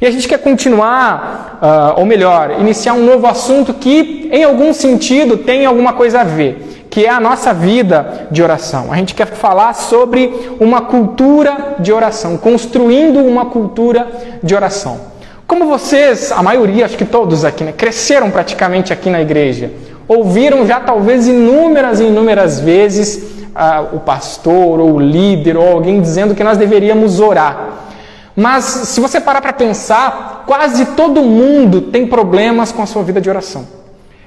E 0.00 0.06
a 0.06 0.10
gente 0.10 0.26
quer 0.26 0.38
continuar, 0.38 1.58
uh, 1.60 2.00
ou 2.00 2.06
melhor, 2.06 2.58
iniciar 2.58 2.94
um 2.94 3.04
novo 3.04 3.26
assunto 3.26 3.74
que, 3.74 4.30
em 4.32 4.42
algum 4.42 4.72
sentido, 4.72 5.36
tem 5.36 5.66
alguma 5.66 5.92
coisa 5.92 6.22
a 6.22 6.24
ver, 6.24 6.86
que 6.88 7.04
é 7.04 7.10
a 7.10 7.20
nossa 7.20 7.52
vida 7.52 8.26
de 8.30 8.42
oração. 8.42 8.90
A 8.90 8.96
gente 8.96 9.14
quer 9.14 9.26
falar 9.26 9.74
sobre 9.74 10.56
uma 10.58 10.80
cultura 10.80 11.76
de 11.78 11.92
oração, 11.92 12.38
construindo 12.38 13.18
uma 13.18 13.46
cultura 13.46 14.08
de 14.42 14.54
oração. 14.54 14.98
Como 15.46 15.66
vocês, 15.66 16.32
a 16.32 16.42
maioria, 16.42 16.86
acho 16.86 16.96
que 16.96 17.04
todos 17.04 17.44
aqui, 17.44 17.62
né, 17.62 17.72
cresceram 17.76 18.30
praticamente 18.30 18.94
aqui 18.94 19.10
na 19.10 19.20
igreja, 19.20 19.70
ouviram 20.08 20.66
já 20.66 20.80
talvez 20.80 21.28
inúmeras 21.28 22.00
e 22.00 22.04
inúmeras 22.04 22.58
vezes 22.58 23.16
uh, 23.50 23.94
o 23.94 24.00
pastor 24.00 24.80
ou 24.80 24.94
o 24.94 24.98
líder 24.98 25.58
ou 25.58 25.68
alguém 25.68 26.00
dizendo 26.00 26.34
que 26.34 26.42
nós 26.42 26.56
deveríamos 26.56 27.20
orar. 27.20 27.89
Mas 28.36 28.64
se 28.64 29.00
você 29.00 29.20
parar 29.20 29.40
para 29.40 29.52
pensar, 29.52 30.44
quase 30.46 30.86
todo 30.86 31.22
mundo 31.22 31.80
tem 31.82 32.06
problemas 32.06 32.72
com 32.72 32.82
a 32.82 32.86
sua 32.86 33.02
vida 33.02 33.20
de 33.20 33.28
oração. 33.28 33.66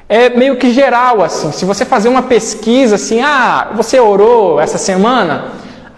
É 0.08 0.30
meio 0.30 0.58
que 0.58 0.72
geral 0.72 1.22
assim. 1.24 1.52
Se 1.52 1.66
você 1.66 1.86
fazer 1.86 2.10
uma 2.10 2.24
pesquisa 2.24 2.96
assim, 2.96 3.22
ah, 3.22 3.70
você 3.74 4.00
orou 4.00 4.60
essa 4.60 4.78
semana? 4.78 5.46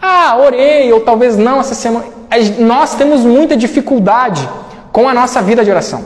Ah, 0.01 0.37
orei, 0.37 0.93
ou 0.93 1.01
talvez 1.01 1.35
não 1.35 1.59
essa 1.59 1.73
semana. 1.73 2.05
Nós 2.59 2.95
temos 2.95 3.21
muita 3.21 3.57
dificuldade 3.57 4.47
com 4.91 5.09
a 5.09 5.13
nossa 5.13 5.41
vida 5.41 5.63
de 5.63 5.71
oração. 5.71 6.03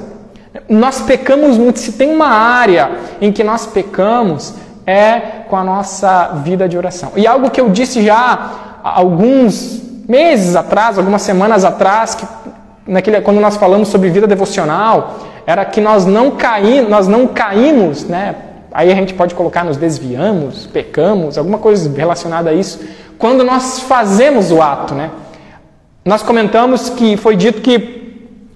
Nós 0.68 1.02
pecamos 1.02 1.58
muito. 1.58 1.80
Se 1.80 1.92
tem 1.94 2.10
uma 2.10 2.30
área 2.30 2.92
em 3.22 3.32
que 3.32 3.44
nós 3.44 3.66
pecamos, 3.66 4.54
é 4.86 5.20
com 5.48 5.56
a 5.56 5.64
nossa 5.64 6.42
vida 6.44 6.68
de 6.68 6.78
oração. 6.78 7.12
E 7.16 7.28
algo 7.28 7.52
que 7.52 7.62
eu 7.62 7.70
disse 7.70 8.04
já 8.04 8.80
alguns 8.84 9.89
meses 10.10 10.56
atrás, 10.56 10.98
algumas 10.98 11.22
semanas 11.22 11.64
atrás, 11.64 12.16
que, 12.16 12.26
naquele, 12.88 13.22
quando 13.22 13.40
nós 13.40 13.56
falamos 13.56 13.90
sobre 13.90 14.10
vida 14.10 14.26
devocional, 14.26 15.20
era 15.46 15.64
que 15.64 15.80
nós 15.80 16.04
não, 16.04 16.32
caí, 16.32 16.82
nós 16.82 17.08
não 17.08 17.28
caímos, 17.28 18.06
né? 18.06 18.36
aí 18.72 18.92
a 18.92 18.96
gente 18.96 19.14
pode 19.14 19.36
colocar 19.36 19.64
nos 19.64 19.78
desviamos, 19.78 20.66
pecamos, 20.66 21.38
alguma 21.38 21.60
coisa 21.60 21.92
relacionada 21.96 22.50
a 22.50 22.54
isso, 22.54 22.80
quando 23.20 23.44
nós 23.44 23.82
fazemos 23.82 24.52
o 24.52 24.62
ato. 24.62 24.96
Né? 24.96 25.12
Nós 26.04 26.24
comentamos 26.24 26.90
que 26.90 27.16
foi 27.16 27.36
dito 27.36 27.62
que 27.62 28.00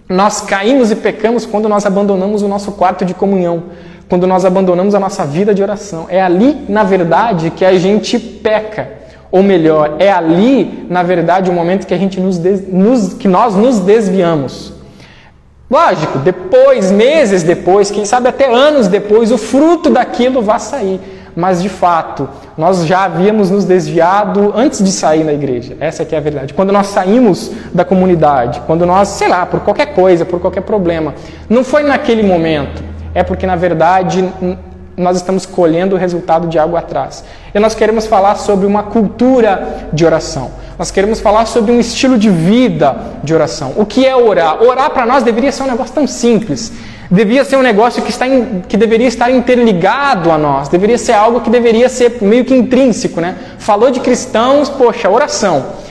nós 0.09 0.41
caímos 0.41 0.89
e 0.89 0.95
pecamos 0.95 1.45
quando 1.45 1.69
nós 1.69 1.85
abandonamos 1.85 2.41
o 2.41 2.47
nosso 2.47 2.71
quarto 2.71 3.05
de 3.05 3.13
comunhão, 3.13 3.65
quando 4.09 4.25
nós 4.25 4.43
abandonamos 4.43 4.95
a 4.95 4.99
nossa 4.99 5.23
vida 5.23 5.53
de 5.53 5.61
oração. 5.61 6.07
É 6.09 6.21
ali, 6.21 6.65
na 6.67 6.83
verdade, 6.83 7.51
que 7.51 7.63
a 7.63 7.77
gente 7.77 8.17
peca. 8.17 9.02
Ou 9.33 9.41
melhor, 9.41 9.95
é 9.97 10.11
ali, 10.11 10.85
na 10.87 11.01
verdade, 11.01 11.49
o 11.49 11.53
momento 11.53 11.87
que 11.87 11.93
a 11.95 11.97
gente 11.97 12.19
nos, 12.19 12.37
des... 12.37 12.71
nos... 12.71 13.15
que 13.15 13.27
nós 13.27 13.55
nos 13.55 13.79
desviamos. 13.79 14.71
Lógico, 15.67 16.19
depois, 16.19 16.91
meses 16.91 17.41
depois, 17.41 17.89
quem 17.89 18.05
sabe 18.05 18.29
até 18.29 18.45
anos 18.53 18.87
depois, 18.87 19.31
o 19.31 19.37
fruto 19.39 19.89
daquilo 19.89 20.43
vai 20.43 20.59
sair. 20.59 21.01
Mas 21.35 21.63
de 21.63 21.67
fato, 21.67 22.29
nós 22.55 22.85
já 22.85 23.05
havíamos 23.05 23.49
nos 23.49 23.65
desviado 23.65 24.53
antes 24.55 24.83
de 24.83 24.91
sair 24.91 25.23
na 25.23 25.33
igreja. 25.33 25.75
Essa 25.79 26.03
é 26.03 26.15
a 26.15 26.19
verdade. 26.19 26.53
Quando 26.53 26.71
nós 26.71 26.85
saímos 26.85 27.49
da 27.73 27.83
comunidade, 27.83 28.61
quando 28.67 28.85
nós, 28.85 29.07
sei 29.07 29.29
lá, 29.29 29.47
por 29.47 29.61
qualquer 29.61 29.95
coisa, 29.95 30.25
por 30.25 30.39
qualquer 30.39 30.61
problema, 30.61 31.15
não 31.49 31.63
foi 31.63 31.81
naquele 31.81 32.21
momento. 32.21 32.83
É 33.15 33.23
porque 33.23 33.47
na 33.47 33.55
verdade 33.55 34.23
nós 34.95 35.17
estamos 35.17 35.45
colhendo 35.45 35.95
o 35.95 35.99
resultado 35.99 36.47
de 36.47 36.59
algo 36.59 36.75
atrás. 36.75 37.23
E 37.53 37.59
nós 37.59 37.73
queremos 37.75 38.05
falar 38.05 38.35
sobre 38.35 38.65
uma 38.65 38.83
cultura 38.83 39.89
de 39.91 40.05
oração. 40.05 40.51
Nós 40.77 40.91
queremos 40.91 41.19
falar 41.19 41.45
sobre 41.45 41.71
um 41.71 41.79
estilo 41.79 42.17
de 42.17 42.29
vida 42.29 42.95
de 43.23 43.33
oração. 43.33 43.73
O 43.75 43.85
que 43.85 44.05
é 44.05 44.15
orar? 44.15 44.61
Orar 44.61 44.89
para 44.89 45.05
nós 45.05 45.23
deveria 45.23 45.51
ser 45.51 45.63
um 45.63 45.67
negócio 45.67 45.93
tão 45.93 46.07
simples. 46.07 46.71
Devia 47.09 47.45
ser 47.45 47.57
um 47.57 47.61
negócio 47.61 48.01
que, 48.01 48.09
está 48.09 48.27
in, 48.27 48.63
que 48.67 48.75
deveria 48.75 49.07
estar 49.07 49.29
interligado 49.29 50.31
a 50.31 50.37
nós. 50.37 50.67
Deveria 50.67 50.97
ser 50.97 51.13
algo 51.13 51.41
que 51.41 51.49
deveria 51.49 51.89
ser 51.89 52.17
meio 52.21 52.43
que 52.43 52.55
intrínseco, 52.55 53.21
né? 53.21 53.35
Falou 53.59 53.91
de 53.91 53.99
cristãos, 53.99 54.67
poxa, 54.69 55.09
oração. 55.09 55.82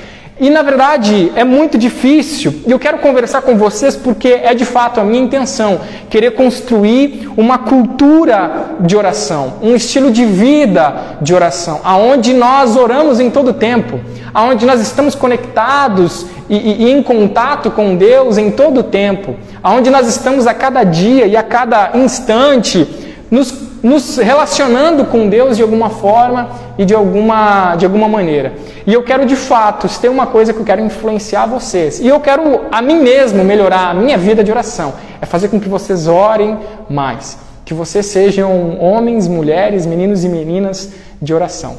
E 0.42 0.50
na 0.50 0.60
verdade 0.60 1.30
é 1.36 1.44
muito 1.44 1.78
difícil, 1.78 2.62
e 2.66 2.70
eu 2.72 2.76
quero 2.76 2.98
conversar 2.98 3.42
com 3.42 3.56
vocês 3.56 3.94
porque 3.94 4.26
é 4.42 4.52
de 4.52 4.64
fato 4.64 4.98
a 4.98 5.04
minha 5.04 5.22
intenção 5.22 5.80
querer 6.10 6.32
construir 6.32 7.30
uma 7.36 7.58
cultura 7.58 8.74
de 8.80 8.96
oração, 8.96 9.52
um 9.62 9.72
estilo 9.76 10.10
de 10.10 10.24
vida 10.24 11.16
de 11.20 11.32
oração, 11.32 11.80
aonde 11.84 12.34
nós 12.34 12.76
oramos 12.76 13.20
em 13.20 13.30
todo 13.30 13.52
tempo, 13.52 14.00
aonde 14.34 14.66
nós 14.66 14.80
estamos 14.80 15.14
conectados 15.14 16.26
e, 16.50 16.56
e, 16.56 16.86
e 16.86 16.90
em 16.90 17.04
contato 17.04 17.70
com 17.70 17.94
Deus 17.94 18.36
em 18.36 18.50
todo 18.50 18.80
o 18.80 18.82
tempo, 18.82 19.36
aonde 19.62 19.90
nós 19.90 20.08
estamos 20.08 20.48
a 20.48 20.52
cada 20.52 20.82
dia 20.82 21.24
e 21.24 21.36
a 21.36 21.42
cada 21.44 21.92
instante 21.94 22.88
nos, 23.30 23.71
nos 23.82 24.16
relacionando 24.16 25.04
com 25.06 25.28
Deus 25.28 25.56
de 25.56 25.62
alguma 25.62 25.90
forma 25.90 26.50
e 26.78 26.84
de 26.84 26.94
alguma, 26.94 27.74
de 27.74 27.84
alguma 27.84 28.08
maneira. 28.08 28.52
E 28.86 28.94
eu 28.94 29.02
quero 29.02 29.26
de 29.26 29.34
fato, 29.34 29.88
se 29.88 29.98
tem 30.00 30.08
uma 30.08 30.26
coisa 30.26 30.52
que 30.52 30.60
eu 30.60 30.64
quero 30.64 30.80
influenciar 30.80 31.46
vocês, 31.46 31.98
e 31.98 32.06
eu 32.06 32.20
quero 32.20 32.62
a 32.70 32.80
mim 32.80 33.00
mesmo 33.00 33.42
melhorar 33.44 33.90
a 33.90 33.94
minha 33.94 34.16
vida 34.16 34.44
de 34.44 34.50
oração, 34.50 34.94
é 35.20 35.26
fazer 35.26 35.48
com 35.48 35.58
que 35.58 35.68
vocês 35.68 36.06
orem 36.06 36.58
mais, 36.88 37.38
que 37.64 37.74
vocês 37.74 38.06
sejam 38.06 38.78
homens, 38.80 39.26
mulheres, 39.26 39.84
meninos 39.84 40.24
e 40.24 40.28
meninas 40.28 40.92
de 41.20 41.34
oração. 41.34 41.76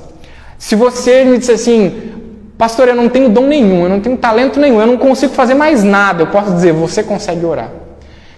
Se 0.58 0.76
você 0.76 1.24
me 1.24 1.38
disser 1.38 1.56
assim, 1.56 2.12
pastor, 2.58 2.88
eu 2.90 2.96
não 2.96 3.08
tenho 3.08 3.30
dom 3.30 3.48
nenhum, 3.48 3.84
eu 3.84 3.90
não 3.90 4.00
tenho 4.02 4.18
talento 4.18 4.60
nenhum, 4.60 4.80
eu 4.80 4.88
não 4.88 4.98
consigo 4.98 5.34
fazer 5.34 5.54
mais 5.54 5.84
nada, 5.84 6.24
eu 6.24 6.28
posso 6.28 6.52
dizer, 6.52 6.74
você 6.74 7.02
consegue 7.02 7.46
orar. 7.46 7.83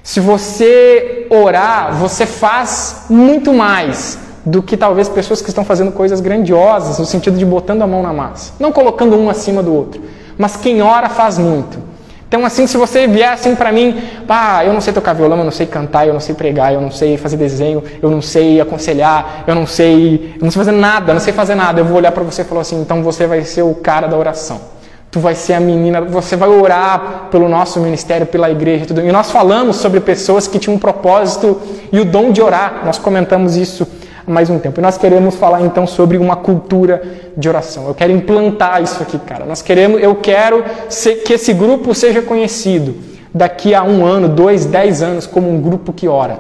Se 0.05 0.19
você 0.19 1.25
orar, 1.31 1.95
você 1.95 2.27
faz 2.27 3.05
muito 3.09 3.51
mais 3.51 4.19
do 4.45 4.61
que 4.61 4.77
talvez 4.77 5.09
pessoas 5.09 5.41
que 5.41 5.49
estão 5.49 5.66
fazendo 5.66 5.91
coisas 5.91 6.21
grandiosas, 6.21 6.99
no 6.99 7.05
sentido 7.07 7.39
de 7.39 7.43
botando 7.43 7.81
a 7.81 7.88
mão 7.88 8.03
na 8.03 8.13
massa. 8.13 8.53
Não 8.59 8.71
colocando 8.71 9.17
um 9.17 9.31
acima 9.31 9.63
do 9.63 9.73
outro. 9.73 9.99
Mas 10.38 10.55
quem 10.57 10.79
ora 10.79 11.09
faz 11.09 11.39
muito. 11.39 11.79
Então, 12.27 12.45
assim, 12.45 12.67
se 12.67 12.77
você 12.77 13.07
vier 13.07 13.33
assim 13.33 13.55
para 13.55 13.71
mim, 13.71 13.99
pá, 14.27 14.63
eu 14.63 14.73
não 14.73 14.79
sei 14.79 14.94
tocar 14.94 15.13
violão, 15.13 15.39
eu 15.39 15.44
não 15.44 15.51
sei 15.51 15.65
cantar, 15.65 16.05
eu 16.05 16.13
não 16.13 16.19
sei 16.19 16.35
pregar, 16.35 16.71
eu 16.71 16.81
não 16.81 16.91
sei 16.91 17.17
fazer 17.17 17.38
desenho, 17.38 17.83
eu 17.99 18.11
não 18.11 18.21
sei 18.21 18.61
aconselhar, 18.61 19.44
eu 19.47 19.55
não 19.55 19.65
sei, 19.65 20.35
eu 20.35 20.44
não 20.44 20.51
sei 20.51 20.59
fazer 20.59 20.71
nada, 20.71 21.09
eu 21.09 21.13
não 21.15 21.21
sei 21.21 21.33
fazer 21.33 21.55
nada. 21.55 21.81
Eu 21.81 21.85
vou 21.85 21.97
olhar 21.97 22.11
para 22.11 22.23
você 22.23 22.44
e 22.44 22.45
falar 22.45 22.61
assim, 22.61 22.79
então 22.79 23.01
você 23.01 23.25
vai 23.25 23.44
ser 23.44 23.63
o 23.63 23.73
cara 23.73 24.05
da 24.05 24.15
oração 24.15 24.75
tu 25.15 25.19
vai 25.21 25.33
ser 25.33 25.53
a 25.53 25.61
menina, 25.61 26.01
você 26.01 26.35
vai 26.35 26.49
orar 26.49 27.29
pelo 27.31 27.47
nosso 27.47 27.79
ministério, 27.79 28.27
pela 28.27 28.51
igreja, 28.51 28.85
tudo. 28.85 28.99
E 28.99 29.13
nós 29.13 29.31
falamos 29.31 29.77
sobre 29.77 30.01
pessoas 30.01 30.45
que 30.45 30.59
tinham 30.59 30.75
um 30.75 30.77
propósito 30.77 31.57
e 31.89 31.97
o 32.01 32.03
dom 32.03 32.33
de 32.33 32.41
orar. 32.41 32.81
Nós 32.83 32.97
comentamos 32.97 33.55
isso 33.55 33.87
há 34.27 34.29
mais 34.29 34.49
um 34.49 34.59
tempo. 34.59 34.81
E 34.81 34.83
nós 34.83 34.97
queremos 34.97 35.35
falar 35.35 35.61
então 35.61 35.87
sobre 35.87 36.17
uma 36.17 36.35
cultura 36.35 37.01
de 37.37 37.47
oração. 37.47 37.87
Eu 37.87 37.95
quero 37.95 38.11
implantar 38.11 38.83
isso 38.83 39.01
aqui, 39.01 39.17
cara. 39.17 39.45
Nós 39.45 39.61
queremos, 39.61 40.03
eu 40.03 40.15
quero 40.15 40.65
ser, 40.89 41.23
que 41.23 41.31
esse 41.31 41.53
grupo 41.53 41.95
seja 41.95 42.21
conhecido 42.21 42.93
daqui 43.33 43.73
a 43.73 43.83
um 43.83 44.05
ano, 44.05 44.27
dois, 44.27 44.65
dez 44.65 45.01
anos 45.01 45.25
como 45.25 45.49
um 45.49 45.61
grupo 45.61 45.93
que 45.93 46.09
ora, 46.09 46.39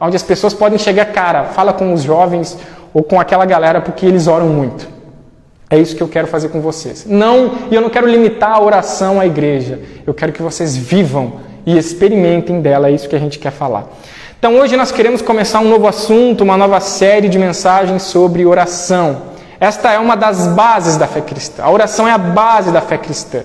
onde 0.00 0.16
as 0.16 0.22
pessoas 0.22 0.54
podem 0.54 0.78
chegar, 0.78 1.04
cara, 1.12 1.44
fala 1.44 1.74
com 1.74 1.92
os 1.92 2.02
jovens 2.02 2.56
ou 2.94 3.02
com 3.02 3.20
aquela 3.20 3.44
galera 3.44 3.82
porque 3.82 4.06
eles 4.06 4.26
oram 4.26 4.46
muito. 4.46 4.93
É 5.74 5.78
isso 5.78 5.96
que 5.96 6.02
eu 6.04 6.06
quero 6.06 6.28
fazer 6.28 6.50
com 6.50 6.60
vocês. 6.60 7.04
Não, 7.04 7.58
e 7.68 7.74
eu 7.74 7.80
não 7.82 7.90
quero 7.90 8.06
limitar 8.06 8.52
a 8.52 8.62
oração 8.62 9.18
à 9.18 9.26
igreja. 9.26 9.80
Eu 10.06 10.14
quero 10.14 10.32
que 10.32 10.40
vocês 10.40 10.76
vivam 10.76 11.40
e 11.66 11.76
experimentem 11.76 12.60
dela, 12.60 12.88
é 12.88 12.92
isso 12.92 13.08
que 13.08 13.16
a 13.16 13.18
gente 13.18 13.40
quer 13.40 13.50
falar. 13.50 13.88
Então 14.38 14.54
hoje 14.54 14.76
nós 14.76 14.92
queremos 14.92 15.20
começar 15.20 15.58
um 15.58 15.68
novo 15.68 15.88
assunto, 15.88 16.44
uma 16.44 16.56
nova 16.56 16.78
série 16.78 17.28
de 17.28 17.40
mensagens 17.40 18.04
sobre 18.04 18.46
oração. 18.46 19.22
Esta 19.58 19.92
é 19.92 19.98
uma 19.98 20.14
das 20.14 20.46
bases 20.46 20.96
da 20.96 21.08
fé 21.08 21.20
cristã. 21.20 21.64
A 21.64 21.70
oração 21.72 22.06
é 22.06 22.12
a 22.12 22.18
base 22.18 22.70
da 22.70 22.80
fé 22.80 22.96
cristã. 22.96 23.40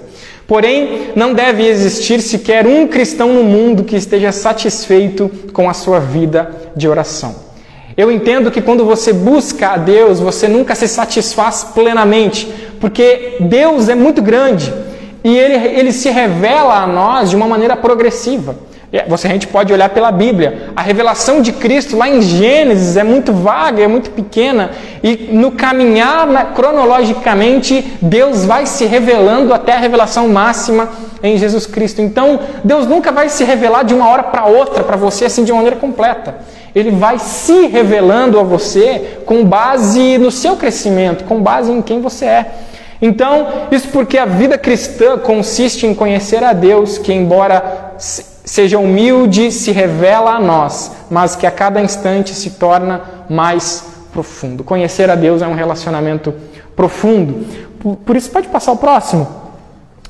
Porém, 0.46 1.12
não 1.16 1.34
deve 1.34 1.66
existir 1.66 2.22
sequer 2.22 2.68
um 2.68 2.88
cristão 2.88 3.34
no 3.34 3.44
mundo 3.44 3.84
que 3.84 3.96
esteja 3.96 4.32
satisfeito 4.32 5.32
com 5.52 5.68
a 5.68 5.74
sua 5.74 6.00
vida 6.00 6.52
de 6.76 6.88
oração. 6.88 7.49
Eu 8.00 8.10
entendo 8.10 8.50
que 8.50 8.62
quando 8.62 8.86
você 8.86 9.12
busca 9.12 9.72
a 9.72 9.78
Deus, 9.78 10.22
você 10.22 10.48
nunca 10.48 10.74
se 10.74 10.88
satisfaz 10.88 11.66
plenamente, 11.66 12.48
porque 12.80 13.36
Deus 13.42 13.90
é 13.90 13.94
muito 13.94 14.22
grande 14.22 14.74
e 15.22 15.38
ele, 15.38 15.68
ele 15.78 15.92
se 15.92 16.10
revela 16.10 16.76
a 16.76 16.88
nós 16.88 17.30
de 17.30 17.36
uma 17.36 17.46
maneira 17.46 17.76
progressiva. 17.76 18.56
É, 18.90 19.04
você, 19.06 19.28
a 19.28 19.32
gente 19.32 19.48
pode 19.48 19.74
olhar 19.74 19.90
pela 19.90 20.14
Bíblia. 20.14 20.70
A 20.78 20.82
revelação 20.82 21.42
de 21.42 21.52
Cristo 21.52 21.98
lá 21.98 22.08
em 22.08 22.22
Gênesis 22.22 22.96
é 22.96 23.04
muito 23.04 23.34
vaga, 23.34 23.84
é 23.84 23.88
muito 23.88 24.12
pequena. 24.12 24.72
E 25.04 25.28
no 25.34 25.52
caminhar 25.52 26.26
na, 26.26 26.46
cronologicamente, 26.46 27.98
Deus 28.02 28.46
vai 28.46 28.66
se 28.66 28.86
revelando 28.86 29.54
até 29.54 29.74
a 29.74 29.78
revelação 29.78 30.30
máxima 30.30 30.88
em 31.22 31.38
Jesus 31.38 31.66
Cristo. 31.66 32.02
Então, 32.02 32.40
Deus 32.64 32.88
nunca 32.88 33.12
vai 33.12 33.28
se 33.28 33.44
revelar 33.44 33.84
de 33.84 33.94
uma 33.94 34.08
hora 34.08 34.24
para 34.24 34.46
outra 34.46 34.86
para 34.86 34.96
você 34.96 35.26
assim 35.26 35.44
de 35.44 35.52
uma 35.52 35.58
maneira 35.58 35.76
completa. 35.76 36.36
Ele 36.74 36.92
vai 36.92 37.20
se 37.20 37.68
revelando 37.68 38.40
a 38.40 38.44
você 38.44 39.20
com 39.26 39.44
base 39.44 40.18
no 40.18 40.32
seu 40.32 40.56
crescimento, 40.56 41.24
com 41.24 41.42
base 41.42 41.72
em 41.72 41.82
quem 41.82 42.02
você 42.02 42.26
é. 42.26 42.52
Então, 43.02 43.48
isso 43.72 43.88
porque 43.90 44.18
a 44.18 44.26
vida 44.26 44.58
cristã 44.58 45.18
consiste 45.18 45.88
em 45.88 45.94
conhecer 45.94 46.44
a 46.44 46.54
Deus, 46.54 46.98
que 46.98 47.14
embora 47.14 47.94
seja 47.98 48.78
humilde, 48.78 49.52
se 49.52 49.72
revela 49.72 50.32
a 50.32 50.40
nós, 50.40 50.92
mas 51.10 51.36
que 51.36 51.48
a 51.48 51.52
cada 51.52 51.80
instante 51.82 52.34
se 52.34 52.52
torna 52.52 53.02
mais 53.30 53.84
profundo. 54.12 54.64
Conhecer 54.64 55.10
a 55.10 55.16
Deus 55.16 55.42
é 55.42 55.48
um 55.48 55.56
relacionamento 55.56 56.34
profundo. 56.76 57.46
Por 58.06 58.18
isso, 58.18 58.30
pode 58.32 58.48
passar 58.50 58.74
o 58.74 58.78
próximo. 58.78 59.39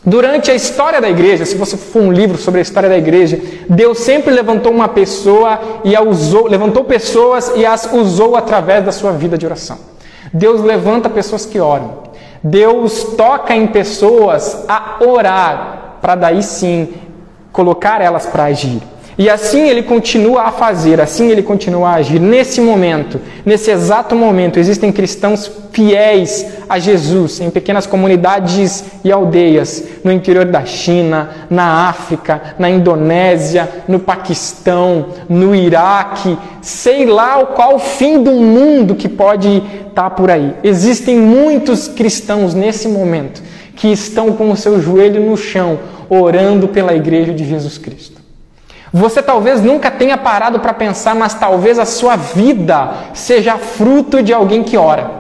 Durante 0.06 0.50
a 0.50 0.56
história 0.56 1.01
da 1.01 1.10
igreja, 1.10 1.46
se 1.46 1.57
você 1.57 1.75
for 1.75 2.01
um 2.01 2.12
livro 2.12 2.38
sobre 2.38 2.60
a 2.60 2.62
história 2.62 2.88
da 2.88 2.98
igreja, 2.98 3.40
Deus 3.69 4.00
sempre 4.00 4.34
levantou 4.34 4.72
uma 4.72 4.88
pessoa 4.88 5.60
e 5.84 5.94
a 5.96 6.01
usou, 6.01 6.48
levantou 6.48 6.86
pessoas 6.86 7.51
e 7.56 7.66
as 7.66 7.92
usou 7.92 8.38
através 8.38 8.86
da 8.86 8.94
sua 8.94 9.12
vida 9.12 9.38
de 9.38 9.46
oração. 9.46 9.78
Deus 10.34 10.62
levanta 10.62 11.10
pessoas 11.10 11.46
que 11.46 11.60
oram. 11.60 12.10
Deus 12.42 13.16
toca 13.18 13.54
em 13.54 13.68
pessoas 13.68 14.63
a 14.69 14.98
orar 15.01 15.98
para 16.01 16.16
daí 16.16 16.42
sim 16.42 16.94
colocar 17.51 18.00
elas 18.01 18.25
para 18.25 18.46
agir. 18.46 18.81
E 19.19 19.30
assim 19.30 19.68
ele 19.68 19.83
continua 19.83 20.44
a 20.44 20.51
fazer, 20.51 21.01
assim 21.01 21.30
ele 21.30 21.44
continua 21.44 21.89
a 21.89 21.95
agir. 21.95 22.21
Nesse 22.21 22.62
momento, 22.62 23.19
nesse 23.45 23.69
exato 23.69 24.16
momento, 24.16 24.57
existem 24.57 24.94
cristãos 24.94 25.51
fiéis 25.74 26.45
a 26.69 26.80
Jesus 26.80 27.42
em 27.42 27.50
pequenas 27.50 27.86
comunidades 27.86 28.81
e 29.04 29.12
aldeias 29.12 29.83
no 30.06 30.12
interior 30.13 30.45
da 30.45 30.63
China, 30.63 31.31
na 31.50 31.89
África, 31.89 32.56
na 32.57 32.69
Indonésia, 32.69 33.69
no 33.89 34.00
Paquistão, 34.00 35.07
no 35.27 35.54
Iraque, 35.54 36.38
sei 36.62 37.06
lá 37.06 37.45
qual 37.45 37.75
o 37.75 37.80
fim 37.80 38.24
do 38.24 38.31
mundo 38.31 38.95
que 38.95 39.10
pode 39.10 39.57
estar 39.89 40.04
tá 40.04 40.10
por 40.10 40.31
aí. 40.31 40.56
Existem 40.63 41.18
muitos 41.18 41.89
cristãos 41.89 42.54
nesse 42.54 42.88
momento 42.88 43.44
que 43.75 43.89
estão 43.89 44.31
com 44.31 44.50
o 44.50 44.56
seu 44.56 44.81
joelho 44.81 45.22
no 45.22 45.36
chão, 45.36 45.77
orando 46.10 46.69
pela 46.69 46.94
igreja 46.94 47.33
de 47.33 47.44
Jesus 47.44 47.77
Cristo. 47.77 48.19
Você 48.91 49.21
talvez 49.21 49.62
nunca 49.62 49.91
tenha 49.91 50.18
parado 50.18 50.59
para 50.59 50.74
pensar, 50.74 51.15
mas 51.15 51.33
talvez 51.33 51.77
a 51.77 51.86
sua 51.86 52.15
vida 52.15 52.91
seja 53.13 53.57
fruto 53.57 54.21
de 54.24 54.33
alguém 54.33 54.63
que 54.63 54.77
ora. 54.77 55.12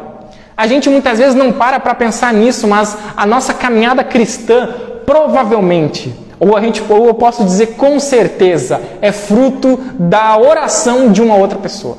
A 0.57 0.67
gente 0.67 0.89
muitas 0.89 1.19
vezes 1.19 1.35
não 1.35 1.51
para 1.51 1.79
para 1.79 1.93
pensar 1.93 2.33
nisso, 2.33 2.67
mas 2.67 2.97
a 3.15 3.25
nossa 3.25 3.53
caminhada 3.53 4.03
cristã 4.03 4.69
provavelmente, 5.05 6.13
ou 6.39 6.55
a 6.55 6.61
gente, 6.61 6.83
ou 6.89 7.07
eu 7.07 7.13
posso 7.13 7.43
dizer 7.43 7.75
com 7.77 7.99
certeza, 7.99 8.81
é 9.01 9.11
fruto 9.11 9.79
da 9.97 10.37
oração 10.37 11.11
de 11.11 11.21
uma 11.21 11.35
outra 11.35 11.57
pessoa. 11.57 11.97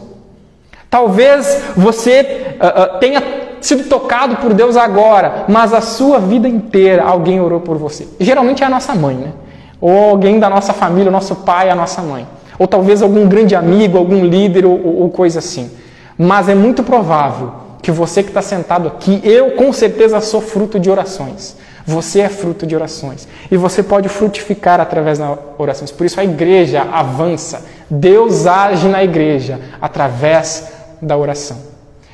Talvez 0.88 1.62
você 1.76 2.56
uh, 2.60 2.96
uh, 2.96 2.98
tenha 2.98 3.22
sido 3.60 3.88
tocado 3.88 4.36
por 4.36 4.52
Deus 4.52 4.76
agora, 4.76 5.44
mas 5.48 5.72
a 5.72 5.80
sua 5.80 6.18
vida 6.18 6.48
inteira 6.48 7.04
alguém 7.04 7.40
orou 7.40 7.60
por 7.60 7.76
você. 7.76 8.08
Geralmente 8.18 8.62
é 8.62 8.66
a 8.66 8.70
nossa 8.70 8.94
mãe, 8.94 9.14
né? 9.14 9.32
Ou 9.80 10.10
alguém 10.10 10.38
da 10.38 10.50
nossa 10.50 10.72
família, 10.72 11.08
o 11.08 11.12
nosso 11.12 11.36
pai, 11.36 11.70
a 11.70 11.74
nossa 11.74 12.02
mãe, 12.02 12.26
ou 12.58 12.66
talvez 12.66 13.02
algum 13.02 13.26
grande 13.26 13.54
amigo, 13.54 13.96
algum 13.96 14.24
líder 14.24 14.66
ou, 14.66 15.02
ou 15.02 15.10
coisa 15.10 15.38
assim. 15.38 15.70
Mas 16.18 16.48
é 16.48 16.54
muito 16.54 16.82
provável 16.82 17.52
que 17.80 17.90
você 17.90 18.22
que 18.22 18.28
está 18.28 18.42
sentado 18.42 18.88
aqui, 18.88 19.20
eu 19.24 19.52
com 19.52 19.72
certeza 19.72 20.20
sou 20.20 20.40
fruto 20.40 20.78
de 20.78 20.90
orações. 20.90 21.56
Você 21.86 22.20
é 22.20 22.28
fruto 22.28 22.66
de 22.66 22.76
orações. 22.76 23.26
E 23.50 23.56
você 23.56 23.82
pode 23.82 24.08
frutificar 24.08 24.80
através 24.80 25.18
das 25.18 25.38
orações. 25.56 25.90
Por 25.90 26.04
isso 26.04 26.20
a 26.20 26.24
igreja 26.24 26.82
avança. 26.82 27.64
Deus 27.88 28.46
age 28.46 28.86
na 28.86 29.02
igreja 29.02 29.58
através 29.80 30.70
da 31.00 31.16
oração. 31.16 31.56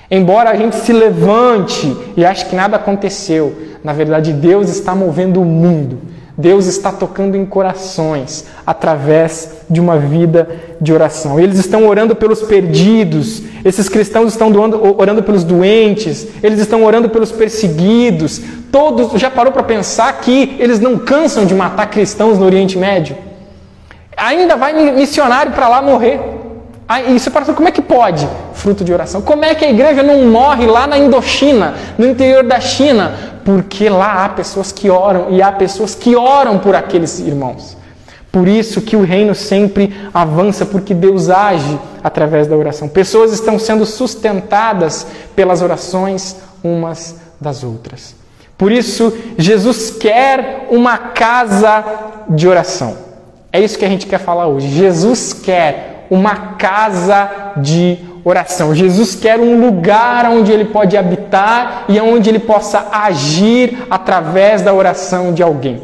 Embora 0.08 0.50
a 0.50 0.56
gente 0.56 0.76
se 0.76 0.92
levante 0.92 1.94
e 2.16 2.24
ache 2.24 2.46
que 2.46 2.54
nada 2.54 2.76
aconteceu, 2.76 3.54
na 3.82 3.92
verdade 3.92 4.32
Deus 4.32 4.70
está 4.70 4.94
movendo 4.94 5.42
o 5.42 5.44
mundo 5.44 5.98
Deus 6.38 6.66
está 6.66 6.92
tocando 6.92 7.34
em 7.34 7.46
corações 7.46 8.44
através 8.66 9.62
de 9.70 9.80
uma 9.80 9.96
vida 9.96 10.48
de 10.78 10.92
oração. 10.92 11.40
Eles 11.40 11.58
estão 11.58 11.88
orando 11.88 12.14
pelos 12.14 12.42
perdidos, 12.42 13.42
esses 13.64 13.88
cristãos 13.88 14.32
estão 14.32 14.52
orando 14.98 15.22
pelos 15.22 15.44
doentes, 15.44 16.26
eles 16.42 16.60
estão 16.60 16.84
orando 16.84 17.08
pelos 17.08 17.32
perseguidos. 17.32 18.42
Todos 18.70 19.18
já 19.18 19.30
parou 19.30 19.50
para 19.50 19.62
pensar 19.62 20.12
que 20.20 20.56
eles 20.58 20.78
não 20.78 20.98
cansam 20.98 21.46
de 21.46 21.54
matar 21.54 21.86
cristãos 21.86 22.38
no 22.38 22.44
Oriente 22.44 22.76
Médio? 22.76 23.16
Ainda 24.14 24.56
vai 24.56 24.92
missionário 24.92 25.52
para 25.52 25.68
lá 25.68 25.80
morrer. 25.80 26.20
Aí 26.86 27.18
você 27.18 27.30
para 27.30 27.46
como 27.54 27.68
é 27.68 27.70
que 27.70 27.82
pode? 27.82 28.28
Fruto 28.66 28.82
de 28.82 28.92
oração. 28.92 29.22
Como 29.22 29.44
é 29.44 29.54
que 29.54 29.64
a 29.64 29.70
igreja 29.70 30.02
não 30.02 30.26
morre 30.26 30.66
lá 30.66 30.88
na 30.88 30.98
Indochina, 30.98 31.74
no 31.96 32.04
interior 32.04 32.42
da 32.42 32.58
China, 32.58 33.14
porque 33.44 33.88
lá 33.88 34.24
há 34.24 34.28
pessoas 34.28 34.72
que 34.72 34.90
oram 34.90 35.28
e 35.30 35.40
há 35.40 35.52
pessoas 35.52 35.94
que 35.94 36.16
oram 36.16 36.58
por 36.58 36.74
aqueles 36.74 37.20
irmãos. 37.20 37.76
Por 38.32 38.48
isso 38.48 38.80
que 38.80 38.96
o 38.96 39.04
reino 39.04 39.36
sempre 39.36 39.94
avança, 40.12 40.66
porque 40.66 40.94
Deus 40.94 41.30
age 41.30 41.78
através 42.02 42.48
da 42.48 42.56
oração. 42.56 42.88
Pessoas 42.88 43.32
estão 43.32 43.56
sendo 43.56 43.86
sustentadas 43.86 45.06
pelas 45.36 45.62
orações 45.62 46.34
umas 46.60 47.20
das 47.40 47.62
outras. 47.62 48.16
Por 48.58 48.72
isso, 48.72 49.16
Jesus 49.38 49.90
quer 49.92 50.66
uma 50.72 50.98
casa 50.98 51.84
de 52.30 52.48
oração. 52.48 52.96
É 53.52 53.60
isso 53.60 53.78
que 53.78 53.84
a 53.84 53.88
gente 53.88 54.08
quer 54.08 54.18
falar 54.18 54.48
hoje. 54.48 54.66
Jesus 54.70 55.32
quer 55.32 56.08
uma 56.10 56.34
casa 56.56 57.52
de 57.58 57.96
oração. 57.96 58.15
Jesus 58.74 59.14
quer 59.14 59.38
um 59.38 59.60
lugar 59.60 60.28
onde 60.30 60.50
ele 60.50 60.64
pode 60.64 60.96
habitar 60.96 61.84
e 61.88 62.00
onde 62.00 62.28
ele 62.28 62.40
possa 62.40 62.88
agir 62.90 63.86
através 63.88 64.62
da 64.62 64.74
oração 64.74 65.32
de 65.32 65.42
alguém. 65.42 65.82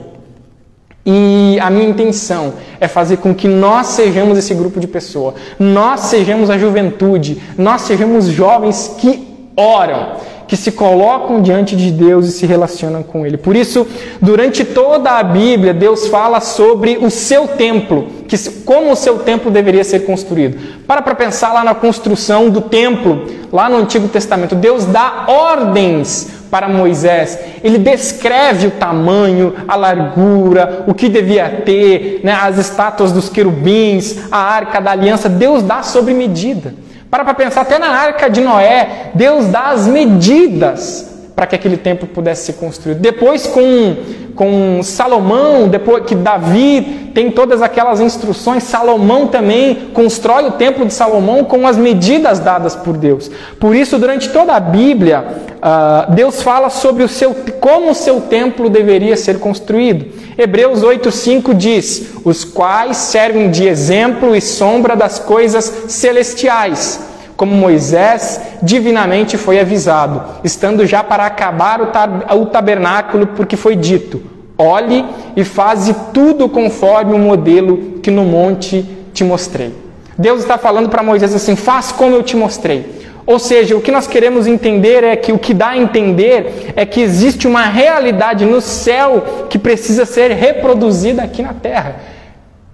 E 1.04 1.58
a 1.60 1.68
minha 1.70 1.88
intenção 1.88 2.54
é 2.80 2.86
fazer 2.86 3.18
com 3.18 3.34
que 3.34 3.48
nós 3.48 3.88
sejamos 3.88 4.38
esse 4.38 4.54
grupo 4.54 4.78
de 4.78 4.86
pessoas, 4.86 5.34
nós 5.58 6.00
sejamos 6.00 6.48
a 6.48 6.56
juventude, 6.56 7.40
nós 7.58 7.82
sejamos 7.82 8.26
jovens 8.26 8.96
que 8.98 9.50
oram 9.56 10.16
que 10.52 10.56
se 10.58 10.70
colocam 10.70 11.40
diante 11.40 11.74
de 11.74 11.90
Deus 11.90 12.26
e 12.26 12.30
se 12.30 12.44
relacionam 12.44 13.02
com 13.02 13.24
Ele. 13.24 13.38
Por 13.38 13.56
isso, 13.56 13.86
durante 14.20 14.66
toda 14.66 15.12
a 15.12 15.22
Bíblia, 15.22 15.72
Deus 15.72 16.08
fala 16.08 16.40
sobre 16.40 16.98
o 16.98 17.10
seu 17.10 17.48
templo, 17.48 18.06
que, 18.28 18.36
como 18.62 18.92
o 18.92 18.94
seu 18.94 19.20
templo 19.20 19.50
deveria 19.50 19.82
ser 19.82 20.00
construído. 20.00 20.58
Para 20.86 21.00
para 21.00 21.14
pensar 21.14 21.54
lá 21.54 21.64
na 21.64 21.74
construção 21.74 22.50
do 22.50 22.60
templo, 22.60 23.24
lá 23.50 23.70
no 23.70 23.78
Antigo 23.78 24.08
Testamento. 24.08 24.54
Deus 24.54 24.84
dá 24.84 25.24
ordens 25.26 26.28
para 26.50 26.68
Moisés. 26.68 27.38
Ele 27.64 27.78
descreve 27.78 28.66
o 28.66 28.72
tamanho, 28.72 29.54
a 29.66 29.74
largura, 29.74 30.84
o 30.86 30.92
que 30.92 31.08
devia 31.08 31.62
ter, 31.64 32.20
né, 32.22 32.32
as 32.32 32.58
estátuas 32.58 33.10
dos 33.10 33.30
querubins, 33.30 34.18
a 34.30 34.36
arca 34.36 34.82
da 34.82 34.90
aliança. 34.90 35.30
Deus 35.30 35.62
dá 35.62 35.82
sobre 35.82 36.12
medida. 36.12 36.74
Para 37.12 37.26
para 37.26 37.34
pensar, 37.34 37.60
até 37.60 37.78
na 37.78 37.90
arca 37.90 38.30
de 38.30 38.40
Noé, 38.40 39.10
Deus 39.12 39.48
dá 39.48 39.64
as 39.64 39.86
medidas 39.86 41.12
para 41.36 41.46
que 41.46 41.54
aquele 41.54 41.76
templo 41.76 42.08
pudesse 42.08 42.46
ser 42.46 42.54
construído. 42.54 43.00
Depois 43.00 43.46
com, 43.46 43.96
com 44.34 44.82
Salomão, 44.82 45.68
depois 45.68 46.06
que 46.06 46.14
Davi 46.14 47.10
tem 47.14 47.30
todas 47.30 47.60
aquelas 47.60 48.00
instruções, 48.00 48.62
Salomão 48.62 49.26
também 49.26 49.90
constrói 49.92 50.46
o 50.46 50.52
templo 50.52 50.86
de 50.86 50.94
Salomão 50.94 51.44
com 51.44 51.66
as 51.66 51.76
medidas 51.76 52.38
dadas 52.38 52.74
por 52.74 52.96
Deus. 52.96 53.30
Por 53.60 53.76
isso, 53.76 53.98
durante 53.98 54.30
toda 54.30 54.54
a 54.54 54.60
Bíblia, 54.60 55.22
uh, 55.58 56.14
Deus 56.14 56.40
fala 56.40 56.70
sobre 56.70 57.02
o 57.02 57.08
seu, 57.08 57.36
como 57.60 57.90
o 57.90 57.94
seu 57.94 58.22
templo 58.22 58.70
deveria 58.70 59.18
ser 59.18 59.38
construído. 59.38 60.06
Hebreus 60.36 60.82
8,5 60.82 61.54
diz: 61.54 62.12
Os 62.24 62.44
quais 62.44 62.96
servem 62.96 63.50
de 63.50 63.66
exemplo 63.66 64.34
e 64.34 64.40
sombra 64.40 64.96
das 64.96 65.18
coisas 65.18 65.84
celestiais, 65.88 67.00
como 67.36 67.54
Moisés 67.54 68.40
divinamente 68.62 69.36
foi 69.36 69.60
avisado, 69.60 70.22
estando 70.42 70.86
já 70.86 71.02
para 71.02 71.26
acabar 71.26 71.80
o 71.82 72.46
tabernáculo, 72.46 73.26
porque 73.28 73.56
foi 73.56 73.76
dito: 73.76 74.22
Olhe 74.56 75.04
e 75.36 75.44
faze 75.44 75.94
tudo 76.14 76.48
conforme 76.48 77.14
o 77.14 77.18
modelo 77.18 77.98
que 78.02 78.10
no 78.10 78.24
monte 78.24 78.86
te 79.12 79.24
mostrei. 79.24 79.74
Deus 80.16 80.40
está 80.40 80.56
falando 80.56 80.88
para 80.88 81.02
Moisés 81.02 81.34
assim: 81.34 81.56
faz 81.56 81.92
como 81.92 82.14
eu 82.14 82.22
te 82.22 82.36
mostrei. 82.36 83.01
Ou 83.24 83.38
seja, 83.38 83.76
o 83.76 83.80
que 83.80 83.92
nós 83.92 84.06
queremos 84.06 84.46
entender 84.46 85.04
é 85.04 85.14
que 85.14 85.32
o 85.32 85.38
que 85.38 85.54
dá 85.54 85.70
a 85.70 85.78
entender 85.78 86.72
é 86.74 86.84
que 86.84 87.00
existe 87.00 87.46
uma 87.46 87.64
realidade 87.64 88.44
no 88.44 88.60
céu 88.60 89.46
que 89.48 89.58
precisa 89.58 90.04
ser 90.04 90.32
reproduzida 90.32 91.22
aqui 91.22 91.42
na 91.42 91.54
terra. 91.54 91.96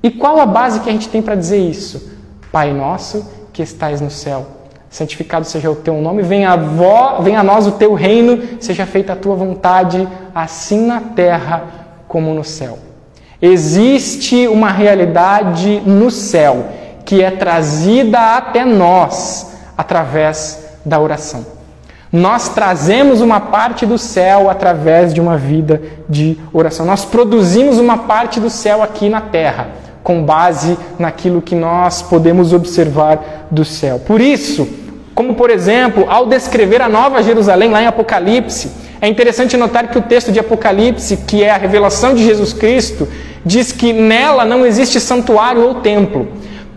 E 0.02 0.10
qual 0.10 0.40
a 0.40 0.46
base 0.46 0.80
que 0.80 0.88
a 0.88 0.92
gente 0.92 1.08
tem 1.08 1.20
para 1.20 1.34
dizer 1.34 1.58
isso? 1.58 2.16
Pai 2.50 2.72
nosso 2.72 3.28
que 3.52 3.62
estais 3.62 4.00
no 4.00 4.10
céu, 4.10 4.46
santificado 4.88 5.44
seja 5.44 5.70
o 5.70 5.76
teu 5.76 5.94
nome, 6.00 6.22
venha 6.22 6.50
a, 6.50 6.56
vo, 6.56 7.20
venha 7.22 7.40
a 7.40 7.42
nós 7.42 7.66
o 7.66 7.72
teu 7.72 7.92
reino, 7.92 8.40
seja 8.60 8.86
feita 8.86 9.12
a 9.12 9.16
tua 9.16 9.34
vontade, 9.34 10.08
assim 10.34 10.86
na 10.86 11.00
terra 11.00 11.64
como 12.06 12.32
no 12.32 12.44
céu. 12.44 12.78
Existe 13.42 14.48
uma 14.48 14.70
realidade 14.70 15.82
no 15.84 16.10
céu 16.10 16.66
que 17.04 17.22
é 17.22 17.30
trazida 17.30 18.36
até 18.36 18.64
nós 18.64 19.57
através 19.78 20.66
da 20.84 21.00
oração. 21.00 21.46
Nós 22.12 22.48
trazemos 22.48 23.20
uma 23.20 23.38
parte 23.38 23.86
do 23.86 23.96
céu 23.96 24.50
através 24.50 25.14
de 25.14 25.20
uma 25.20 25.36
vida 25.36 25.80
de 26.08 26.36
oração. 26.52 26.84
Nós 26.84 27.04
produzimos 27.04 27.78
uma 27.78 27.98
parte 27.98 28.40
do 28.40 28.50
céu 28.50 28.82
aqui 28.82 29.08
na 29.08 29.20
terra 29.20 29.68
com 30.02 30.24
base 30.24 30.76
naquilo 30.98 31.42
que 31.42 31.54
nós 31.54 32.00
podemos 32.00 32.52
observar 32.52 33.46
do 33.50 33.62
céu. 33.64 34.00
Por 34.00 34.22
isso, 34.22 34.66
como 35.14 35.34
por 35.34 35.50
exemplo, 35.50 36.06
ao 36.08 36.26
descrever 36.26 36.80
a 36.80 36.88
Nova 36.88 37.22
Jerusalém 37.22 37.70
lá 37.70 37.82
em 37.82 37.86
Apocalipse, 37.86 38.70
é 39.02 39.06
interessante 39.06 39.56
notar 39.56 39.88
que 39.88 39.98
o 39.98 40.02
texto 40.02 40.32
de 40.32 40.40
Apocalipse, 40.40 41.18
que 41.18 41.44
é 41.44 41.50
a 41.50 41.58
revelação 41.58 42.14
de 42.14 42.24
Jesus 42.24 42.54
Cristo, 42.54 43.06
diz 43.44 43.70
que 43.70 43.92
nela 43.92 44.44
não 44.44 44.64
existe 44.64 44.98
santuário 44.98 45.62
ou 45.62 45.76
templo, 45.76 46.26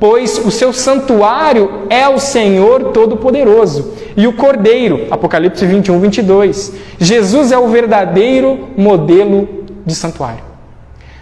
pois 0.02 0.44
o 0.44 0.50
seu 0.50 0.74
santuário 0.74 1.84
é 1.88 2.10
o 2.10 2.18
Senhor 2.18 2.86
Todo-Poderoso 2.86 3.94
e 4.18 4.26
o 4.26 4.34
Cordeiro. 4.34 5.06
Apocalipse 5.12 5.64
21, 5.64 6.00
22. 6.00 6.74
Jesus 6.98 7.52
é 7.52 7.60
o 7.60 7.68
verdadeiro 7.68 8.70
modelo 8.76 9.48
de 9.86 9.94
santuário. 9.94 10.44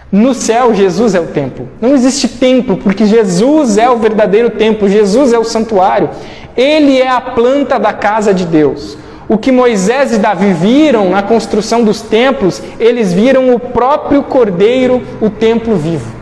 No 0.09 0.33
céu, 0.33 0.73
Jesus 0.73 1.13
é 1.13 1.19
o 1.19 1.27
templo. 1.27 1.67
Não 1.81 1.93
existe 1.93 2.29
templo, 2.29 2.77
porque 2.77 3.05
Jesus 3.05 3.77
é 3.77 3.89
o 3.89 3.97
verdadeiro 3.97 4.51
templo, 4.51 4.87
Jesus 4.87 5.33
é 5.33 5.37
o 5.37 5.43
santuário. 5.43 6.09
Ele 6.55 7.01
é 7.01 7.09
a 7.09 7.19
planta 7.19 7.77
da 7.77 7.91
casa 7.91 8.33
de 8.33 8.45
Deus. 8.45 8.97
O 9.27 9.37
que 9.37 9.51
Moisés 9.51 10.13
e 10.13 10.19
Davi 10.19 10.53
viram 10.53 11.09
na 11.09 11.21
construção 11.21 11.83
dos 11.83 12.01
templos, 12.01 12.63
eles 12.79 13.11
viram 13.11 13.53
o 13.53 13.59
próprio 13.59 14.23
Cordeiro, 14.23 15.01
o 15.19 15.29
templo 15.29 15.75
vivo. 15.75 16.18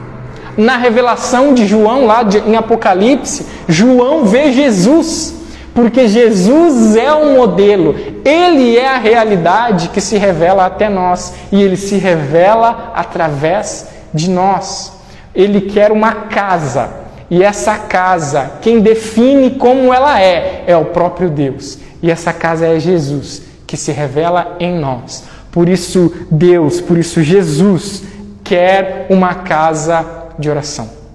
Na 0.57 0.75
revelação 0.75 1.53
de 1.53 1.67
João, 1.67 2.05
lá 2.05 2.23
de, 2.23 2.39
em 2.39 2.55
Apocalipse, 2.55 3.45
João 3.67 4.25
vê 4.25 4.51
Jesus, 4.51 5.35
porque 5.73 6.07
Jesus 6.07 6.95
é 6.95 7.13
o 7.13 7.35
modelo, 7.35 7.95
ele 8.25 8.75
é 8.75 8.87
a 8.87 8.97
realidade 8.97 9.89
que 9.89 10.01
se 10.01 10.17
revela 10.17 10.65
até 10.65 10.89
nós 10.89 11.33
e 11.51 11.61
ele 11.61 11.77
se 11.77 11.97
revela 11.97 12.91
através 12.95 13.87
de 14.11 14.29
nós. 14.29 14.93
Ele 15.35 15.61
quer 15.61 15.91
uma 15.91 16.11
casa, 16.11 16.89
e 17.29 17.43
essa 17.43 17.75
casa, 17.77 18.53
quem 18.61 18.79
define 18.79 19.51
como 19.51 19.93
ela 19.93 20.19
é, 20.19 20.63
é 20.65 20.75
o 20.75 20.85
próprio 20.85 21.29
Deus. 21.29 21.77
E 22.01 22.09
essa 22.09 22.31
casa 22.31 22.65
é 22.65 22.79
Jesus, 22.79 23.43
que 23.67 23.75
se 23.75 23.91
revela 23.91 24.55
em 24.59 24.79
nós. 24.79 25.25
Por 25.51 25.67
isso, 25.67 26.13
Deus, 26.31 26.79
por 26.79 26.97
isso, 26.97 27.21
Jesus 27.21 28.03
quer 28.43 29.07
uma 29.09 29.33
casa 29.35 30.05
de 30.37 30.49
oração. 30.49 31.07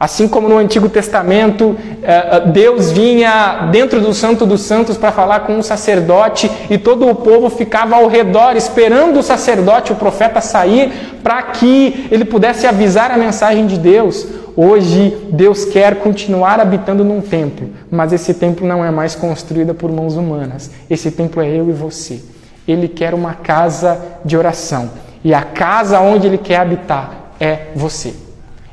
Assim 0.00 0.28
como 0.28 0.48
no 0.48 0.56
Antigo 0.56 0.88
Testamento, 0.88 1.76
eh, 2.04 2.28
eh, 2.30 2.40
Deus 2.52 2.92
vinha 2.92 3.68
dentro 3.72 4.00
do 4.00 4.14
Santo 4.14 4.46
dos 4.46 4.60
Santos 4.60 4.96
para 4.96 5.10
falar 5.10 5.40
com 5.40 5.54
um 5.54 5.62
sacerdote 5.62 6.48
e 6.70 6.78
todo 6.78 7.08
o 7.08 7.16
povo 7.16 7.50
ficava 7.50 7.96
ao 7.96 8.06
redor 8.06 8.54
esperando 8.56 9.18
o 9.18 9.22
sacerdote, 9.24 9.92
o 9.92 9.96
profeta, 9.96 10.40
sair 10.40 11.18
para 11.20 11.42
que 11.42 12.06
ele 12.12 12.24
pudesse 12.24 12.64
avisar 12.64 13.10
a 13.10 13.16
mensagem 13.16 13.66
de 13.66 13.76
Deus. 13.76 14.24
Hoje, 14.54 15.16
Deus 15.32 15.64
quer 15.64 15.96
continuar 15.96 16.60
habitando 16.60 17.02
num 17.02 17.20
templo, 17.20 17.68
mas 17.90 18.12
esse 18.12 18.34
templo 18.34 18.64
não 18.64 18.84
é 18.84 18.92
mais 18.92 19.16
construído 19.16 19.74
por 19.74 19.90
mãos 19.90 20.14
humanas. 20.14 20.70
Esse 20.88 21.10
templo 21.10 21.42
é 21.42 21.48
eu 21.48 21.68
e 21.68 21.72
você. 21.72 22.20
Ele 22.68 22.86
quer 22.86 23.14
uma 23.14 23.34
casa 23.34 24.00
de 24.24 24.36
oração. 24.36 24.90
E 25.24 25.34
a 25.34 25.42
casa 25.42 25.98
onde 25.98 26.28
ele 26.28 26.38
quer 26.38 26.60
habitar 26.60 27.32
é 27.40 27.66
você. 27.74 28.27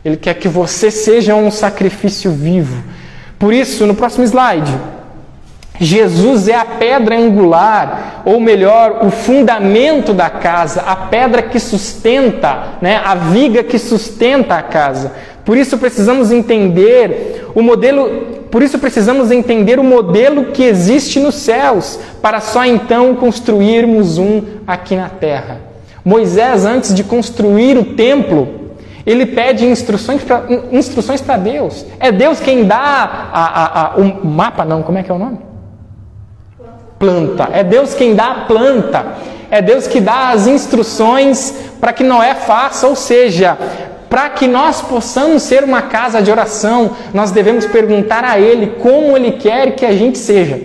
Ele 0.06 0.18
quer 0.18 0.36
que 0.36 0.48
você 0.48 0.92
seja 0.92 1.34
um 1.34 1.50
sacrifício 1.50 2.30
vivo. 2.30 2.84
Por 3.40 3.52
isso, 3.52 3.88
no 3.88 3.96
próximo 3.96 4.24
slide, 4.24 4.72
Jesus 5.80 6.48
é 6.48 6.54
a 6.54 6.64
pedra 6.64 7.18
angular, 7.18 8.22
ou 8.24 8.40
melhor, 8.40 9.00
o 9.04 9.10
fundamento 9.10 10.14
da 10.14 10.30
casa, 10.30 10.82
a 10.82 10.96
pedra 10.96 11.42
que 11.42 11.60
sustenta, 11.60 12.76
né, 12.80 13.02
a 13.04 13.16
viga 13.16 13.64
que 13.64 13.80
sustenta 13.80 14.54
a 14.54 14.62
casa. 14.62 15.12
Por 15.44 15.58
isso 15.58 15.76
precisamos 15.80 16.32
entender 16.32 17.50
o 17.56 17.64
modelo, 17.64 18.46
por 18.52 18.62
isso 18.62 18.78
precisamos 18.78 19.32
entender 19.32 19.80
o 19.80 19.84
modelo 19.84 20.46
que 20.46 20.64
existe 20.64 21.20
nos 21.20 21.34
céus, 21.34 22.00
para 22.22 22.40
só 22.40 22.64
então 22.64 23.16
construirmos 23.16 24.20
um 24.20 24.44
aqui 24.68 24.96
na 24.96 25.10
terra. 25.10 25.60
Moisés, 26.06 26.64
antes 26.64 26.94
de 26.94 27.04
construir 27.04 27.76
o 27.76 27.96
templo, 27.96 28.65
ele 29.06 29.26
pede 29.28 29.66
instruções 29.66 30.24
para 30.24 30.44
instruções 30.72 31.22
Deus. 31.44 31.86
É 32.00 32.12
Deus 32.12 32.40
quem 32.40 32.66
dá 32.66 33.30
a, 33.32 33.46
a, 33.46 33.86
a, 33.86 33.96
o 33.98 34.26
mapa, 34.26 34.66
não, 34.66 34.82
como 34.82 34.98
é 34.98 35.04
que 35.04 35.12
é 35.12 35.14
o 35.14 35.20
nome? 35.20 35.38
Planta. 36.98 37.50
É 37.52 37.64
Deus 37.64 37.94
quem 37.94 38.16
dá 38.16 38.32
a 38.32 38.36
planta. 38.46 39.06
É 39.52 39.62
Deus 39.62 39.88
que 39.88 40.02
dá 40.02 40.30
as 40.30 40.48
instruções 40.48 41.54
para 41.80 41.94
que 41.94 42.04
Noé 42.04 42.34
faça, 42.34 42.88
ou 42.88 42.96
seja, 42.96 43.56
para 44.10 44.30
que 44.30 44.48
nós 44.48 44.82
possamos 44.82 45.44
ser 45.44 45.64
uma 45.64 45.84
casa 45.84 46.22
de 46.22 46.32
oração, 46.32 46.92
nós 47.14 47.30
devemos 47.30 47.66
perguntar 47.66 48.24
a 48.24 48.40
Ele 48.40 48.68
como 48.82 49.16
Ele 49.16 49.34
quer 49.34 49.76
que 49.76 49.86
a 49.86 49.92
gente 49.92 50.18
seja. 50.18 50.60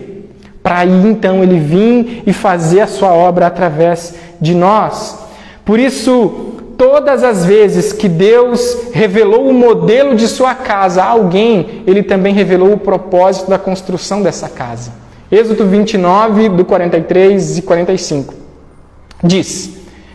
Para 0.63 0.79
aí 0.79 1.07
então 1.07 1.43
Ele 1.43 1.59
vir 1.59 2.23
e 2.27 2.33
fazer 2.33 2.81
a 2.81 2.87
sua 2.87 3.13
obra 3.13 3.47
através 3.47 4.15
de 4.41 4.55
nós. 4.55 5.19
Por 5.65 5.79
isso, 5.79 6.50
todas 6.81 7.23
as 7.23 7.45
vezes 7.45 7.93
que 7.93 8.09
Deus 8.09 8.89
revelou 8.91 9.47
o 9.47 9.53
modelo 9.53 10.17
de 10.17 10.27
sua 10.27 10.55
casa 10.55 11.03
a 11.03 11.09
alguém, 11.09 11.83
Ele 11.87 12.03
também 12.03 12.33
revelou 12.33 12.73
o 12.73 12.79
propósito 12.79 13.51
da 13.51 13.59
construção 13.59 14.23
dessa 14.23 14.49
casa. 14.49 14.91
Êxodo 15.31 15.67
29, 15.67 16.49
do 16.49 16.65
43 16.65 17.59
e 17.59 17.63
45. 17.63 18.33
Diz: 19.23 19.73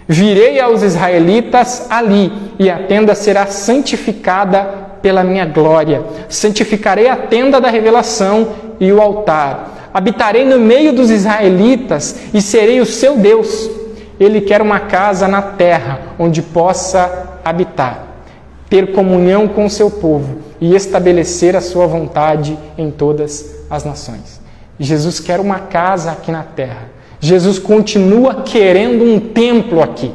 Virei 0.08 0.60
aos 0.60 0.82
israelitas 0.82 1.86
ali, 1.88 2.34
e 2.58 2.68
a 2.68 2.80
tenda 2.80 3.14
será 3.14 3.46
santificada 3.46 4.64
pela 5.04 5.24
minha 5.24 5.46
glória. 5.46 6.04
Santificarei 6.28 7.08
a 7.08 7.16
tenda 7.16 7.62
da 7.62 7.70
revelação 7.70 8.48
e 8.80 8.92
o 8.92 9.00
altar. 9.00 9.92
Habitarei 9.94 10.44
no 10.44 10.60
meio 10.60 10.94
dos 10.94 11.12
israelitas 11.12 12.22
e 12.34 12.42
serei 12.42 12.82
o 12.82 12.88
seu 12.88 13.18
Deus. 13.18 13.85
Ele 14.20 14.42
quer 14.42 14.62
uma 14.62 14.80
casa 14.80 15.28
na 15.28 15.42
terra 15.42 16.00
onde 16.18 16.42
possa 16.42 17.40
habitar, 17.44 18.06
ter 18.70 18.94
comunhão 18.94 19.48
com 19.48 19.66
o 19.66 19.70
seu 19.70 19.92
povo 19.92 20.38
e 20.60 20.76
estabelecer 20.76 21.56
a 21.56 21.62
sua 21.62 21.88
vontade 21.88 22.58
em 22.78 22.90
todas 22.92 23.66
as 23.70 23.84
nações. 23.84 24.42
Jesus 24.80 25.20
quer 25.20 25.40
uma 25.40 25.60
casa 25.60 26.12
aqui 26.12 26.32
na 26.32 26.44
terra 26.44 26.96
Jesus 27.26 27.58
continua 27.58 28.44
querendo 28.44 29.04
um 29.04 29.20
templo 29.20 29.82
aqui. 29.82 30.12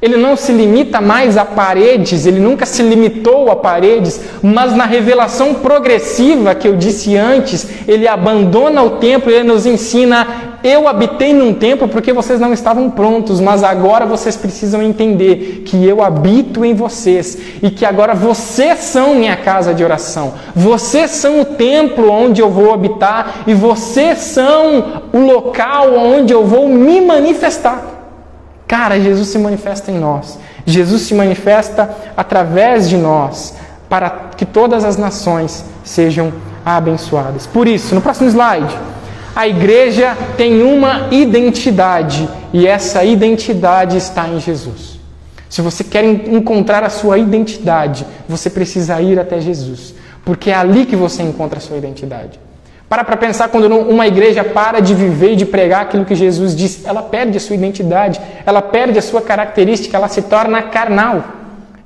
Ele 0.00 0.16
não 0.16 0.34
se 0.34 0.52
limita 0.52 0.98
mais 0.98 1.36
a 1.36 1.44
paredes, 1.44 2.24
ele 2.24 2.40
nunca 2.40 2.64
se 2.64 2.82
limitou 2.82 3.50
a 3.50 3.56
paredes, 3.56 4.18
mas 4.42 4.74
na 4.74 4.86
revelação 4.86 5.56
progressiva 5.56 6.54
que 6.54 6.66
eu 6.66 6.76
disse 6.76 7.14
antes, 7.18 7.68
ele 7.86 8.08
abandona 8.08 8.82
o 8.82 8.92
templo 8.92 9.30
e 9.30 9.34
ele 9.34 9.48
nos 9.48 9.66
ensina 9.66 10.49
eu 10.62 10.86
habitei 10.86 11.32
num 11.32 11.54
templo 11.54 11.88
porque 11.88 12.12
vocês 12.12 12.38
não 12.38 12.52
estavam 12.52 12.90
prontos, 12.90 13.40
mas 13.40 13.62
agora 13.62 14.04
vocês 14.06 14.36
precisam 14.36 14.82
entender 14.82 15.62
que 15.66 15.84
eu 15.84 16.02
habito 16.02 16.64
em 16.64 16.74
vocês 16.74 17.38
e 17.62 17.70
que 17.70 17.84
agora 17.84 18.14
vocês 18.14 18.78
são 18.80 19.14
minha 19.14 19.36
casa 19.36 19.72
de 19.72 19.82
oração. 19.82 20.34
Vocês 20.54 21.10
são 21.12 21.40
o 21.40 21.44
templo 21.44 22.10
onde 22.10 22.40
eu 22.40 22.50
vou 22.50 22.72
habitar 22.72 23.42
e 23.46 23.54
vocês 23.54 24.18
são 24.18 25.02
o 25.12 25.18
local 25.18 25.94
onde 25.94 26.32
eu 26.32 26.44
vou 26.44 26.68
me 26.68 27.00
manifestar. 27.00 27.82
Cara, 28.66 29.00
Jesus 29.00 29.28
se 29.28 29.38
manifesta 29.38 29.90
em 29.90 29.98
nós. 29.98 30.38
Jesus 30.64 31.02
se 31.02 31.14
manifesta 31.14 31.90
através 32.16 32.88
de 32.88 32.96
nós 32.96 33.54
para 33.88 34.08
que 34.36 34.46
todas 34.46 34.84
as 34.84 34.96
nações 34.96 35.64
sejam 35.82 36.32
abençoadas. 36.64 37.46
Por 37.46 37.66
isso, 37.66 37.94
no 37.94 38.00
próximo 38.00 38.28
slide, 38.28 38.76
a 39.40 39.48
igreja 39.48 40.14
tem 40.36 40.62
uma 40.62 41.08
identidade 41.10 42.28
e 42.52 42.66
essa 42.66 43.02
identidade 43.02 43.96
está 43.96 44.28
em 44.28 44.38
Jesus. 44.38 45.00
Se 45.48 45.62
você 45.62 45.82
quer 45.82 46.04
encontrar 46.04 46.84
a 46.84 46.90
sua 46.90 47.16
identidade, 47.16 48.06
você 48.28 48.50
precisa 48.50 49.00
ir 49.00 49.18
até 49.18 49.40
Jesus, 49.40 49.94
porque 50.26 50.50
é 50.50 50.54
ali 50.54 50.84
que 50.84 50.94
você 50.94 51.22
encontra 51.22 51.56
a 51.56 51.60
sua 51.62 51.78
identidade. 51.78 52.38
Para 52.86 53.02
para 53.02 53.16
pensar 53.16 53.48
quando 53.48 53.74
uma 53.74 54.06
igreja 54.06 54.44
para 54.44 54.78
de 54.78 54.94
viver 54.94 55.32
e 55.32 55.36
de 55.36 55.46
pregar 55.46 55.82
aquilo 55.84 56.04
que 56.04 56.14
Jesus 56.14 56.54
disse, 56.54 56.86
ela 56.86 57.02
perde 57.02 57.38
a 57.38 57.40
sua 57.40 57.56
identidade, 57.56 58.20
ela 58.44 58.60
perde 58.60 58.98
a 58.98 59.02
sua 59.02 59.22
característica, 59.22 59.96
ela 59.96 60.08
se 60.08 60.20
torna 60.20 60.64
carnal, 60.64 61.24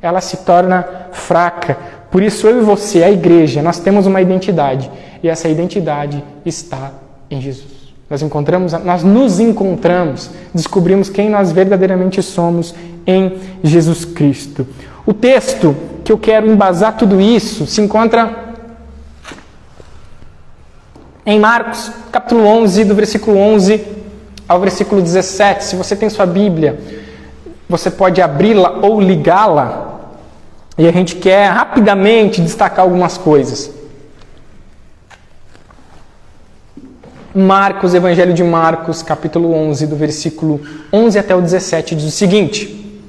ela 0.02 0.20
se 0.20 0.38
torna 0.38 0.84
fraca. 1.12 1.78
Por 2.11 2.20
isso 2.20 2.49
eu 2.49 2.58
e 2.58 2.64
você, 2.64 3.04
a 3.04 3.11
igreja, 3.12 3.62
nós 3.62 3.78
temos 3.78 4.06
uma 4.06 4.20
identidade 4.20 4.90
e 5.23 5.28
essa 5.28 5.49
identidade 5.49 6.20
está 6.44 7.03
em 7.34 7.40
Jesus. 7.40 7.84
Nós 8.08 8.22
encontramos, 8.22 8.72
nós 8.72 9.02
nos 9.02 9.40
encontramos, 9.40 10.30
descobrimos 10.54 11.08
quem 11.08 11.28
nós 11.28 11.50
verdadeiramente 11.52 12.22
somos 12.22 12.74
em 13.06 13.38
Jesus 13.62 14.04
Cristo. 14.04 14.66
O 15.06 15.12
texto 15.12 15.74
que 16.04 16.12
eu 16.12 16.18
quero 16.18 16.46
embasar 16.46 16.96
tudo 16.96 17.20
isso 17.20 17.66
se 17.66 17.80
encontra 17.80 18.44
em 21.26 21.40
Marcos, 21.40 21.90
capítulo 22.12 22.46
11, 22.46 22.84
do 22.84 22.94
versículo 22.94 23.38
11 23.38 23.82
ao 24.46 24.60
versículo 24.60 25.00
17. 25.00 25.64
Se 25.64 25.76
você 25.76 25.96
tem 25.96 26.10
sua 26.10 26.26
Bíblia, 26.26 26.78
você 27.68 27.90
pode 27.90 28.20
abri-la 28.20 28.78
ou 28.82 29.00
ligá-la 29.00 29.92
E 30.76 30.86
a 30.86 30.92
gente 30.92 31.16
quer 31.16 31.48
rapidamente 31.48 32.42
destacar 32.42 32.84
algumas 32.84 33.16
coisas. 33.16 33.70
Marcos, 37.34 37.94
Evangelho 37.94 38.32
de 38.32 38.44
Marcos, 38.44 39.02
capítulo 39.02 39.52
11, 39.52 39.88
do 39.88 39.96
versículo 39.96 40.60
11 40.92 41.18
até 41.18 41.34
o 41.34 41.40
17, 41.40 41.96
diz 41.96 42.04
o 42.04 42.10
seguinte: 42.12 43.02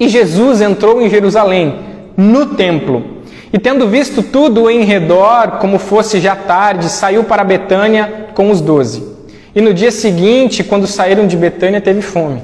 E 0.00 0.08
Jesus 0.08 0.62
entrou 0.62 1.02
em 1.02 1.10
Jerusalém, 1.10 1.80
no 2.16 2.54
templo, 2.54 3.04
e 3.52 3.58
tendo 3.58 3.88
visto 3.88 4.22
tudo 4.22 4.70
em 4.70 4.84
redor, 4.84 5.58
como 5.60 5.78
fosse 5.78 6.18
já 6.18 6.34
tarde, 6.34 6.88
saiu 6.88 7.24
para 7.24 7.44
Betânia 7.44 8.28
com 8.34 8.50
os 8.50 8.62
doze. 8.62 9.06
E 9.54 9.60
no 9.60 9.74
dia 9.74 9.90
seguinte, 9.90 10.64
quando 10.64 10.86
saíram 10.86 11.26
de 11.26 11.36
Betânia, 11.36 11.80
teve 11.80 12.00
fome. 12.00 12.42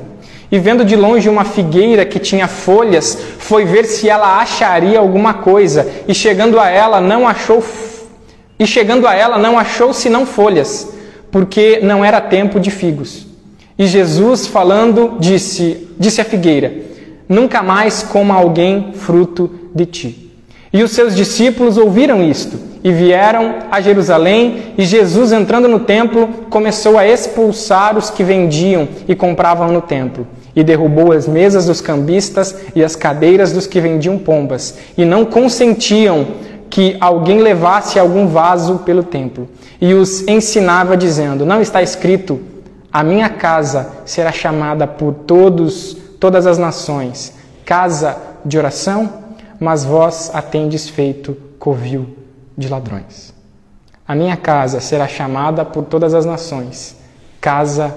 E 0.50 0.58
vendo 0.58 0.84
de 0.84 0.94
longe 0.94 1.26
uma 1.26 1.44
figueira 1.44 2.04
que 2.04 2.18
tinha 2.18 2.46
folhas, 2.46 3.16
foi 3.38 3.64
ver 3.64 3.86
se 3.86 4.10
ela 4.10 4.38
acharia 4.38 4.98
alguma 4.98 5.32
coisa, 5.32 5.90
e 6.06 6.14
chegando 6.14 6.60
a 6.60 6.68
ela 6.68 7.00
não 7.00 7.26
achou 7.26 7.62
e 8.58 8.66
chegando 8.66 9.06
a 9.06 9.14
ela 9.14 9.38
não 9.38 9.58
achou 9.58 9.92
senão 9.92 10.26
folhas, 10.26 10.92
porque 11.30 11.80
não 11.82 12.04
era 12.04 12.20
tempo 12.20 12.60
de 12.60 12.70
figos. 12.70 13.26
E 13.78 13.86
Jesus, 13.86 14.46
falando, 14.46 15.16
disse, 15.18 15.88
disse 15.98 16.20
à 16.20 16.24
figueira: 16.24 16.72
Nunca 17.28 17.62
mais 17.62 18.02
coma 18.02 18.34
alguém 18.34 18.92
fruto 18.94 19.50
de 19.74 19.86
ti. 19.86 20.32
E 20.72 20.82
os 20.82 20.92
seus 20.92 21.14
discípulos 21.14 21.76
ouviram 21.76 22.22
isto 22.22 22.58
e 22.84 22.90
vieram 22.90 23.56
a 23.70 23.80
Jerusalém, 23.80 24.74
e 24.76 24.84
Jesus, 24.84 25.30
entrando 25.30 25.68
no 25.68 25.80
templo, 25.80 26.28
começou 26.50 26.98
a 26.98 27.06
expulsar 27.06 27.96
os 27.96 28.10
que 28.10 28.24
vendiam 28.24 28.88
e 29.06 29.14
compravam 29.14 29.70
no 29.70 29.80
templo. 29.80 30.26
E 30.54 30.64
derrubou 30.64 31.12
as 31.12 31.28
mesas 31.28 31.66
dos 31.66 31.80
cambistas 31.80 32.56
e 32.74 32.82
as 32.82 32.96
cadeiras 32.96 33.52
dos 33.52 33.66
que 33.66 33.80
vendiam 33.80 34.18
pombas, 34.18 34.76
e 34.98 35.04
não 35.04 35.24
consentiam 35.24 36.26
que 36.72 36.96
alguém 36.98 37.42
levasse 37.42 37.98
algum 37.98 38.26
vaso 38.26 38.78
pelo 38.78 39.02
templo 39.02 39.46
e 39.78 39.92
os 39.92 40.26
ensinava 40.26 40.96
dizendo: 40.96 41.44
Não 41.44 41.60
está 41.60 41.82
escrito: 41.82 42.40
A 42.90 43.04
minha 43.04 43.28
casa 43.28 43.90
será 44.06 44.32
chamada 44.32 44.86
por 44.86 45.12
todos, 45.12 45.94
todas 46.18 46.46
as 46.46 46.56
nações, 46.56 47.34
casa 47.62 48.16
de 48.42 48.56
oração, 48.56 49.12
mas 49.60 49.84
vós 49.84 50.30
a 50.32 50.40
tendes 50.40 50.88
feito 50.88 51.36
covil 51.58 52.16
de 52.56 52.70
ladrões. 52.70 53.34
A 54.08 54.14
minha 54.14 54.36
casa 54.38 54.80
será 54.80 55.06
chamada 55.06 55.66
por 55.66 55.84
todas 55.84 56.14
as 56.14 56.24
nações, 56.24 56.96
casa 57.38 57.94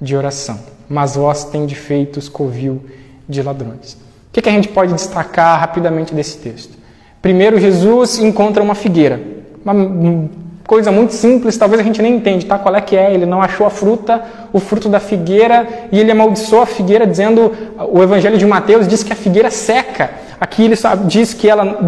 de 0.00 0.16
oração, 0.16 0.58
mas 0.88 1.14
vós 1.14 1.44
tendes 1.44 1.76
feito 1.76 2.18
covil 2.30 2.82
de 3.28 3.42
ladrões. 3.42 3.92
O 3.92 4.32
que, 4.32 4.40
que 4.40 4.48
a 4.48 4.52
gente 4.52 4.68
pode 4.68 4.94
destacar 4.94 5.60
rapidamente 5.60 6.14
desse 6.14 6.38
texto? 6.38 6.77
Primeiro, 7.20 7.58
Jesus 7.58 8.18
encontra 8.18 8.62
uma 8.62 8.74
figueira. 8.74 9.20
Uma 9.64 10.28
coisa 10.66 10.92
muito 10.92 11.14
simples, 11.14 11.56
talvez 11.56 11.80
a 11.80 11.84
gente 11.84 12.00
nem 12.02 12.16
entende, 12.16 12.44
tá? 12.44 12.58
Qual 12.58 12.74
é 12.76 12.80
que 12.80 12.94
é? 12.94 13.12
Ele 13.12 13.24
não 13.24 13.40
achou 13.40 13.66
a 13.66 13.70
fruta, 13.70 14.22
o 14.52 14.60
fruto 14.60 14.88
da 14.88 15.00
figueira, 15.00 15.66
e 15.90 15.98
ele 15.98 16.10
amaldiçoou 16.10 16.62
a 16.62 16.66
figueira, 16.66 17.06
dizendo, 17.06 17.52
o 17.90 18.02
Evangelho 18.02 18.36
de 18.36 18.46
Mateus 18.46 18.86
diz 18.86 19.02
que 19.02 19.12
a 19.12 19.16
figueira 19.16 19.50
seca. 19.50 20.10
Aqui 20.40 20.64
ele 20.64 20.74
diz 21.06 21.32
que 21.34 21.48
ela, 21.48 21.86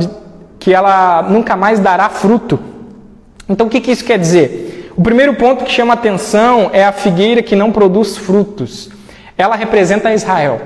que 0.59 0.73
ela 0.73 1.23
nunca 1.23 1.57
mais 1.57 1.79
dará 1.79 2.09
fruto. 2.09 2.59
Então 3.49 3.67
o 3.67 3.71
que, 3.71 3.81
que 3.81 3.91
isso 3.91 4.05
quer 4.05 4.19
dizer? 4.19 4.91
O 4.97 5.03
primeiro 5.03 5.35
ponto 5.35 5.65
que 5.65 5.73
chama 5.73 5.95
atenção 5.95 6.71
é 6.73 6.85
a 6.85 6.93
figueira 6.93 7.43
que 7.43 7.55
não 7.55 7.71
produz 7.71 8.17
frutos. 8.17 8.91
Ela 9.37 9.57
representa 9.57 10.13
Israel. 10.13 10.61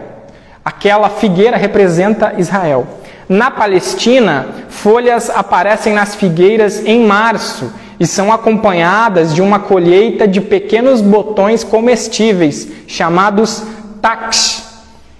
Aquela 0.65 1.09
figueira 1.09 1.57
representa 1.57 2.35
Israel. 2.39 2.87
Na 3.29 3.51
Palestina, 3.51 4.47
folhas 4.69 5.31
aparecem 5.31 5.95
nas 5.95 6.15
figueiras 6.15 6.85
em 6.85 7.07
março 7.07 7.73
e 7.99 8.07
são 8.07 8.33
acompanhadas 8.33 9.35
de 9.35 9.41
uma 9.41 9.59
colheita 9.59 10.29
de 10.29 10.41
pequenos 10.41 11.01
botões 11.01 11.65
comestíveis, 11.65 12.69
chamados 12.87 13.63
taks, 14.03 14.63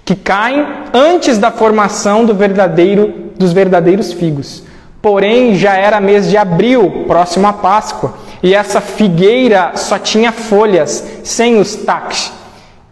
que 0.03 0.15
caem 0.15 0.67
antes 0.93 1.39
da 1.39 1.49
formação 1.49 2.25
do 2.25 2.35
verdadeiro, 2.35 3.31
dos 3.37 3.51
verdadeiros 3.51 4.13
figos. 4.13 4.63
Porém, 5.01 5.55
já 5.55 5.75
era 5.75 5.99
mês 5.99 6.29
de 6.29 6.37
abril, 6.37 7.05
próximo 7.07 7.47
à 7.47 7.53
Páscoa, 7.53 8.13
e 8.43 8.53
essa 8.53 8.81
figueira 8.81 9.71
só 9.75 9.97
tinha 9.97 10.31
folhas, 10.31 11.03
sem 11.23 11.57
os 11.57 11.75
taks. 11.75 12.31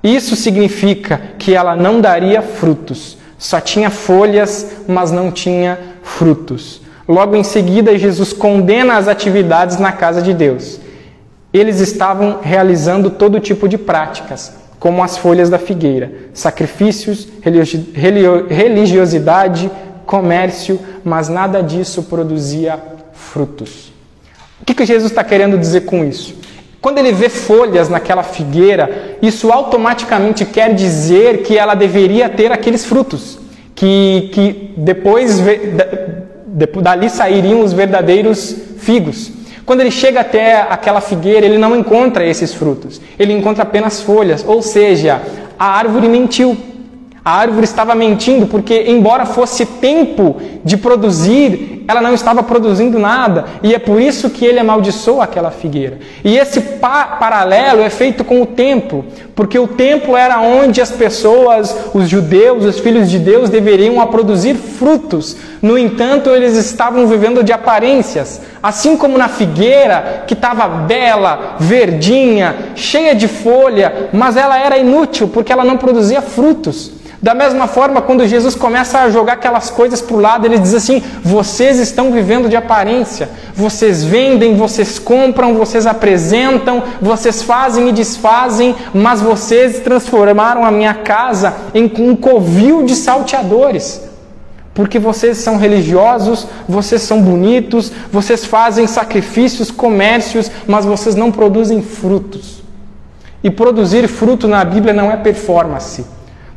Isso 0.03 0.35
significa 0.35 1.21
que 1.37 1.53
ela 1.53 1.75
não 1.75 2.01
daria 2.01 2.41
frutos. 2.41 3.17
Só 3.43 3.59
tinha 3.59 3.89
folhas, 3.89 4.71
mas 4.87 5.11
não 5.11 5.29
tinha 5.29 5.77
frutos. 6.01 6.81
Logo 7.05 7.35
em 7.35 7.43
seguida, 7.43 7.97
Jesus 7.97 8.31
condena 8.31 8.95
as 8.95 9.09
atividades 9.09 9.77
na 9.77 9.91
casa 9.91 10.21
de 10.21 10.33
Deus. 10.33 10.79
Eles 11.53 11.81
estavam 11.81 12.39
realizando 12.41 13.09
todo 13.09 13.41
tipo 13.41 13.67
de 13.67 13.77
práticas, 13.77 14.53
como 14.79 15.03
as 15.03 15.17
folhas 15.17 15.49
da 15.49 15.59
figueira, 15.59 16.09
sacrifícios, 16.33 17.27
religiosidade, 18.49 19.69
comércio, 20.05 20.79
mas 21.03 21.27
nada 21.27 21.61
disso 21.61 22.03
produzia 22.03 22.79
frutos. 23.11 23.91
O 24.61 24.65
que, 24.65 24.73
que 24.73 24.85
Jesus 24.85 25.11
está 25.11 25.21
querendo 25.21 25.57
dizer 25.57 25.81
com 25.81 26.05
isso? 26.05 26.33
Quando 26.83 26.97
ele 26.97 27.13
vê 27.13 27.29
folhas 27.29 27.87
naquela 27.87 28.23
figueira, 28.23 29.15
isso 29.21 29.53
automaticamente 29.53 30.43
quer 30.43 30.73
dizer 30.73 31.41
que 31.43 31.57
ela 31.57 31.75
deveria 31.75 32.27
ter 32.27 32.51
aqueles 32.51 32.83
frutos, 32.83 33.39
que, 33.73 34.29
que 34.33 34.73
depois 34.75 35.39
dali 36.81 37.09
sairiam 37.09 37.61
os 37.61 37.71
verdadeiros 37.71 38.53
figos. 38.79 39.31
Quando 39.65 39.79
ele 39.79 39.91
chega 39.91 40.19
até 40.19 40.59
aquela 40.59 40.99
figueira, 40.99 41.45
ele 41.45 41.57
não 41.57 41.73
encontra 41.73 42.25
esses 42.25 42.53
frutos, 42.53 42.99
ele 43.17 43.31
encontra 43.31 43.63
apenas 43.63 44.01
folhas, 44.01 44.43
ou 44.45 44.61
seja, 44.61 45.21
a 45.57 45.65
árvore 45.65 46.09
mentiu. 46.09 46.57
A 47.23 47.37
árvore 47.37 47.63
estava 47.63 47.95
mentindo 47.95 48.47
porque, 48.47 48.83
embora 48.89 49.25
fosse 49.25 49.65
tempo 49.65 50.35
de 50.65 50.75
produzir, 50.75 51.82
ela 51.87 52.01
não 52.01 52.13
estava 52.13 52.41
produzindo 52.43 52.97
nada. 52.99 53.45
E 53.61 53.73
é 53.73 53.79
por 53.79 54.01
isso 54.01 54.29
que 54.29 54.45
ele 54.45 54.59
amaldiçoou 54.59 55.21
aquela 55.21 55.51
figueira. 55.51 55.99
E 56.23 56.37
esse 56.37 56.61
pa 56.61 57.05
paralelo 57.05 57.81
é 57.81 57.89
feito 57.89 58.23
com 58.23 58.41
o 58.41 58.45
templo, 58.45 59.05
porque 59.35 59.57
o 59.57 59.67
templo 59.67 60.15
era 60.15 60.39
onde 60.39 60.81
as 60.81 60.91
pessoas, 60.91 61.75
os 61.93 62.07
judeus, 62.09 62.65
os 62.65 62.79
filhos 62.79 63.09
de 63.09 63.19
Deus, 63.19 63.49
deveriam 63.49 64.05
produzir 64.07 64.55
frutos. 64.55 65.35
No 65.61 65.77
entanto, 65.77 66.29
eles 66.29 66.55
estavam 66.55 67.07
vivendo 67.07 67.43
de 67.43 67.53
aparências. 67.53 68.41
Assim 68.61 68.95
como 68.95 69.17
na 69.17 69.27
figueira, 69.27 70.23
que 70.27 70.33
estava 70.33 70.67
bela, 70.67 71.55
verdinha, 71.59 72.55
cheia 72.75 73.15
de 73.15 73.27
folha, 73.27 74.09
mas 74.13 74.37
ela 74.37 74.57
era 74.57 74.77
inútil 74.77 75.27
porque 75.27 75.51
ela 75.51 75.63
não 75.63 75.77
produzia 75.77 76.21
frutos. 76.21 76.91
Da 77.23 77.33
mesma 77.33 77.67
forma, 77.67 78.01
quando 78.01 78.27
Jesus 78.27 78.53
começa 78.53 78.99
a 78.99 79.09
jogar 79.09 79.33
aquelas 79.33 79.69
coisas 79.69 80.01
para 80.01 80.17
o 80.17 80.19
lado, 80.19 80.45
ele 80.45 80.59
diz 80.59 80.73
assim: 80.73 81.01
vocês 81.23 81.79
estão 81.79 82.11
vivendo 82.11 82.49
de 82.49 82.55
aparência, 82.57 83.29
vocês 83.55 84.03
vendem, 84.03 84.57
vocês 84.57 84.99
compram, 84.99 85.55
vocês 85.55 85.87
apresentam, 85.87 86.83
vocês 87.01 87.41
fazem 87.41 87.87
e 87.87 87.93
desfazem, 87.93 88.75
mas 88.93 89.21
vocês 89.21 89.79
transformaram 89.79 90.65
a 90.65 90.71
minha 90.71 90.95
casa 90.95 91.55
em 91.73 91.89
um 91.99 92.13
covil 92.13 92.83
de 92.83 92.93
salteadores. 92.93 94.01
Porque 94.73 94.99
vocês 94.99 95.37
são 95.37 95.55
religiosos, 95.55 96.45
vocês 96.67 97.03
são 97.03 97.21
bonitos, 97.21 97.89
vocês 98.11 98.43
fazem 98.43 98.85
sacrifícios, 98.85 99.71
comércios, 99.71 100.51
mas 100.67 100.83
vocês 100.83 101.15
não 101.15 101.31
produzem 101.31 101.81
frutos. 101.81 102.61
E 103.41 103.49
produzir 103.49 104.09
fruto 104.09 104.45
na 104.45 104.65
Bíblia 104.65 104.93
não 104.93 105.09
é 105.09 105.15
performance 105.15 106.03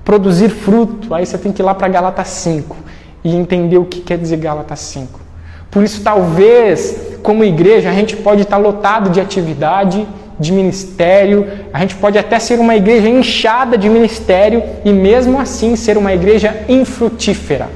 produzir 0.07 0.49
fruto, 0.49 1.12
aí 1.12 1.27
você 1.27 1.37
tem 1.37 1.53
que 1.53 1.61
ir 1.61 1.64
lá 1.64 1.75
para 1.75 1.88
Gálatas 1.88 2.29
5 2.29 2.77
e 3.25 3.35
entender 3.35 3.77
o 3.77 3.85
que 3.85 4.01
quer 4.01 4.16
dizer 4.16 4.37
Gálatas 4.37 4.79
5. 4.79 5.21
Por 5.69 5.83
isso, 5.83 6.01
talvez, 6.01 7.19
como 7.25 7.42
igreja, 7.42 7.90
a 7.90 7.92
gente 7.92 8.16
pode 8.16 8.42
estar 8.42 8.57
lotado 8.57 9.11
de 9.11 9.21
atividade, 9.21 10.07
de 10.38 10.53
ministério, 10.53 11.49
a 11.73 11.81
gente 11.81 11.97
pode 11.97 12.16
até 12.16 12.38
ser 12.38 12.61
uma 12.61 12.77
igreja 12.77 13.09
inchada 13.09 13.77
de 13.77 13.88
ministério 13.88 14.62
e 14.85 14.92
mesmo 14.92 15.40
assim 15.40 15.75
ser 15.75 15.99
uma 15.99 16.14
igreja 16.14 16.57
infrutífera. 16.69 17.69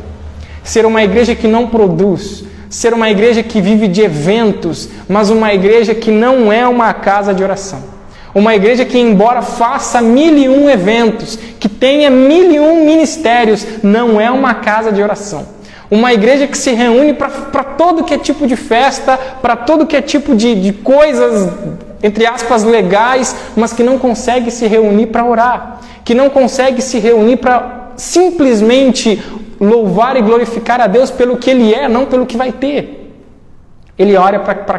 Ser 0.62 0.86
uma 0.86 1.02
igreja 1.02 1.34
que 1.34 1.48
não 1.48 1.66
produz, 1.66 2.44
ser 2.68 2.94
uma 2.94 3.10
igreja 3.10 3.42
que 3.42 3.60
vive 3.60 3.88
de 3.88 4.02
eventos, 4.02 4.88
mas 5.08 5.30
uma 5.30 5.52
igreja 5.52 5.96
que 5.96 6.12
não 6.12 6.52
é 6.52 6.68
uma 6.68 6.94
casa 6.94 7.34
de 7.34 7.42
oração. 7.42 7.99
Uma 8.34 8.54
igreja 8.54 8.84
que, 8.84 8.98
embora 8.98 9.42
faça 9.42 10.00
mil 10.00 10.36
e 10.36 10.48
um 10.48 10.70
eventos, 10.70 11.36
que 11.58 11.68
tenha 11.68 12.10
mil 12.10 12.52
e 12.52 12.60
um 12.60 12.84
ministérios, 12.84 13.66
não 13.82 14.20
é 14.20 14.30
uma 14.30 14.54
casa 14.54 14.92
de 14.92 15.02
oração. 15.02 15.46
Uma 15.90 16.12
igreja 16.12 16.46
que 16.46 16.56
se 16.56 16.70
reúne 16.70 17.12
para 17.12 17.64
todo 17.64 18.04
que 18.04 18.14
é 18.14 18.18
tipo 18.18 18.46
de 18.46 18.54
festa, 18.54 19.18
para 19.42 19.56
todo 19.56 19.86
que 19.86 19.96
é 19.96 20.02
tipo 20.02 20.36
de, 20.36 20.54
de 20.54 20.72
coisas, 20.72 21.52
entre 22.00 22.24
aspas, 22.24 22.62
legais, 22.62 23.34
mas 23.56 23.72
que 23.72 23.82
não 23.82 23.98
consegue 23.98 24.52
se 24.52 24.68
reunir 24.68 25.06
para 25.06 25.24
orar, 25.24 25.80
que 26.04 26.14
não 26.14 26.30
consegue 26.30 26.80
se 26.80 27.00
reunir 27.00 27.38
para 27.38 27.90
simplesmente 27.96 29.20
louvar 29.60 30.16
e 30.16 30.22
glorificar 30.22 30.80
a 30.80 30.86
Deus 30.86 31.10
pelo 31.10 31.36
que 31.36 31.50
Ele 31.50 31.74
é, 31.74 31.88
não 31.88 32.06
pelo 32.06 32.24
que 32.24 32.36
vai 32.36 32.52
ter. 32.52 32.99
Ele 34.00 34.16
olha 34.16 34.40
para 34.40 34.76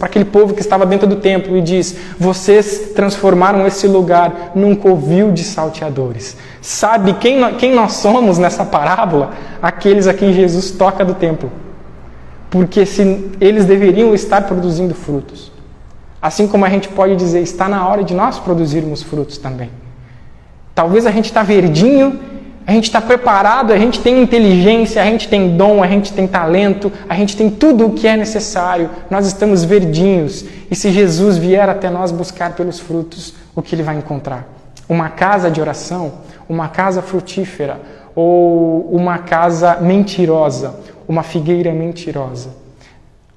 aquele 0.00 0.24
povo 0.24 0.52
que 0.52 0.60
estava 0.60 0.84
dentro 0.84 1.06
do 1.06 1.14
templo 1.14 1.56
e 1.56 1.62
diz: 1.62 1.96
Vocês 2.18 2.90
transformaram 2.96 3.64
esse 3.64 3.86
lugar 3.86 4.50
num 4.56 4.74
covil 4.74 5.30
de 5.30 5.44
salteadores. 5.44 6.36
Sabe 6.60 7.12
quem, 7.14 7.54
quem 7.54 7.72
nós 7.72 7.92
somos 7.92 8.38
nessa 8.38 8.64
parábola? 8.64 9.34
Aqueles 9.62 10.08
a 10.08 10.14
quem 10.14 10.32
Jesus 10.32 10.72
toca 10.72 11.04
do 11.04 11.14
templo. 11.14 11.48
Porque 12.50 12.84
se, 12.84 13.30
eles 13.40 13.66
deveriam 13.66 14.12
estar 14.12 14.42
produzindo 14.42 14.96
frutos. 14.96 15.52
Assim 16.20 16.48
como 16.48 16.64
a 16.64 16.68
gente 16.68 16.88
pode 16.88 17.14
dizer, 17.14 17.42
está 17.42 17.68
na 17.68 17.86
hora 17.86 18.02
de 18.02 18.14
nós 18.14 18.40
produzirmos 18.40 19.00
frutos 19.00 19.38
também. 19.38 19.70
Talvez 20.74 21.06
a 21.06 21.12
gente 21.12 21.26
está 21.26 21.44
verdinho, 21.44 22.18
a 22.66 22.72
gente 22.72 22.84
está 22.84 23.00
preparado, 23.00 23.72
a 23.72 23.78
gente 23.78 24.00
tem 24.00 24.20
inteligência, 24.20 25.00
a 25.00 25.04
gente 25.04 25.28
tem 25.28 25.56
dom, 25.56 25.84
a 25.84 25.86
gente 25.86 26.12
tem 26.12 26.26
talento, 26.26 26.92
a 27.08 27.14
gente 27.14 27.36
tem 27.36 27.48
tudo 27.48 27.86
o 27.86 27.92
que 27.92 28.08
é 28.08 28.16
necessário. 28.16 28.90
Nós 29.08 29.24
estamos 29.24 29.62
verdinhos. 29.62 30.44
E 30.68 30.74
se 30.74 30.90
Jesus 30.90 31.36
vier 31.36 31.68
até 31.68 31.88
nós 31.88 32.10
buscar 32.10 32.56
pelos 32.56 32.80
frutos, 32.80 33.34
o 33.54 33.62
que 33.62 33.72
ele 33.72 33.84
vai 33.84 33.96
encontrar? 33.96 34.48
Uma 34.88 35.08
casa 35.08 35.48
de 35.48 35.60
oração, 35.60 36.14
uma 36.48 36.66
casa 36.66 37.00
frutífera 37.00 37.80
ou 38.16 38.88
uma 38.90 39.18
casa 39.18 39.76
mentirosa, 39.80 40.74
uma 41.06 41.22
figueira 41.22 41.70
mentirosa. 41.72 42.50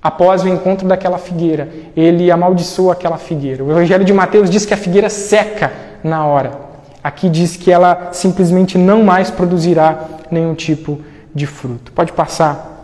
Após 0.02 0.42
o 0.44 0.48
encontro 0.48 0.88
daquela 0.88 1.20
figueira, 1.20 1.70
ele 1.96 2.32
amaldiçoa 2.32 2.94
aquela 2.94 3.18
figueira. 3.18 3.64
O 3.64 3.70
Evangelho 3.70 4.04
de 4.04 4.14
Mateus 4.14 4.50
diz 4.50 4.66
que 4.66 4.74
a 4.74 4.78
figueira 4.78 5.10
seca 5.10 5.72
na 6.04 6.26
hora. 6.26 6.69
Aqui 7.04 7.30
diz 7.30 7.56
que 7.56 7.72
ela 7.72 8.10
simplesmente 8.12 8.78
não 8.78 9.04
mais 9.04 9.32
produzirá 9.32 10.00
nenhum 10.30 10.54
tipo 10.54 11.00
de 11.34 11.46
fruto. 11.46 11.92
Pode 11.92 12.12
passar. 12.12 12.78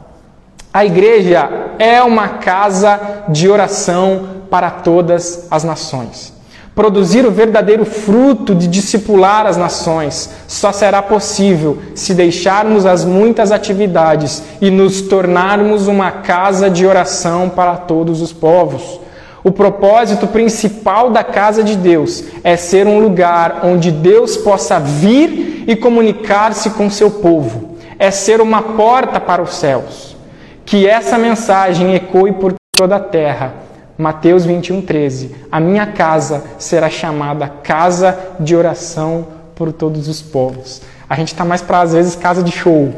A 0.73 0.85
igreja 0.85 1.49
é 1.79 2.01
uma 2.01 2.27
casa 2.27 2.99
de 3.29 3.49
oração 3.49 4.27
para 4.49 4.69
todas 4.69 5.47
as 5.49 5.63
nações. 5.63 6.33
Produzir 6.75 7.25
o 7.25 7.31
verdadeiro 7.31 7.85
fruto 7.85 8.53
de 8.53 8.67
discipular 8.67 9.45
as 9.45 9.55
nações 9.55 10.29
só 10.45 10.73
será 10.73 11.01
possível 11.01 11.77
se 11.95 12.13
deixarmos 12.13 12.85
as 12.85 13.05
muitas 13.05 13.53
atividades 13.53 14.43
e 14.59 14.69
nos 14.69 15.01
tornarmos 15.01 15.87
uma 15.87 16.11
casa 16.11 16.69
de 16.69 16.85
oração 16.85 17.49
para 17.49 17.77
todos 17.77 18.21
os 18.21 18.33
povos. 18.33 18.99
O 19.45 19.51
propósito 19.51 20.25
principal 20.25 21.11
da 21.11 21.23
casa 21.23 21.63
de 21.63 21.75
Deus 21.75 22.23
é 22.43 22.57
ser 22.57 22.87
um 22.87 22.97
lugar 22.97 23.59
onde 23.63 23.91
Deus 23.91 24.35
possa 24.35 24.79
vir 24.79 25.65
e 25.67 25.75
comunicar-se 25.75 26.71
com 26.71 26.89
seu 26.89 27.11
povo. 27.11 27.77
É 27.99 28.09
ser 28.09 28.41
uma 28.41 28.63
porta 28.63 29.19
para 29.19 29.43
os 29.43 29.53
céus. 29.53 30.17
Que 30.65 30.87
essa 30.87 31.15
mensagem 31.15 31.93
ecoe 31.93 32.31
por 32.31 32.55
toda 32.75 32.95
a 32.95 32.99
terra 32.99 33.53
Mateus 33.95 34.45
21, 34.45 34.81
13. 34.81 35.35
A 35.51 35.59
minha 35.59 35.85
casa 35.85 36.43
será 36.57 36.89
chamada 36.89 37.47
casa 37.47 38.17
de 38.39 38.55
oração 38.55 39.27
por 39.53 39.71
todos 39.71 40.07
os 40.07 40.23
povos. 40.23 40.81
A 41.07 41.15
gente 41.15 41.27
está 41.27 41.45
mais 41.45 41.61
para, 41.61 41.81
às 41.81 41.93
vezes, 41.93 42.15
casa 42.15 42.41
de 42.41 42.51
show, 42.51 42.91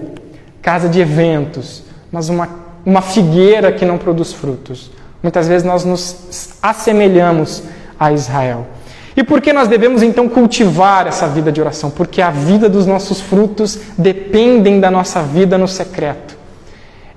casa 0.61 0.87
de 0.87 1.01
eventos, 1.01 1.83
mas 2.09 2.29
uma, 2.29 2.47
uma 2.85 3.01
figueira 3.01 3.69
que 3.73 3.83
não 3.83 3.97
produz 3.97 4.31
frutos. 4.31 4.95
Muitas 5.21 5.47
vezes 5.47 5.65
nós 5.65 5.83
nos 5.83 6.57
assemelhamos 6.61 7.63
a 7.99 8.11
Israel. 8.11 8.67
E 9.15 9.23
por 9.23 9.41
que 9.41 9.51
nós 9.51 9.67
devemos 9.67 10.03
então 10.03 10.29
cultivar 10.29 11.07
essa 11.07 11.27
vida 11.27 11.51
de 11.51 11.59
oração? 11.59 11.89
Porque 11.89 12.21
a 12.21 12.29
vida 12.29 12.69
dos 12.69 12.85
nossos 12.85 13.19
frutos 13.19 13.79
dependem 13.97 14.79
da 14.79 14.91
nossa 14.91 15.23
vida 15.23 15.57
no 15.57 15.67
secreto. 15.67 16.37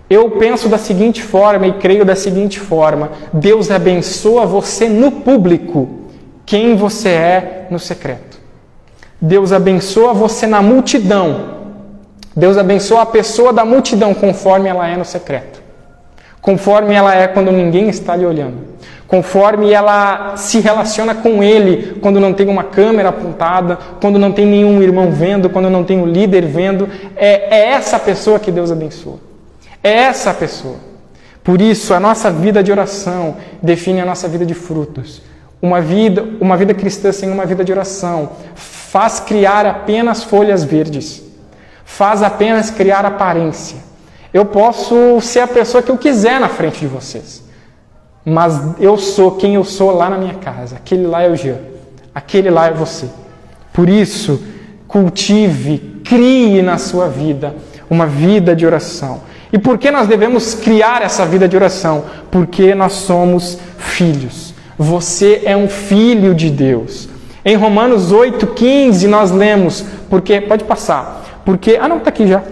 Eu 0.09 0.31
penso 0.31 0.69
da 0.69 0.79
seguinte 0.79 1.23
forma 1.23 1.67
e 1.67 1.75
creio 1.75 2.05
da 2.05 2.17
seguinte 2.17 2.59
forma: 2.59 3.13
Deus 3.33 3.71
abençoa 3.71 4.47
você 4.47 4.89
no 4.89 5.13
público, 5.13 5.89
quem 6.47 6.75
você 6.75 7.11
é 7.11 7.67
no 7.71 7.79
secreto. 7.79 8.41
Deus 9.21 9.53
abençoa 9.53 10.15
você 10.15 10.47
na 10.47 10.63
multidão. 10.63 11.61
Deus 12.35 12.57
abençoa 12.57 13.03
a 13.03 13.07
pessoa 13.07 13.53
da 13.53 13.65
multidão 13.65 14.15
conforme 14.15 14.71
ela 14.71 14.89
é 14.89 14.97
no 14.97 15.05
secreto. 15.05 15.60
Conforme 16.41 16.95
ela 16.95 17.15
é 17.15 17.29
quando 17.29 17.53
ninguém 17.53 17.89
está 17.89 18.17
lhe 18.17 18.25
olhando. 18.25 18.71
Conforme 19.07 19.73
ela 19.73 20.37
se 20.37 20.61
relaciona 20.61 21.15
com 21.15 21.43
ele 21.43 21.99
quando 22.01 22.21
não 22.21 22.33
tem 22.33 22.49
uma 22.49 22.63
câmera 22.63 23.09
apontada, 23.09 23.77
quando 24.01 24.19
não 24.19 24.31
tem 24.31 24.47
nenhum 24.47 24.81
irmão 24.81 25.11
vendo, 25.11 25.51
quando 25.51 25.69
não 25.69 25.83
tem 25.83 25.99
um 25.99 26.07
líder 26.07 26.47
vendo. 26.47 26.89
É, 27.17 27.57
é 27.57 27.69
essa 27.71 27.99
pessoa 27.99 28.39
que 28.39 28.53
Deus 28.53 28.71
abençoa. 28.71 29.19
É 29.83 29.93
essa 29.93 30.33
pessoa. 30.33 30.77
Por 31.43 31.61
isso, 31.61 31.93
a 31.93 31.99
nossa 32.01 32.31
vida 32.31 32.63
de 32.63 32.71
oração 32.71 33.37
define 33.61 34.01
a 34.01 34.07
nossa 34.07 34.29
vida 34.29 34.47
de 34.47 34.55
frutos. 34.55 35.23
Uma 35.61 35.81
vida, 35.81 36.25
uma 36.41 36.57
vida 36.57 36.73
cristã 36.73 37.13
sem 37.13 37.31
uma 37.31 37.45
vida 37.45 37.65
de 37.65 37.73
oração 37.73 38.31
faz 38.55 39.21
criar 39.21 39.67
apenas 39.67 40.23
folhas 40.25 40.65
verdes, 40.65 41.23
faz 41.85 42.23
apenas 42.23 42.71
criar 42.71 43.05
aparência. 43.05 43.79
Eu 44.33 44.45
posso 44.45 45.21
ser 45.21 45.41
a 45.41 45.47
pessoa 45.47 45.83
que 45.83 45.91
eu 45.91 45.99
quiser 45.99 46.41
na 46.41 46.49
frente 46.49 46.81
de 46.81 46.87
vocês, 46.87 47.43
mas 48.25 48.61
eu 48.79 48.97
sou 48.97 49.33
quem 49.33 49.55
eu 49.57 49.65
sou 49.65 49.91
lá 49.91 50.09
na 50.09 50.19
minha 50.19 50.35
casa. 50.35 50.77
Aquele 50.77 51.07
lá 51.07 51.23
é 51.23 51.31
o 51.31 51.37
Jean, 51.37 51.59
aquele 52.15 52.51
lá 52.51 52.67
é 52.69 52.73
você. 52.73 53.07
Por 53.73 53.89
isso, 53.89 54.43
cultive, 54.87 56.01
crie 56.05 56.63
na 56.63 56.79
sua 56.79 57.09
vida 57.09 57.55
uma 57.91 58.07
vida 58.07 58.55
de 58.55 58.65
oração. 58.65 59.23
E 59.53 59.59
por 59.59 59.77
que 59.77 59.91
nós 59.91 60.07
devemos 60.07 60.55
criar 60.55 61.03
essa 61.03 61.27
vida 61.27 61.49
de 61.49 61.57
oração? 61.57 62.05
Porque 62.31 62.73
nós 62.73 62.93
somos 62.93 63.59
filhos. 63.77 64.55
Você 64.79 65.43
é 65.45 65.57
um 65.57 65.69
filho 65.69 66.33
de 66.33 66.49
Deus. 66.49 67.09
Em 67.45 67.57
Romanos 67.57 68.13
8,15 68.13 69.09
nós 69.09 69.33
lemos, 69.33 69.85
porque, 70.09 70.41
pode 70.41 70.63
passar, 70.65 71.43
porque, 71.45 71.79
ah 71.81 71.89
não, 71.89 71.99
está 71.99 72.11
aqui 72.11 72.27
já. 72.27 72.43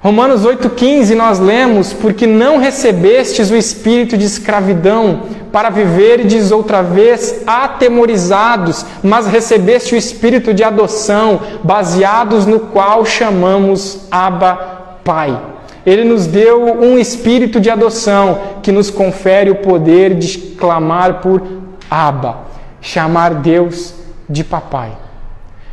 Romanos 0.00 0.46
8,15 0.46 1.12
nós 1.16 1.40
lemos, 1.40 1.92
porque 1.92 2.24
não 2.24 2.58
recebestes 2.58 3.50
o 3.50 3.56
espírito 3.56 4.16
de 4.16 4.26
escravidão 4.26 5.22
para 5.50 5.70
viverdes 5.70 6.52
outra 6.52 6.82
vez 6.82 7.42
atemorizados, 7.44 8.86
mas 9.02 9.26
recebeste 9.26 9.96
o 9.96 9.98
espírito 9.98 10.54
de 10.54 10.62
adoção, 10.62 11.40
baseados 11.64 12.46
no 12.46 12.60
qual 12.60 13.04
chamamos 13.04 14.06
Abba 14.08 15.00
Pai. 15.02 15.36
Ele 15.84 16.04
nos 16.04 16.28
deu 16.28 16.80
um 16.80 16.96
espírito 16.96 17.58
de 17.58 17.68
adoção 17.68 18.38
que 18.62 18.70
nos 18.70 18.90
confere 18.90 19.50
o 19.50 19.56
poder 19.56 20.14
de 20.14 20.38
clamar 20.38 21.14
por 21.14 21.42
Abba, 21.90 22.36
chamar 22.80 23.34
Deus 23.34 23.94
de 24.30 24.44
papai. 24.44 24.92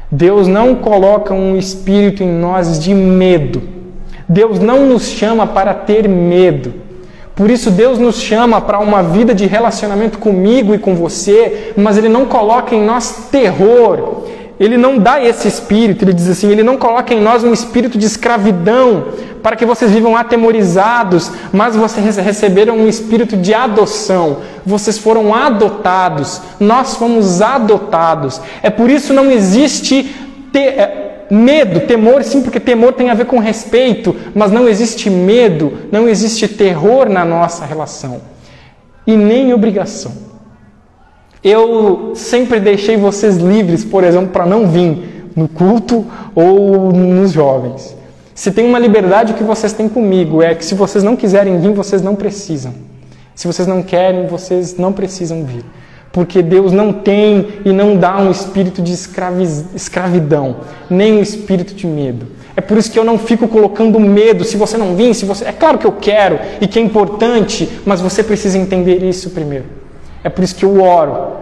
Deus 0.10 0.48
não 0.48 0.74
coloca 0.74 1.32
um 1.32 1.56
espírito 1.56 2.24
em 2.24 2.32
nós 2.32 2.80
de 2.80 2.92
medo. 2.92 3.75
Deus 4.28 4.60
não 4.60 4.86
nos 4.86 5.04
chama 5.04 5.46
para 5.48 5.74
ter 5.74 6.08
medo. 6.08 6.74
Por 7.36 7.52
isso, 7.52 7.70
Deus 7.70 8.00
nos 8.00 8.22
chama 8.22 8.62
para 8.62 8.80
uma 8.80 9.04
vida 9.04 9.36
de 9.36 9.46
relacionamento 9.46 10.18
comigo 10.18 10.74
e 10.74 10.80
com 10.80 10.96
você, 10.96 11.74
mas 11.76 11.98
Ele 11.98 12.08
não 12.08 12.26
coloca 12.26 12.74
em 12.74 12.84
nós 12.84 13.28
terror. 13.30 14.24
Ele 14.58 14.78
não 14.78 14.98
dá 14.98 15.22
esse 15.22 15.50
espírito, 15.50 16.06
ele 16.06 16.14
diz 16.14 16.30
assim: 16.30 16.50
Ele 16.50 16.64
não 16.64 16.78
coloca 16.78 17.14
em 17.14 17.20
nós 17.20 17.44
um 17.44 17.52
espírito 17.52 17.98
de 17.98 18.06
escravidão, 18.06 19.08
para 19.44 19.56
que 19.56 19.66
vocês 19.66 19.92
vivam 19.92 20.16
atemorizados, 20.16 21.30
mas 21.52 21.76
vocês 21.76 22.16
receberam 22.16 22.78
um 22.78 22.88
espírito 22.88 23.36
de 23.36 23.54
adoção. 23.54 24.38
Vocês 24.66 24.98
foram 24.98 25.36
adotados, 25.36 26.42
nós 26.58 26.96
fomos 26.96 27.42
adotados. 27.42 28.40
É 28.64 28.70
por 28.70 28.90
isso 28.90 29.14
não 29.14 29.30
existe 29.30 30.16
te, 30.54 30.60
é, 30.60 31.15
medo, 31.30 31.82
temor, 31.82 32.24
sim, 32.24 32.42
porque 32.42 32.60
temor 32.60 32.94
tem 32.94 33.10
a 33.10 33.14
ver 33.14 33.26
com 33.26 33.40
respeito, 33.40 34.16
mas 34.34 34.52
não 34.52 34.68
existe 34.68 35.10
medo, 35.10 35.74
não 35.92 36.08
existe 36.08 36.48
terror 36.48 37.10
na 37.10 37.26
nossa 37.26 37.66
relação 37.66 38.22
e 39.06 39.16
nem 39.16 39.54
obrigação. 39.54 40.12
Eu 41.44 42.14
sempre 42.16 42.60
deixei 42.60 42.98
vocês 42.98 43.38
livres, 43.38 43.86
por 43.86 44.04
exemplo, 44.04 44.30
para 44.30 44.46
não 44.46 44.68
vir 44.68 45.32
no 45.36 45.48
culto 45.48 46.06
ou 46.34 46.92
nos 46.92 47.32
jovens. 47.32 47.96
Se 48.34 48.52
tem 48.52 48.68
uma 48.68 48.80
liberdade 48.80 49.34
que 49.34 49.44
vocês 49.44 49.72
têm 49.72 49.88
comigo, 49.88 50.42
é 50.42 50.56
que 50.56 50.66
se 50.66 50.74
vocês 50.74 51.04
não 51.04 51.16
quiserem 51.16 51.60
vir, 51.60 51.72
vocês 51.72 52.02
não 52.02 52.16
precisam. 52.16 52.74
Se 53.36 53.48
vocês 53.48 53.68
não 53.68 53.84
querem, 53.84 54.28
vocês 54.28 54.78
não 54.78 54.92
precisam 54.92 55.44
vir. 55.44 55.64
Porque 56.16 56.42
Deus 56.42 56.72
não 56.72 56.94
tem 56.94 57.46
e 57.66 57.74
não 57.74 57.98
dá 57.98 58.16
um 58.16 58.32
espírito 58.32 58.82
de 58.82 58.94
escravidão, 58.94 60.62
nem 60.90 61.16
um 61.16 61.22
espírito 61.22 61.76
de 61.76 61.86
medo. 61.86 62.28
É 62.56 62.62
por 62.62 62.78
isso 62.78 62.90
que 62.90 62.98
eu 62.98 63.04
não 63.04 63.20
fico 63.20 63.50
colocando 63.50 64.00
medo. 64.00 64.46
Se 64.46 64.56
você 64.56 64.78
não 64.78 64.96
vir, 64.96 65.14
se 65.14 65.26
você. 65.26 65.44
É 65.44 65.52
claro 65.52 65.78
que 65.78 65.86
eu 65.86 65.92
quero 65.92 66.40
e 66.62 66.68
que 66.70 66.80
é 66.80 66.82
importante, 66.82 67.70
mas 67.86 68.00
você 68.00 68.24
precisa 68.24 68.58
entender 68.58 69.04
isso 69.04 69.32
primeiro. 69.32 69.66
É 70.24 70.30
por 70.30 70.42
isso 70.42 70.56
que 70.56 70.64
eu 70.64 70.82
oro 70.82 71.34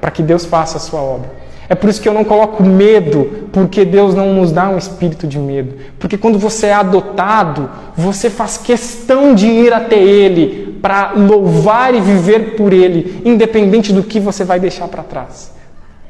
para 0.00 0.10
que 0.10 0.22
Deus 0.22 0.46
faça 0.46 0.78
a 0.78 0.80
sua 0.80 1.02
obra. 1.02 1.30
É 1.72 1.74
por 1.74 1.88
isso 1.88 2.02
que 2.02 2.06
eu 2.06 2.12
não 2.12 2.22
coloco 2.22 2.62
medo, 2.62 3.48
porque 3.50 3.82
Deus 3.82 4.14
não 4.14 4.34
nos 4.34 4.52
dá 4.52 4.68
um 4.68 4.76
espírito 4.76 5.26
de 5.26 5.38
medo. 5.38 5.74
Porque 5.98 6.18
quando 6.18 6.38
você 6.38 6.66
é 6.66 6.74
adotado, 6.74 7.70
você 7.96 8.28
faz 8.28 8.58
questão 8.58 9.34
de 9.34 9.46
ir 9.46 9.72
até 9.72 9.96
Ele 9.96 10.78
para 10.82 11.12
louvar 11.12 11.94
e 11.94 12.00
viver 12.02 12.56
por 12.56 12.74
Ele, 12.74 13.22
independente 13.24 13.90
do 13.90 14.02
que 14.02 14.20
você 14.20 14.44
vai 14.44 14.60
deixar 14.60 14.86
para 14.86 15.02
trás. 15.02 15.50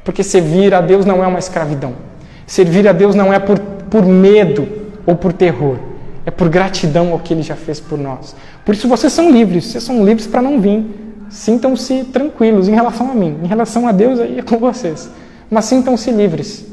Porque 0.03 0.25
servir 0.25 0.75
a 0.75 0.81
Deus 0.81 1.07
não 1.07 1.23
é 1.23 1.29
uma 1.29 1.39
escravidão. 1.39 1.93
Servir 2.45 2.89
a 2.89 2.93
Deus 2.93 3.15
não 3.15 3.33
é 3.33 3.39
por, 3.39 3.61
por 3.61 4.05
medo 4.05 4.67
ou 5.07 5.15
por 5.15 5.33
terror. 5.33 5.77
É 6.27 6.33
por 6.33 6.49
gratidão 6.49 7.13
ao 7.13 7.21
que 7.21 7.35
Ele 7.35 7.43
já 7.43 7.55
fez 7.55 7.79
por 7.79 7.97
nós. 7.97 8.35
Por 8.65 8.75
isso 8.75 8.89
vocês 8.89 9.13
são 9.13 9.31
livres. 9.31 9.67
Vocês 9.67 9.85
são 9.85 10.05
livres 10.05 10.27
para 10.27 10.43
não 10.43 10.61
vir. 10.61 10.85
Sintam-se 11.31 12.03
tranquilos 12.07 12.67
em 12.67 12.75
relação 12.75 13.13
a 13.13 13.15
mim. 13.15 13.39
Em 13.45 13.47
relação 13.47 13.87
a 13.87 13.93
Deus, 13.93 14.19
aí 14.19 14.41
é 14.41 14.43
com 14.43 14.59
vocês 14.59 15.09
mas 15.53 15.67
sintam-se 15.67 16.11
livres. 16.11 16.65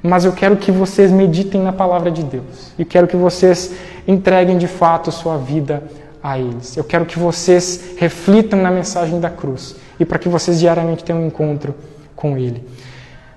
Mas 0.00 0.24
eu 0.24 0.30
quero 0.32 0.56
que 0.56 0.70
vocês 0.70 1.10
meditem 1.10 1.60
na 1.60 1.72
palavra 1.72 2.12
de 2.12 2.22
Deus. 2.22 2.72
E 2.78 2.84
quero 2.84 3.08
que 3.08 3.16
vocês 3.16 3.72
entreguem 4.06 4.56
de 4.56 4.68
fato 4.68 5.10
sua 5.10 5.36
vida 5.36 5.82
a 6.22 6.38
eles. 6.38 6.76
Eu 6.76 6.84
quero 6.84 7.04
que 7.04 7.18
vocês 7.18 7.96
reflitam 7.96 8.62
na 8.62 8.70
mensagem 8.70 9.18
da 9.18 9.28
cruz 9.28 9.74
e 9.98 10.04
para 10.04 10.16
que 10.16 10.28
vocês 10.28 10.60
diariamente 10.60 11.02
tenham 11.02 11.22
um 11.22 11.26
encontro 11.26 11.74
com 12.14 12.38
Ele. 12.38 12.64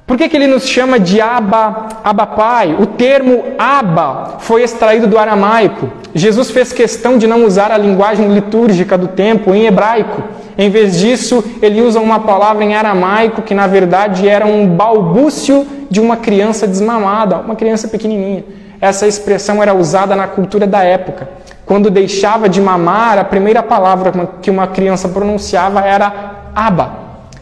Por 0.06 0.18
que, 0.18 0.28
que 0.28 0.36
ele 0.36 0.48
nos 0.48 0.68
chama 0.68 1.00
de 1.00 1.22
Abba, 1.22 1.88
Abba 2.04 2.28
Pai? 2.28 2.76
O 2.78 2.86
termo 2.86 3.44
Abba 3.58 4.38
foi 4.40 4.64
extraído 4.64 5.08
do 5.08 5.18
aramaico. 5.18 5.90
Jesus 6.14 6.52
fez 6.52 6.74
questão 6.74 7.18
de 7.18 7.26
não 7.28 7.46
usar 7.46 7.72
a 7.72 7.78
linguagem 7.78 8.28
litúrgica 8.34 8.98
do 8.98 9.08
tempo 9.08 9.54
em 9.56 9.66
hebraico. 9.66 10.22
Em 10.58 10.70
vez 10.70 11.00
disso, 11.00 11.44
ele 11.62 11.82
usa 11.82 12.00
uma 12.00 12.20
palavra 12.20 12.64
em 12.64 12.76
aramaico 12.76 13.42
que 13.42 13.54
na 13.54 13.68
verdade 13.68 14.28
era 14.28 14.46
um 14.46 14.68
balbúcio 14.68 15.66
de 15.90 16.02
uma 16.02 16.18
criança 16.18 16.68
desmamada, 16.68 17.38
uma 17.38 17.56
criança 17.56 17.88
pequenininha. 17.88 18.44
Essa 18.82 19.08
expressão 19.08 19.62
era 19.62 19.74
usada 19.74 20.16
na 20.16 20.28
cultura 20.28 20.68
da 20.68 20.84
época. 20.84 21.30
Quando 21.66 21.90
deixava 21.90 22.50
de 22.50 22.60
mamar, 22.60 23.18
a 23.18 23.24
primeira 23.24 23.64
palavra 23.64 24.12
que 24.42 24.50
uma 24.52 24.68
criança 24.68 25.08
pronunciava 25.08 25.80
era 25.82 26.50
Abba, 26.54 26.92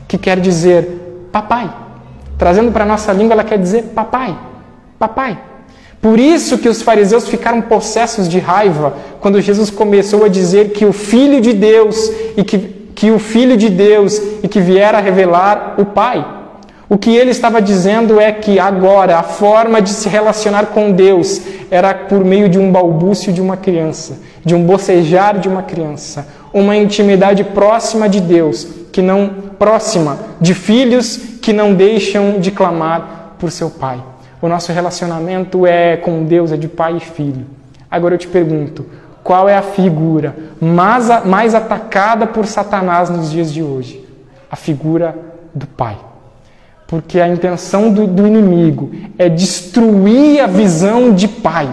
que 0.07 0.17
quer 0.17 0.39
dizer 0.39 1.29
papai. 1.31 1.69
Trazendo 2.39 2.71
para 2.71 2.85
a 2.85 2.87
nossa 2.87 3.11
língua, 3.11 3.33
ela 3.33 3.43
quer 3.43 3.59
dizer 3.59 3.91
papai, 3.93 4.35
papai. 4.97 5.37
Por 6.01 6.17
isso 6.17 6.57
que 6.57 6.69
os 6.69 6.81
fariseus 6.81 7.27
ficaram 7.27 7.61
possessos 7.61 8.29
de 8.29 8.39
raiva 8.39 8.93
quando 9.19 9.41
Jesus 9.41 9.69
começou 9.69 10.23
a 10.23 10.29
dizer 10.29 10.69
que 10.69 10.85
o 10.85 10.93
Filho 10.93 11.41
de 11.41 11.51
Deus 11.51 12.09
e 12.37 12.43
que, 12.45 12.57
que 12.95 13.11
o 13.11 13.19
Filho 13.19 13.57
de 13.57 13.67
Deus 13.69 14.17
e 14.41 14.47
que 14.47 14.61
viera 14.61 15.01
revelar 15.01 15.75
o 15.77 15.83
Pai. 15.83 16.25
O 16.87 16.97
que 16.97 17.13
ele 17.13 17.29
estava 17.29 17.61
dizendo 17.61 18.21
é 18.21 18.31
que 18.31 18.57
agora 18.57 19.19
a 19.19 19.23
forma 19.23 19.81
de 19.81 19.89
se 19.89 20.07
relacionar 20.07 20.67
com 20.67 20.93
Deus 20.93 21.41
era 21.69 21.93
por 21.93 22.23
meio 22.23 22.47
de 22.47 22.57
um 22.57 22.71
balbúcio 22.71 23.33
de 23.33 23.41
uma 23.41 23.57
criança, 23.57 24.17
de 24.45 24.55
um 24.55 24.63
bocejar 24.63 25.37
de 25.37 25.49
uma 25.49 25.61
criança, 25.61 26.25
uma 26.53 26.77
intimidade 26.77 27.43
próxima 27.43 28.07
de 28.07 28.21
Deus, 28.21 28.65
que 28.93 29.01
não 29.01 29.29
próxima 29.59 30.17
de 30.39 30.53
filhos 30.53 31.19
que 31.49 31.53
não 31.53 31.73
deixam 31.73 32.39
de 32.39 32.51
clamar 32.51 33.33
por 33.39 33.49
seu 33.49 33.71
pai. 33.71 33.99
O 34.39 34.47
nosso 34.47 34.71
relacionamento 34.71 35.65
é 35.65 35.97
com 35.97 36.23
Deus, 36.23 36.51
é 36.51 36.57
de 36.57 36.67
pai 36.67 36.97
e 36.97 36.99
filho. 36.99 37.47
Agora 37.89 38.13
eu 38.13 38.19
te 38.19 38.27
pergunto, 38.27 38.85
qual 39.23 39.49
é 39.49 39.57
a 39.57 39.63
figura 39.63 40.35
mais, 40.61 41.25
mais 41.25 41.55
atacada 41.55 42.27
por 42.27 42.45
Satanás 42.45 43.09
nos 43.09 43.31
dias 43.31 43.51
de 43.51 43.63
hoje? 43.63 44.07
A 44.51 44.55
figura 44.55 45.17
do 45.51 45.65
pai. 45.65 45.97
Porque 46.85 47.19
a 47.19 47.27
intenção 47.27 47.91
do, 47.91 48.05
do 48.05 48.27
inimigo 48.27 48.91
é 49.17 49.27
destruir 49.27 50.41
a 50.41 50.45
visão 50.45 51.11
de 51.11 51.27
pai. 51.27 51.67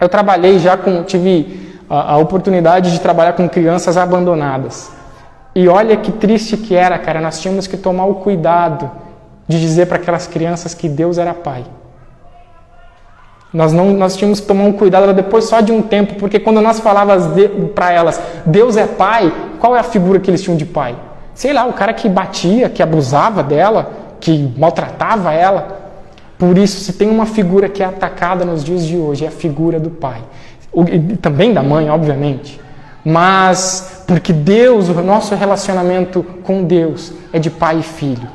Eu 0.00 0.08
trabalhei 0.08 0.60
já 0.60 0.76
com, 0.76 1.02
tive 1.02 1.80
a, 1.90 2.12
a 2.12 2.16
oportunidade 2.18 2.92
de 2.92 3.00
trabalhar 3.00 3.32
com 3.32 3.48
crianças 3.48 3.96
abandonadas. 3.96 4.96
E 5.54 5.68
olha 5.68 5.96
que 5.96 6.12
triste 6.12 6.56
que 6.56 6.74
era, 6.74 6.98
cara. 6.98 7.20
Nós 7.20 7.40
tínhamos 7.40 7.66
que 7.66 7.76
tomar 7.76 8.06
o 8.06 8.16
cuidado 8.16 8.90
de 9.46 9.60
dizer 9.60 9.86
para 9.86 9.96
aquelas 9.96 10.26
crianças 10.26 10.74
que 10.74 10.88
Deus 10.88 11.18
era 11.18 11.32
Pai. 11.32 11.64
Nós, 13.52 13.72
não, 13.72 13.92
nós 13.92 14.14
tínhamos 14.14 14.40
que 14.40 14.46
tomar 14.46 14.64
um 14.64 14.72
cuidado 14.72 15.12
depois 15.14 15.44
só 15.44 15.60
de 15.60 15.72
um 15.72 15.80
tempo, 15.80 16.16
porque 16.16 16.38
quando 16.38 16.60
nós 16.60 16.80
falávamos 16.80 17.24
para 17.74 17.90
elas, 17.90 18.20
Deus 18.44 18.76
é 18.76 18.86
Pai, 18.86 19.32
qual 19.58 19.74
é 19.74 19.80
a 19.80 19.82
figura 19.82 20.20
que 20.20 20.30
eles 20.30 20.42
tinham 20.42 20.56
de 20.56 20.66
Pai? 20.66 20.94
Sei 21.34 21.52
lá, 21.52 21.64
o 21.64 21.72
cara 21.72 21.94
que 21.94 22.08
batia, 22.08 22.68
que 22.68 22.82
abusava 22.82 23.42
dela, 23.42 23.90
que 24.20 24.52
maltratava 24.56 25.32
ela. 25.32 25.78
Por 26.38 26.58
isso, 26.58 26.80
se 26.80 26.92
tem 26.92 27.08
uma 27.08 27.24
figura 27.24 27.68
que 27.68 27.82
é 27.82 27.86
atacada 27.86 28.44
nos 28.44 28.62
dias 28.62 28.84
de 28.84 28.96
hoje, 28.96 29.24
é 29.24 29.28
a 29.28 29.30
figura 29.30 29.80
do 29.80 29.90
Pai. 29.90 30.20
O, 30.70 30.84
e 30.84 31.16
também 31.16 31.54
da 31.54 31.62
mãe, 31.62 31.88
obviamente 31.88 32.60
mas 33.08 34.02
porque 34.06 34.34
Deus, 34.34 34.90
o 34.90 34.94
nosso 35.00 35.34
relacionamento 35.34 36.22
com 36.42 36.62
Deus 36.62 37.10
é 37.32 37.38
de 37.38 37.48
pai 37.48 37.78
e 37.78 37.82
filho. 37.82 38.28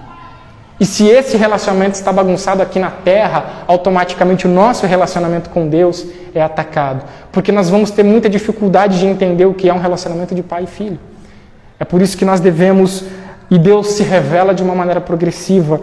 E 0.79 0.85
se 0.85 1.05
esse 1.05 1.37
relacionamento 1.37 1.93
está 1.93 2.11
bagunçado 2.11 2.59
aqui 2.59 2.79
na 2.79 2.89
terra, 2.89 3.63
automaticamente 3.67 4.47
o 4.47 4.49
nosso 4.49 4.87
relacionamento 4.87 5.51
com 5.51 5.67
Deus 5.67 6.03
é 6.33 6.41
atacado. 6.41 7.05
Porque 7.31 7.51
nós 7.51 7.69
vamos 7.69 7.91
ter 7.91 8.01
muita 8.01 8.27
dificuldade 8.27 8.97
de 8.97 9.05
entender 9.05 9.45
o 9.45 9.53
que 9.53 9.69
é 9.69 9.73
um 9.73 9.77
relacionamento 9.77 10.33
de 10.33 10.41
pai 10.41 10.63
e 10.63 10.67
filho. 10.67 10.99
É 11.79 11.85
por 11.85 12.01
isso 12.01 12.17
que 12.17 12.25
nós 12.25 12.39
devemos, 12.39 13.05
e 13.51 13.59
Deus 13.59 13.89
se 13.89 14.01
revela 14.01 14.55
de 14.55 14.63
uma 14.63 14.73
maneira 14.73 14.99
progressiva 14.99 15.79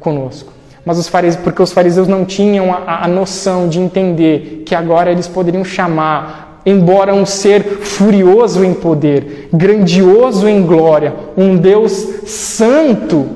conosco. 0.00 0.50
Mas 0.82 0.96
os 0.96 1.08
fariseus, 1.08 1.44
porque 1.44 1.62
os 1.62 1.72
fariseus 1.72 2.08
não 2.08 2.24
tinham 2.24 2.72
a, 2.72 3.04
a 3.04 3.08
noção 3.08 3.68
de 3.68 3.78
entender 3.78 4.62
que 4.64 4.74
agora 4.74 5.12
eles 5.12 5.28
poderiam 5.28 5.62
chamar 5.62 6.47
embora 6.64 7.14
um 7.14 7.24
ser 7.24 7.62
furioso 7.62 8.64
em 8.64 8.74
poder, 8.74 9.48
grandioso 9.52 10.48
em 10.48 10.64
glória, 10.64 11.14
um 11.36 11.56
Deus 11.56 11.92
santo, 12.26 13.26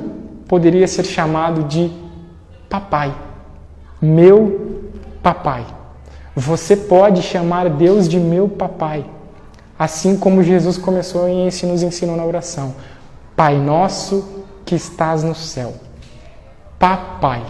poderia 0.46 0.86
ser 0.86 1.04
chamado 1.04 1.64
de 1.64 1.90
papai. 2.68 3.14
Meu 4.00 4.80
papai. 5.22 5.64
Você 6.34 6.76
pode 6.76 7.22
chamar 7.22 7.68
Deus 7.68 8.08
de 8.08 8.18
meu 8.18 8.48
papai, 8.48 9.04
assim 9.78 10.16
como 10.16 10.42
Jesus 10.42 10.78
começou 10.78 11.28
e 11.28 11.44
nos 11.66 11.82
ensinou 11.82 12.16
na 12.16 12.24
oração. 12.24 12.74
Pai 13.36 13.56
nosso 13.58 14.42
que 14.64 14.74
estás 14.74 15.22
no 15.22 15.34
céu. 15.34 15.74
Papai. 16.78 17.42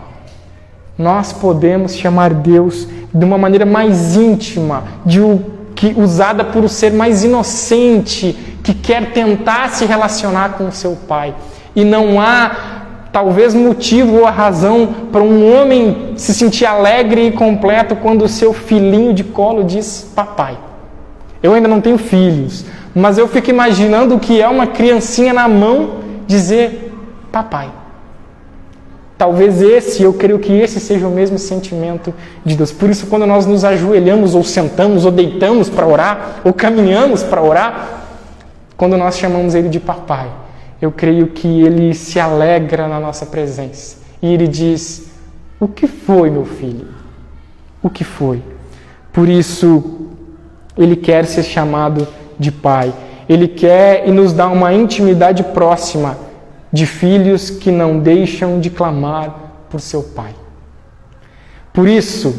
Nós 0.98 1.32
podemos 1.32 1.96
chamar 1.96 2.35
Deus 2.35 2.87
de 3.14 3.24
uma 3.24 3.38
maneira 3.38 3.64
mais 3.64 4.16
íntima, 4.16 4.85
de 5.04 5.20
que 5.82 6.00
usada 6.00 6.44
por 6.44 6.62
um 6.62 6.68
ser 6.68 6.92
mais 6.92 7.24
inocente, 7.24 8.38
que 8.62 8.72
quer 8.72 9.10
tentar 9.10 9.70
se 9.70 9.84
relacionar 9.84 10.50
com 10.50 10.68
o 10.68 10.72
seu 10.72 10.96
pai. 11.08 11.34
E 11.74 11.84
não 11.84 12.20
há 12.20 12.52
talvez 13.10 13.52
motivo 13.52 14.18
ou 14.18 14.26
razão 14.30 14.94
para 15.10 15.20
um 15.20 15.52
homem 15.52 16.12
se 16.14 16.32
sentir 16.32 16.66
alegre 16.66 17.26
e 17.26 17.32
completo 17.32 17.96
quando 17.96 18.22
o 18.24 18.28
seu 18.28 18.52
filhinho 18.52 19.12
de 19.12 19.24
colo 19.24 19.64
diz 19.64 20.08
papai. 20.14 20.56
Eu 21.42 21.52
ainda 21.52 21.66
não 21.66 21.80
tenho 21.80 21.98
filhos, 21.98 22.64
mas 22.94 23.18
eu 23.18 23.26
fico 23.26 23.50
imaginando 23.50 24.14
o 24.14 24.20
que 24.20 24.40
é 24.40 24.46
uma 24.46 24.68
criancinha 24.68 25.32
na 25.32 25.48
mão 25.48 25.96
dizer 26.28 26.94
papai. 27.32 27.68
Talvez 29.22 29.62
esse, 29.62 30.02
eu 30.02 30.12
creio 30.12 30.40
que 30.40 30.52
esse 30.52 30.80
seja 30.80 31.06
o 31.06 31.11
mesmo 31.12 31.38
sentimento 31.38 32.12
de 32.44 32.56
Deus. 32.56 32.72
Por 32.72 32.90
isso, 32.90 33.06
quando 33.06 33.24
nós 33.24 33.46
nos 33.46 33.64
ajoelhamos, 33.64 34.35
ou 34.35 34.42
sentamos, 34.42 35.04
ou 35.04 35.12
deitamos 35.12 35.70
para 35.70 35.87
orar, 35.87 36.40
ou 36.42 36.52
caminhamos 36.52 37.22
para 37.22 37.40
orar, 37.40 38.02
quando 38.76 38.96
nós 38.96 39.16
chamamos 39.16 39.54
Ele 39.54 39.68
de 39.68 39.78
Papai, 39.78 40.28
eu 40.80 40.90
creio 40.90 41.28
que 41.28 41.46
Ele 41.62 41.94
se 41.94 42.18
alegra 42.18 42.88
na 42.88 42.98
nossa 42.98 43.24
presença. 43.24 43.98
E 44.20 44.35
Ele 44.35 44.48
diz: 44.48 45.12
O 45.61 45.68
que 45.68 45.87
foi, 45.87 46.28
meu 46.28 46.44
filho? 46.44 46.88
O 47.80 47.88
que 47.88 48.02
foi? 48.02 48.42
Por 49.12 49.28
isso, 49.28 50.08
Ele 50.76 50.96
quer 50.96 51.26
ser 51.26 51.44
chamado 51.44 52.08
de 52.40 52.50
Pai. 52.50 52.92
Ele 53.28 53.46
quer 53.46 54.02
e 54.04 54.11
nos 54.11 54.32
dá 54.32 54.48
uma 54.48 54.74
intimidade 54.74 55.44
próxima 55.44 56.18
de 56.72 56.87
filhos 56.87 57.50
que 57.50 57.70
não 57.70 57.98
deixam 57.98 58.58
de 58.58 58.70
clamar 58.70 59.35
por 59.68 59.80
seu 59.80 60.02
pai. 60.02 60.35
Por 61.72 61.87
isso, 61.87 62.35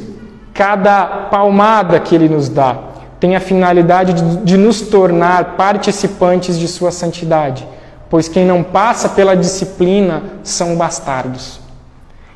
cada 0.53 1.05
palmada 1.05 1.99
que 1.99 2.15
ele 2.15 2.29
nos 2.29 2.49
dá 2.49 2.77
tem 3.19 3.35
a 3.35 3.39
finalidade 3.39 4.13
de, 4.43 4.57
nos 4.57 4.81
tornar 4.81 5.55
participantes 5.55 6.59
de 6.59 6.67
sua 6.67 6.91
santidade, 6.91 7.65
pois 8.09 8.27
quem 8.27 8.45
não 8.45 8.61
passa 8.61 9.07
pela 9.09 9.35
disciplina 9.35 10.23
são 10.43 10.75
bastardos. 10.75 11.61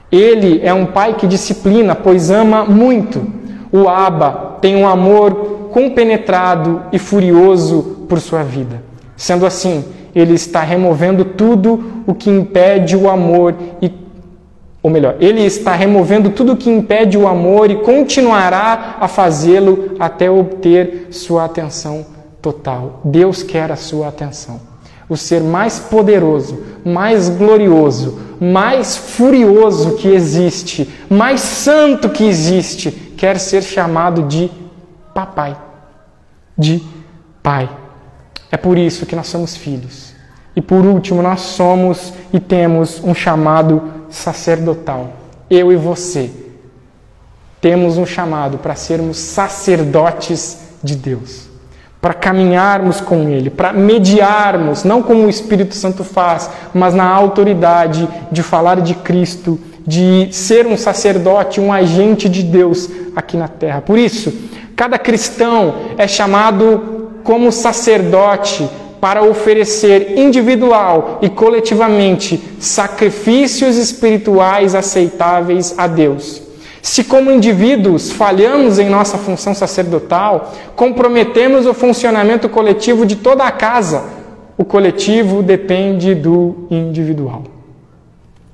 Ele 0.09 0.61
é 0.63 0.73
um 0.73 0.85
pai 0.85 1.15
que 1.15 1.27
disciplina, 1.27 1.93
pois 1.93 2.31
ama 2.31 2.63
muito. 2.63 3.21
O 3.69 3.89
Abba 3.89 4.57
tem 4.61 4.77
um 4.77 4.87
amor 4.87 5.69
compenetrado 5.73 6.83
e 6.91 6.97
furioso 6.97 8.05
por 8.07 8.21
sua 8.21 8.43
vida. 8.43 8.81
Sendo 9.17 9.45
assim, 9.45 9.83
ele 10.19 10.33
está 10.33 10.61
removendo 10.61 11.23
tudo 11.23 12.03
o 12.07 12.13
que 12.13 12.29
impede 12.29 12.95
o 12.95 13.09
amor 13.09 13.53
e 13.81 13.91
ou 14.81 14.91
melhor, 14.91 15.17
ele 15.19 15.41
está 15.41 15.73
removendo 15.73 16.29
tudo 16.29 16.53
o 16.53 16.57
que 16.57 16.69
impede 16.69 17.17
o 17.17 17.27
amor 17.27 17.69
e 17.69 17.75
continuará 17.77 18.95
a 19.01 19.07
fazê-lo 19.07 19.95
até 19.99 20.31
obter 20.31 21.07
sua 21.11 21.43
atenção 21.43 22.05
total. 22.41 23.01
Deus 23.03 23.43
quer 23.43 23.69
a 23.69 23.75
sua 23.75 24.07
atenção. 24.07 24.61
O 25.09 25.17
ser 25.17 25.41
mais 25.41 25.77
poderoso, 25.77 26.63
mais 26.85 27.27
glorioso, 27.27 28.17
mais 28.39 28.95
furioso 28.95 29.95
que 29.95 30.07
existe, 30.07 30.89
mais 31.09 31.41
santo 31.41 32.09
que 32.09 32.23
existe, 32.23 32.91
quer 32.91 33.39
ser 33.39 33.63
chamado 33.63 34.23
de 34.23 34.49
papai, 35.13 35.57
de 36.57 36.81
pai. 37.43 37.69
É 38.51 38.55
por 38.55 38.77
isso 38.77 39.05
que 39.05 39.15
nós 39.15 39.27
somos 39.27 39.57
filhos. 39.57 40.06
E 40.57 40.61
por 40.61 40.83
último, 40.83 41.21
nós 41.21 41.41
somos 41.41 42.11
e 42.33 42.39
temos 42.39 42.99
um 43.03 43.13
chamado 43.13 43.79
sacerdotal. 44.09 45.11
Eu 45.47 45.71
e 45.71 45.75
você 45.75 46.31
temos 47.61 47.95
um 47.99 48.07
chamado 48.07 48.57
para 48.57 48.73
sermos 48.73 49.19
sacerdotes 49.19 50.57
de 50.81 50.95
Deus, 50.95 51.47
para 52.01 52.15
caminharmos 52.15 52.99
com 52.99 53.29
Ele, 53.29 53.51
para 53.51 53.71
mediarmos, 53.71 54.83
não 54.83 55.03
como 55.03 55.27
o 55.27 55.29
Espírito 55.29 55.75
Santo 55.75 56.03
faz, 56.03 56.49
mas 56.73 56.95
na 56.95 57.07
autoridade 57.07 58.09
de 58.31 58.41
falar 58.41 58.81
de 58.81 58.95
Cristo, 58.95 59.59
de 59.85 60.29
ser 60.31 60.65
um 60.65 60.75
sacerdote, 60.75 61.61
um 61.61 61.71
agente 61.71 62.27
de 62.27 62.41
Deus 62.41 62.89
aqui 63.15 63.37
na 63.37 63.47
terra. 63.47 63.81
Por 63.81 63.99
isso, 63.99 64.33
cada 64.75 64.97
cristão 64.97 65.75
é 65.99 66.07
chamado 66.07 67.11
como 67.23 67.51
sacerdote 67.51 68.67
para 68.99 69.23
oferecer 69.23 70.17
individual 70.17 71.19
e 71.21 71.29
coletivamente 71.29 72.41
sacrifícios 72.59 73.77
espirituais 73.77 74.73
aceitáveis 74.73 75.75
a 75.77 75.87
Deus. 75.87 76.41
Se, 76.81 77.03
como 77.03 77.31
indivíduos, 77.31 78.11
falhamos 78.11 78.79
em 78.79 78.89
nossa 78.89 79.17
função 79.17 79.53
sacerdotal, 79.53 80.53
comprometemos 80.75 81.65
o 81.65 81.73
funcionamento 81.73 82.47
coletivo 82.47 83.05
de 83.05 83.17
toda 83.17 83.43
a 83.43 83.51
casa. 83.51 84.05
O 84.57 84.63
coletivo 84.63 85.43
depende 85.43 86.15
do 86.15 86.67
individual. 86.71 87.43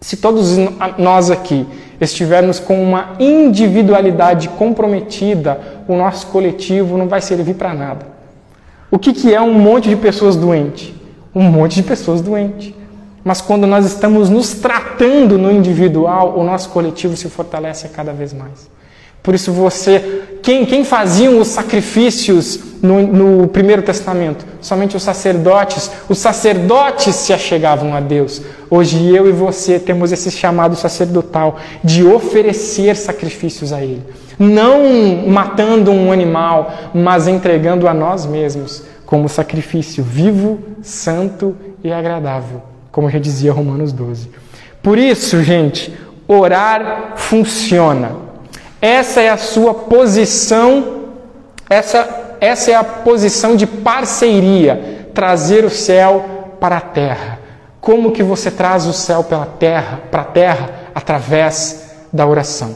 Se 0.01 0.17
todos 0.17 0.58
nós 0.97 1.32
aqui 1.32 1.65
estivermos 2.01 2.60
com 2.60 2.82
uma 2.84 3.13
individualidade 3.19 4.49
comprometida, 4.49 5.60
o 5.88 5.95
nosso 5.95 6.27
coletivo 6.27 6.97
não 6.97 7.08
vai 7.08 7.21
servir 7.21 7.53
para 7.53 7.73
nada. 7.73 8.06
O 8.93 8.99
que, 8.99 9.12
que 9.12 9.34
é 9.34 9.41
um 9.41 9.56
monte 9.56 9.89
de 9.89 9.95
pessoas 9.95 10.36
doentes? 10.36 10.93
Um 11.34 11.41
monte 11.41 11.77
de 11.77 11.82
pessoas 11.82 12.21
doentes. 12.21 12.75
Mas 13.23 13.41
quando 13.41 13.65
nós 13.65 13.88
estamos 13.88 14.29
nos 14.29 14.53
tratando 14.53 15.36
no 15.36 15.51
individual, 15.51 16.38
o 16.38 16.43
nosso 16.43 16.69
coletivo 16.69 17.17
se 17.17 17.27
fortalece 17.27 17.88
cada 17.88 18.13
vez 18.13 18.34
mais. 18.34 18.69
Por 19.23 19.34
isso 19.34 19.51
você, 19.51 20.21
quem, 20.43 20.63
quem 20.63 20.84
faziam 20.84 21.39
os 21.39 21.47
sacrifícios 21.47 22.60
no, 22.84 23.02
no, 23.02 23.48
Primeiro 23.48 23.82
Testamento? 23.82 24.46
Somente 24.62 24.96
os 24.96 25.02
sacerdotes. 25.02 25.89
Os 26.08 26.19
sacerdotes 26.19 27.15
se 27.15 27.34
achegavam 27.34 27.96
a 27.96 28.00
Deus. 28.00 28.43
Hoje 28.69 29.15
eu 29.15 29.28
e 29.28 29.32
você 29.32 29.80
temos 29.80 30.12
esse 30.12 30.30
chamado 30.30 30.76
sacerdotal 30.76 31.58
de 31.84 32.06
oferecer 32.06 32.96
sacrifícios 32.96 33.74
a 33.74 33.82
Ele 33.82 34.04
não 34.38 35.28
matando 35.28 35.91
um 35.91 36.12
animal, 36.12 36.74
mas 36.93 37.28
entregando 37.28 37.88
a 37.88 37.93
nós 37.93 38.26
mesmos 38.26 38.84
como 39.06 39.30
sacrifício 39.30 40.04
vivo, 40.04 40.60
santo 40.82 41.56
e 41.84 41.91
agradável, 41.91 42.62
como 42.91 43.10
já 43.10 43.19
dizia 43.19 43.54
Romanos 43.54 43.91
12. 43.93 44.30
Por 44.82 44.98
isso, 44.98 45.43
gente, 45.43 45.93
orar 46.28 47.13
funciona. 47.15 48.12
Essa 48.82 49.22
é 49.22 49.30
a 49.30 49.38
sua 49.38 49.74
posição, 49.74 51.04
essa, 51.69 52.22
essa 52.43 52.71
é 52.71 52.75
a 52.75 52.84
posição 52.84 53.56
de 53.56 53.65
parceria, 53.65 55.08
trazer 55.13 55.63
o 55.63 55.69
céu 55.69 56.58
para 56.60 56.77
a 56.77 56.82
terra. 56.82 57.39
Como 57.79 58.12
que 58.12 58.21
você 58.21 58.51
traz 58.51 58.86
o 58.86 58.91
céu 58.91 59.23
pela 59.23 59.45
terra, 59.45 60.01
para 60.12 60.21
a 60.21 60.25
terra 60.25 60.69
através 60.93 61.91
da 62.12 62.27
oração? 62.27 62.75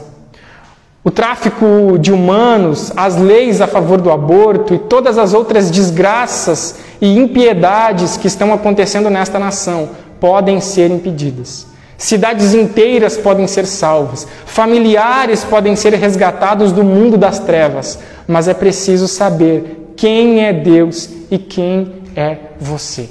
O 1.04 1.10
tráfico 1.10 1.98
de 2.00 2.10
humanos, 2.10 2.92
as 2.96 3.16
leis 3.16 3.60
a 3.60 3.66
favor 3.66 4.00
do 4.00 4.10
aborto 4.10 4.74
e 4.74 4.78
todas 4.78 5.18
as 5.18 5.34
outras 5.34 5.70
desgraças 5.70 6.76
e 7.00 7.18
impiedades 7.18 8.16
que 8.16 8.26
estão 8.26 8.52
acontecendo 8.54 9.10
nesta 9.10 9.38
nação 9.38 9.90
podem 10.18 10.60
ser 10.62 10.90
impedidas. 10.90 11.66
Cidades 11.98 12.54
inteiras 12.54 13.16
podem 13.16 13.46
ser 13.48 13.66
salvas, 13.66 14.26
familiares 14.46 15.44
podem 15.44 15.74
ser 15.74 15.92
resgatados 15.94 16.72
do 16.72 16.84
mundo 16.84 17.18
das 17.18 17.40
trevas, 17.40 17.98
mas 18.26 18.46
é 18.46 18.54
preciso 18.54 19.06
saber 19.06 19.92
quem 19.96 20.44
é 20.44 20.52
Deus 20.52 21.10
e 21.28 21.36
quem 21.36 22.04
é 22.14 22.38
você. 22.60 23.10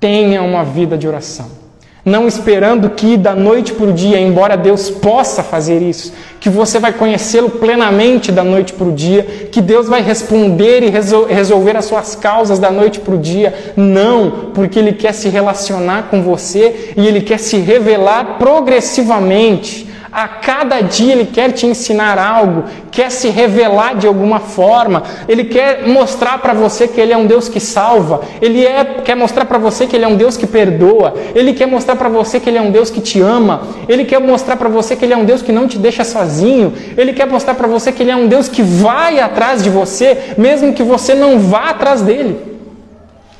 Tenha 0.00 0.42
uma 0.42 0.64
vida 0.64 0.98
de 0.98 1.06
oração 1.06 1.61
não 2.04 2.26
esperando 2.26 2.90
que 2.90 3.16
da 3.16 3.34
noite 3.34 3.72
para 3.72 3.86
o 3.86 3.92
dia, 3.92 4.20
embora 4.20 4.56
Deus 4.56 4.90
possa 4.90 5.42
fazer 5.42 5.80
isso, 5.80 6.12
que 6.40 6.50
você 6.50 6.80
vai 6.80 6.92
conhecê-lo 6.92 7.48
plenamente 7.48 8.32
da 8.32 8.42
noite 8.42 8.72
para 8.72 8.88
o 8.88 8.92
dia, 8.92 9.22
que 9.52 9.60
Deus 9.60 9.86
vai 9.86 10.02
responder 10.02 10.82
e 10.82 10.90
resolver 11.32 11.76
as 11.76 11.84
suas 11.84 12.16
causas 12.16 12.58
da 12.58 12.70
noite 12.70 12.98
para 12.98 13.14
o 13.14 13.18
dia. 13.18 13.54
Não, 13.76 14.50
porque 14.52 14.78
Ele 14.80 14.92
quer 14.92 15.12
se 15.12 15.28
relacionar 15.28 16.08
com 16.10 16.22
você 16.22 16.92
e 16.96 17.06
Ele 17.06 17.20
quer 17.20 17.38
se 17.38 17.58
revelar 17.58 18.38
progressivamente 18.38 19.91
a 20.12 20.28
cada 20.28 20.80
dia 20.82 21.14
Ele 21.14 21.24
quer 21.24 21.52
te 21.52 21.66
ensinar 21.66 22.18
algo, 22.18 22.64
quer 22.90 23.10
se 23.10 23.28
revelar 23.28 23.96
de 23.96 24.06
alguma 24.06 24.38
forma, 24.38 25.02
Ele 25.26 25.44
quer 25.44 25.88
mostrar 25.88 26.38
para 26.38 26.52
você 26.52 26.86
que 26.86 27.00
Ele 27.00 27.12
é 27.12 27.16
um 27.16 27.26
Deus 27.26 27.48
que 27.48 27.58
salva, 27.58 28.20
Ele 28.40 28.64
é, 28.66 28.84
quer 29.02 29.16
mostrar 29.16 29.46
para 29.46 29.56
você 29.56 29.86
que 29.86 29.96
Ele 29.96 30.04
é 30.04 30.08
um 30.08 30.16
Deus 30.16 30.36
que 30.36 30.46
perdoa, 30.46 31.14
Ele 31.34 31.54
quer 31.54 31.66
mostrar 31.66 31.96
para 31.96 32.10
você 32.10 32.38
que 32.38 32.50
Ele 32.50 32.58
é 32.58 32.62
um 32.62 32.70
Deus 32.70 32.90
que 32.90 33.00
te 33.00 33.20
ama, 33.20 33.62
Ele 33.88 34.04
quer 34.04 34.20
mostrar 34.20 34.56
para 34.56 34.68
você 34.68 34.94
que 34.94 35.04
Ele 35.04 35.14
é 35.14 35.16
um 35.16 35.24
Deus 35.24 35.40
que 35.40 35.50
não 35.50 35.66
te 35.66 35.78
deixa 35.78 36.04
sozinho, 36.04 36.74
Ele 36.96 37.14
quer 37.14 37.26
mostrar 37.26 37.54
para 37.54 37.66
você 37.66 37.90
que 37.90 38.02
Ele 38.02 38.10
é 38.10 38.16
um 38.16 38.28
Deus 38.28 38.48
que 38.48 38.62
vai 38.62 39.18
atrás 39.18 39.62
de 39.62 39.70
você, 39.70 40.34
mesmo 40.36 40.74
que 40.74 40.82
você 40.82 41.14
não 41.14 41.38
vá 41.38 41.70
atrás 41.70 42.02
dele. 42.02 42.38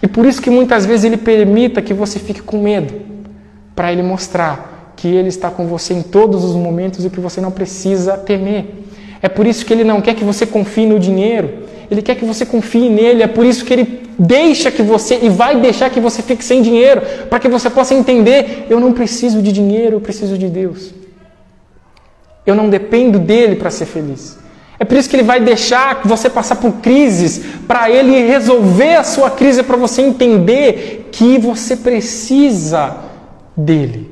E 0.03 0.09
por 0.09 0.25
isso 0.25 0.41
que 0.41 0.49
muitas 0.49 0.87
vezes 0.87 1.05
Ele 1.05 1.19
permita 1.19 1.83
que 1.83 1.93
você 1.93 2.19
fique 2.19 2.41
com 2.41 2.57
medo, 2.57 2.95
para 3.77 3.93
Ele 3.93 4.03
mostrar 4.03 4.72
que 4.97 5.09
Ele 5.09 5.29
está 5.29 5.51
com 5.51 5.67
você 5.67 5.95
em 5.95 6.03
todos 6.03 6.45
os 6.45 6.55
momentos 6.55 7.05
e 7.05 7.11
que 7.11 7.21
você 7.21 7.41
não 7.41 7.51
precisa 7.51 8.17
temer. 8.17 8.67
É 9.21 9.29
por 9.29 9.47
isso 9.47 9.65
que 9.65 9.73
Ele 9.73 9.85
não 9.85 10.01
quer 10.01 10.15
que 10.15 10.25
você 10.25 10.45
confie 10.47 10.87
no 10.87 10.99
dinheiro, 10.99 11.65
Ele 11.91 12.03
quer 12.03 12.15
que 12.17 12.25
você 12.25 12.45
confie 12.45 12.89
nele. 12.89 13.23
É 13.23 13.27
por 13.27 13.45
isso 13.45 13.65
que 13.65 13.73
Ele 13.73 14.03
deixa 14.19 14.71
que 14.71 14.83
você 14.83 15.19
e 15.23 15.29
vai 15.29 15.61
deixar 15.61 15.91
que 15.91 16.01
você 16.01 16.23
fique 16.23 16.45
sem 16.45 16.63
dinheiro, 16.63 17.03
para 17.29 17.39
que 17.39 17.49
você 17.49 17.71
possa 17.71 17.95
entender: 17.95 18.67
eu 18.69 18.81
não 18.81 18.93
preciso 18.93 19.41
de 19.41 19.53
dinheiro, 19.53 19.97
eu 19.97 20.01
preciso 20.01 20.37
de 20.37 20.49
Deus. 20.49 20.95
Eu 22.45 22.55
não 22.55 22.69
dependo 22.69 23.19
dele 23.19 23.57
para 23.57 23.71
ser 23.71 23.87
feliz. 23.87 24.39
É 24.79 24.85
por 24.85 24.97
isso 24.97 25.09
que 25.09 25.15
ele 25.15 25.23
vai 25.23 25.41
deixar 25.41 26.01
você 26.05 26.29
passar 26.29 26.57
por 26.57 26.73
crises, 26.81 27.41
para 27.69 27.89
ele 27.89 28.27
resolver 28.27 28.97
a 28.97 29.05
sua 29.05 29.31
crise, 29.31 29.63
para 29.63 29.77
você 29.77 30.03
entender 30.03 31.09
que 31.13 31.39
você 31.39 31.77
precisa 31.77 32.97
dele. 33.57 34.11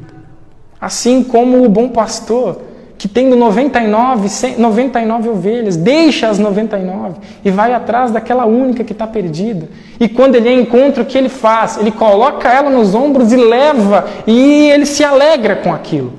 Assim 0.81 1.23
como 1.23 1.63
o 1.63 1.69
bom 1.69 1.89
pastor, 1.91 2.63
que 2.97 3.07
tendo 3.07 3.37
99, 3.37 4.29
99 4.59 5.29
ovelhas, 5.29 5.77
deixa 5.77 6.29
as 6.29 6.39
99 6.39 7.17
e 7.45 7.51
vai 7.51 7.75
atrás 7.75 8.11
daquela 8.11 8.47
única 8.47 8.83
que 8.83 8.93
está 8.93 9.07
perdida. 9.07 9.69
E 9.99 10.09
quando 10.09 10.37
ele 10.37 10.53
encontra, 10.53 11.03
o 11.03 11.07
que 11.07 11.19
ele 11.19 11.29
faz? 11.29 11.77
Ele 11.77 11.91
coloca 11.91 12.49
ela 12.51 12.71
nos 12.71 12.95
ombros 12.95 13.33
e 13.33 13.37
leva, 13.37 14.07
e 14.27 14.71
ele 14.71 14.87
se 14.87 15.05
alegra 15.05 15.57
com 15.57 15.73
aquilo. 15.73 16.13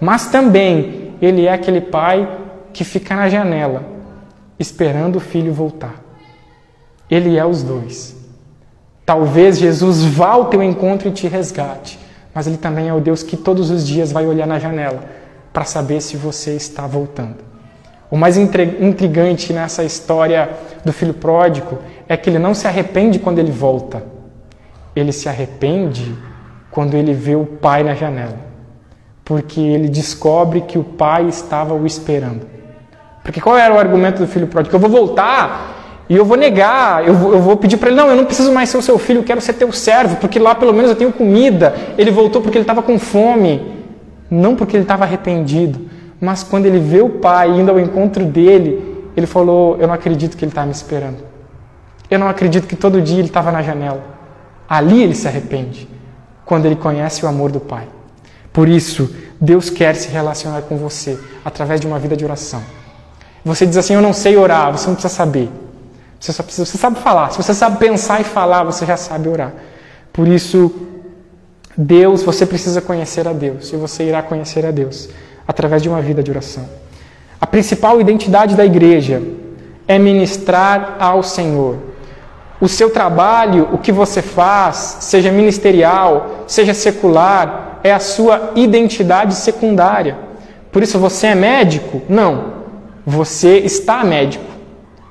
Mas 0.00 0.26
também 0.26 1.12
ele 1.20 1.46
é 1.46 1.52
aquele 1.52 1.80
pai 1.80 2.28
que 2.72 2.84
fica 2.84 3.14
na 3.14 3.28
janela, 3.28 3.82
esperando 4.58 5.16
o 5.16 5.20
filho 5.20 5.52
voltar. 5.52 6.02
Ele 7.10 7.36
é 7.36 7.44
os 7.44 7.62
dois. 7.62 8.16
Talvez 9.04 9.58
Jesus 9.58 10.02
vá 10.02 10.30
ao 10.30 10.46
teu 10.46 10.62
encontro 10.62 11.08
e 11.08 11.12
te 11.12 11.26
resgate 11.26 11.98
mas 12.34 12.46
Ele 12.46 12.56
também 12.56 12.88
é 12.88 12.94
o 12.94 13.00
Deus 13.00 13.22
que 13.22 13.36
todos 13.36 13.70
os 13.70 13.86
dias 13.86 14.12
vai 14.12 14.26
olhar 14.26 14.46
na 14.46 14.58
janela 14.58 15.02
para 15.52 15.64
saber 15.64 16.00
se 16.00 16.16
você 16.16 16.54
está 16.54 16.86
voltando. 16.86 17.50
O 18.10 18.16
mais 18.16 18.36
intrigante 18.36 19.52
nessa 19.52 19.84
história 19.84 20.50
do 20.84 20.92
filho 20.92 21.14
pródigo 21.14 21.78
é 22.08 22.16
que 22.16 22.28
ele 22.28 22.40
não 22.40 22.54
se 22.54 22.66
arrepende 22.66 23.20
quando 23.20 23.38
ele 23.38 23.52
volta, 23.52 24.02
ele 24.96 25.12
se 25.12 25.28
arrepende 25.28 26.12
quando 26.72 26.96
ele 26.96 27.12
vê 27.12 27.36
o 27.36 27.46
pai 27.46 27.84
na 27.84 27.94
janela, 27.94 28.36
porque 29.24 29.60
ele 29.60 29.88
descobre 29.88 30.62
que 30.62 30.76
o 30.76 30.82
pai 30.82 31.28
estava 31.28 31.72
o 31.72 31.86
esperando. 31.86 32.46
Porque 33.22 33.40
qual 33.40 33.56
era 33.56 33.72
o 33.72 33.78
argumento 33.78 34.18
do 34.18 34.26
filho 34.26 34.48
pródigo? 34.48 34.74
Eu 34.74 34.80
vou 34.80 34.90
voltar 34.90 35.79
E 36.10 36.16
eu 36.16 36.24
vou 36.24 36.36
negar, 36.36 37.06
eu 37.06 37.14
vou, 37.14 37.32
eu 37.34 37.40
vou 37.40 37.56
pedir 37.56 37.76
para 37.76 37.88
ele: 37.88 37.96
não, 37.96 38.08
eu 38.08 38.16
não 38.16 38.24
preciso 38.24 38.52
mais 38.52 38.68
ser 38.68 38.76
o 38.76 38.82
seu 38.82 38.98
filho, 38.98 39.20
eu 39.20 39.24
quero 39.24 39.40
ser 39.40 39.52
teu 39.52 39.70
servo, 39.70 40.16
porque 40.16 40.40
lá 40.40 40.56
pelo 40.56 40.74
menos 40.74 40.90
eu 40.90 40.96
tenho 40.96 41.12
comida. 41.12 41.72
Ele 41.96 42.10
voltou 42.10 42.42
porque 42.42 42.58
ele 42.58 42.64
estava 42.64 42.82
com 42.82 42.98
fome, 42.98 43.62
não 44.28 44.56
porque 44.56 44.76
ele 44.76 44.82
estava 44.82 45.04
arrependido. 45.04 45.88
Mas 46.20 46.42
quando 46.42 46.66
ele 46.66 46.80
vê 46.80 47.00
o 47.00 47.08
pai 47.08 47.48
indo 47.50 47.70
ao 47.70 47.78
encontro 47.78 48.24
dele, 48.24 49.06
ele 49.16 49.26
falou: 49.26 49.76
Eu 49.78 49.86
não 49.86 49.94
acredito 49.94 50.36
que 50.36 50.44
ele 50.44 50.50
está 50.50 50.66
me 50.66 50.72
esperando. 50.72 51.18
Eu 52.10 52.18
não 52.18 52.28
acredito 52.28 52.66
que 52.66 52.74
todo 52.74 53.00
dia 53.00 53.20
ele 53.20 53.28
estava 53.28 53.52
na 53.52 53.62
janela. 53.62 54.02
Ali 54.68 55.04
ele 55.04 55.14
se 55.14 55.28
arrepende, 55.28 55.88
quando 56.44 56.66
ele 56.66 56.74
conhece 56.74 57.24
o 57.24 57.28
amor 57.28 57.52
do 57.52 57.60
pai. 57.60 57.86
Por 58.52 58.68
isso, 58.68 59.14
Deus 59.40 59.70
quer 59.70 59.94
se 59.94 60.08
relacionar 60.08 60.62
com 60.62 60.76
você 60.76 61.16
através 61.44 61.80
de 61.80 61.86
uma 61.86 62.00
vida 62.00 62.16
de 62.16 62.24
oração. 62.24 62.60
Você 63.44 63.64
diz 63.64 63.76
assim: 63.76 63.94
Eu 63.94 64.02
não 64.02 64.12
sei 64.12 64.36
orar, 64.36 64.72
você 64.72 64.88
não 64.88 64.94
precisa 64.96 65.14
saber. 65.14 65.48
Você 66.20 66.34
só 66.34 66.42
precisa, 66.42 66.66
você 66.66 66.76
sabe 66.76 66.98
falar. 67.00 67.30
Se 67.30 67.38
você 67.38 67.54
sabe 67.54 67.78
pensar 67.78 68.20
e 68.20 68.24
falar, 68.24 68.62
você 68.62 68.84
já 68.84 68.96
sabe 68.96 69.26
orar. 69.26 69.54
Por 70.12 70.28
isso, 70.28 70.70
Deus, 71.74 72.22
você 72.22 72.44
precisa 72.44 72.82
conhecer 72.82 73.26
a 73.26 73.32
Deus. 73.32 73.72
E 73.72 73.76
você 73.76 74.04
irá 74.04 74.22
conhecer 74.22 74.66
a 74.66 74.70
Deus 74.70 75.08
através 75.48 75.82
de 75.82 75.88
uma 75.88 76.02
vida 76.02 76.22
de 76.22 76.30
oração. 76.30 76.68
A 77.40 77.46
principal 77.46 77.98
identidade 77.98 78.54
da 78.54 78.66
igreja 78.66 79.22
é 79.88 79.98
ministrar 79.98 80.98
ao 81.00 81.22
Senhor. 81.22 81.78
O 82.60 82.68
seu 82.68 82.90
trabalho, 82.90 83.70
o 83.72 83.78
que 83.78 83.90
você 83.90 84.20
faz, 84.20 84.98
seja 85.00 85.32
ministerial, 85.32 86.44
seja 86.46 86.74
secular, 86.74 87.80
é 87.82 87.90
a 87.90 87.98
sua 87.98 88.52
identidade 88.54 89.34
secundária. 89.34 90.18
Por 90.70 90.82
isso, 90.82 90.98
você 90.98 91.28
é 91.28 91.34
médico? 91.34 92.02
Não. 92.06 92.60
Você 93.06 93.56
está 93.56 94.04
médico. 94.04 94.59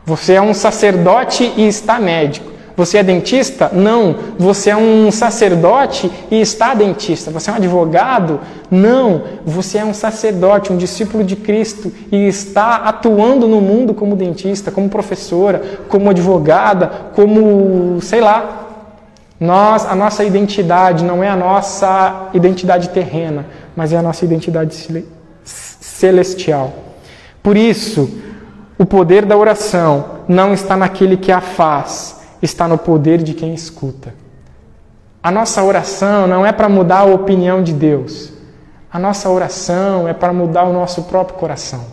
Você 0.09 0.33
é 0.33 0.41
um 0.41 0.55
sacerdote 0.55 1.53
e 1.55 1.67
está 1.67 1.99
médico. 1.99 2.49
Você 2.75 2.97
é 2.97 3.03
dentista? 3.03 3.69
Não. 3.71 4.15
Você 4.39 4.71
é 4.71 4.75
um 4.75 5.11
sacerdote 5.11 6.11
e 6.31 6.41
está 6.41 6.73
dentista. 6.73 7.29
Você 7.29 7.51
é 7.51 7.53
um 7.53 7.57
advogado? 7.57 8.39
Não. 8.71 9.21
Você 9.45 9.77
é 9.77 9.85
um 9.85 9.93
sacerdote, 9.93 10.73
um 10.73 10.77
discípulo 10.77 11.23
de 11.23 11.35
Cristo 11.35 11.91
e 12.11 12.27
está 12.27 12.77
atuando 12.77 13.47
no 13.47 13.61
mundo 13.61 13.93
como 13.93 14.15
dentista, 14.15 14.71
como 14.71 14.89
professora, 14.89 15.61
como 15.87 16.09
advogada, 16.09 16.87
como 17.13 18.01
sei 18.01 18.21
lá. 18.21 18.65
Nós, 19.39 19.85
a 19.85 19.95
nossa 19.95 20.23
identidade 20.23 21.03
não 21.05 21.23
é 21.23 21.29
a 21.29 21.35
nossa 21.35 22.29
identidade 22.33 22.89
terrena, 22.89 23.45
mas 23.75 23.93
é 23.93 23.97
a 23.97 24.01
nossa 24.01 24.25
identidade 24.25 24.75
celestial. 25.43 26.73
Por 27.43 27.55
isso, 27.55 28.09
o 28.79 28.85
poder 28.85 29.25
da 29.25 29.35
oração 29.35 30.21
não 30.25 30.53
está 30.53 30.77
naquele 30.77 31.17
que 31.17 31.33
a 31.33 31.41
faz, 31.41 32.21
está 32.41 32.65
no 32.65 32.77
poder 32.77 33.21
de 33.21 33.33
quem 33.33 33.53
escuta. 33.53 34.13
A 35.21 35.29
nossa 35.29 35.61
oração 35.61 36.25
não 36.25 36.45
é 36.45 36.53
para 36.53 36.69
mudar 36.69 36.99
a 36.99 37.03
opinião 37.05 37.61
de 37.61 37.73
Deus. 37.73 38.31
A 38.89 38.97
nossa 38.97 39.29
oração 39.29 40.07
é 40.07 40.13
para 40.13 40.31
mudar 40.31 40.63
o 40.63 40.71
nosso 40.71 41.03
próprio 41.03 41.37
coração. 41.37 41.83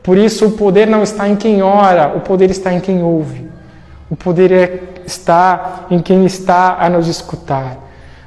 Por 0.00 0.16
isso, 0.16 0.46
o 0.46 0.52
poder 0.52 0.86
não 0.86 1.02
está 1.02 1.28
em 1.28 1.34
quem 1.34 1.62
ora, 1.62 2.16
o 2.16 2.20
poder 2.20 2.48
está 2.48 2.72
em 2.72 2.78
quem 2.78 3.02
ouve. 3.02 3.50
O 4.08 4.14
poder 4.14 4.52
é, 4.52 4.82
está 5.04 5.86
em 5.90 5.98
quem 5.98 6.24
está 6.24 6.76
a 6.78 6.88
nos 6.88 7.08
escutar. 7.08 7.76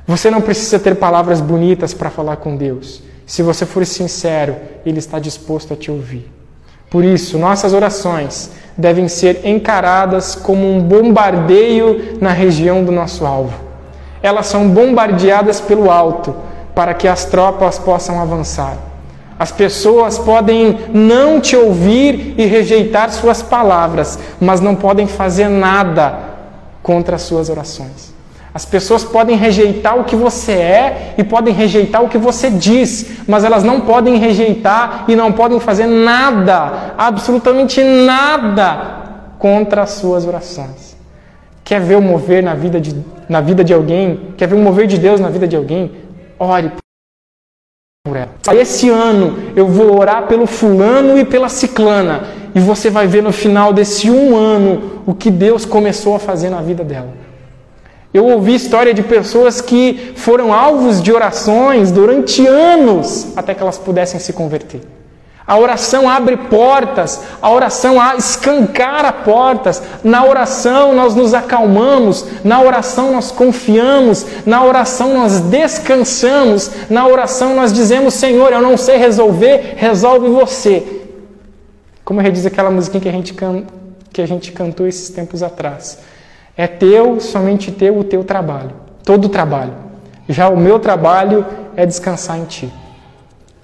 Você 0.05 0.30
não 0.30 0.41
precisa 0.41 0.78
ter 0.78 0.95
palavras 0.95 1.39
bonitas 1.39 1.93
para 1.93 2.09
falar 2.09 2.36
com 2.36 2.57
Deus. 2.57 3.01
Se 3.26 3.41
você 3.41 3.65
for 3.65 3.86
sincero, 3.86 4.57
Ele 4.86 4.99
está 4.99 5.19
disposto 5.19 5.74
a 5.74 5.78
te 5.78 5.89
ouvir. 5.89 6.41
Por 6.92 7.06
isso, 7.06 7.39
nossas 7.39 7.74
orações 7.74 8.52
devem 8.78 9.08
ser 9.08 9.46
encaradas 9.46 10.36
como 10.36 10.70
um 10.70 10.82
bombardeio 10.82 12.18
na 12.20 12.34
região 12.34 12.84
do 12.84 12.92
nosso 12.92 13.26
alvo. 13.26 13.54
Elas 14.22 14.48
são 14.48 14.68
bombardeadas 14.68 15.62
pelo 15.62 15.89
alto 15.89 16.36
para 16.76 16.94
que 16.94 17.08
as 17.08 17.24
tropas 17.24 17.80
possam 17.80 18.22
avançar. 18.22 18.78
As 19.39 19.54
pessoas 19.54 20.20
podem 20.20 20.80
não 20.94 21.39
te 21.39 21.56
ouvir 21.56 22.36
e 22.38 22.46
rejeitar 22.46 23.10
suas 23.10 23.42
palavras, 23.42 24.20
mas 24.38 24.60
não 24.60 24.76
podem 24.76 25.08
fazer 25.08 25.48
nada 25.48 26.20
contra 26.84 27.16
as 27.16 27.22
suas 27.22 27.50
orações. 27.50 28.11
As 28.54 28.66
pessoas 28.66 29.04
podem 29.04 29.38
rejeitar 29.38 29.97
o 29.97 30.04
que 30.04 30.16
você 30.16 30.52
é 30.52 31.14
e 31.18 31.24
podem 31.24 31.54
rejeitar 31.54 32.04
o 32.04 32.10
que 32.10 32.18
você 32.18 32.49
diz, 32.49 33.24
mas 33.26 33.45
elas 33.45 33.64
não 33.64 33.82
podem 33.82 34.18
rejeitar 34.18 35.06
e 35.08 35.16
não 35.16 35.32
podem 35.32 35.60
fazer 35.60 35.86
nada, 35.86 36.93
absolutamente 36.97 37.82
nada, 37.82 39.36
contra 39.39 39.84
as 39.84 39.91
suas 39.91 40.26
orações. 40.26 40.97
Quer 41.64 41.80
ver 41.80 41.95
o 41.95 42.02
mover 42.02 42.43
na 42.43 42.54
vida 42.54 42.82
de, 42.82 42.93
na 43.30 43.39
vida 43.39 43.64
de 43.64 43.74
alguém? 43.74 44.34
Quer 44.36 44.47
ver 44.47 44.56
o 44.56 44.60
mover 44.60 44.86
de 44.86 44.97
Deus 44.97 45.22
na 45.22 45.30
vida 45.30 45.47
de 45.47 45.56
alguém? 45.56 45.89
Ore 46.38 46.72
por 48.04 48.18
ela. 48.18 48.32
Esse 48.52 48.89
ano 48.89 49.38
eu 49.56 49.66
vou 49.66 49.97
orar 49.97 50.28
pelo 50.28 50.45
fulano 50.45 51.18
e 51.18 51.24
pela 51.24 51.47
ciclana, 51.47 52.24
e 52.54 52.60
você 52.60 52.89
vai 52.89 53.08
ver 53.08 53.24
no 53.24 53.32
final 53.32 53.72
desse 53.72 54.12
um 54.12 54.36
ano 54.36 55.04
o 55.06 55.14
que 55.14 55.32
Deus 55.32 55.64
começou 55.64 56.16
a 56.16 56.20
fazer 56.20 56.49
na 56.49 56.62
vida 56.62 56.84
dela. 56.84 57.30
Eu 58.14 58.26
ouvi 58.26 58.55
história 58.55 58.93
de 58.93 59.03
pessoas 59.03 59.62
que 59.62 60.14
foram 60.16 60.53
alvos 60.53 61.01
de 61.01 61.12
orações 61.14 61.91
durante 61.91 62.45
anos 62.45 63.32
até 63.38 63.53
que 63.53 63.62
elas 63.62 63.78
pudessem 63.78 64.20
se 64.20 64.34
converter. 64.34 64.82
A 65.47 65.57
oração 65.57 66.07
abre 66.07 66.38
portas, 66.38 67.22
a 67.41 67.49
oração 67.49 67.97
escancara 68.16 69.12
portas. 69.12 69.82
Na 70.03 70.24
oração 70.24 70.93
nós 70.93 71.16
nos 71.16 71.34
acalmamos, 71.34 72.26
na 72.43 72.62
oração 72.62 73.14
nós 73.14 73.32
confiamos, 73.32 74.26
na 74.45 74.64
oração 74.64 75.14
nós 75.14 75.39
descansamos, 75.41 76.70
na 76.89 77.07
oração 77.07 77.55
nós 77.55 77.74
dizemos: 77.74 78.14
Senhor, 78.14 78.53
eu 78.53 78.62
não 78.62 78.78
sei 78.78 78.97
resolver, 78.97 79.74
resolve 79.78 80.28
você. 80.30 81.01
Como 82.05 82.22
diz 82.32 82.45
aquela 82.45 82.70
musiquinha 82.70 83.01
que 83.01 83.09
a 83.09 83.12
gente, 83.12 83.34
can... 83.34 83.64
que 84.12 84.22
a 84.22 84.26
gente 84.26 84.51
cantou 84.51 84.88
esses 84.88 85.09
tempos 85.09 85.41
atrás. 85.41 85.97
É 86.62 86.68
teu, 86.68 87.20
somente 87.20 87.72
teu, 87.72 87.97
o 87.97 88.03
teu 88.03 88.24
trabalho. 88.24 88.70
Todo 89.03 89.26
o 89.26 89.30
trabalho. 89.30 89.74
Já 90.30 90.47
o 90.47 90.55
meu 90.55 90.78
trabalho 90.78 91.43
é 91.76 91.88
descansar 91.88 92.38
em 92.38 92.45
ti. 92.45 92.72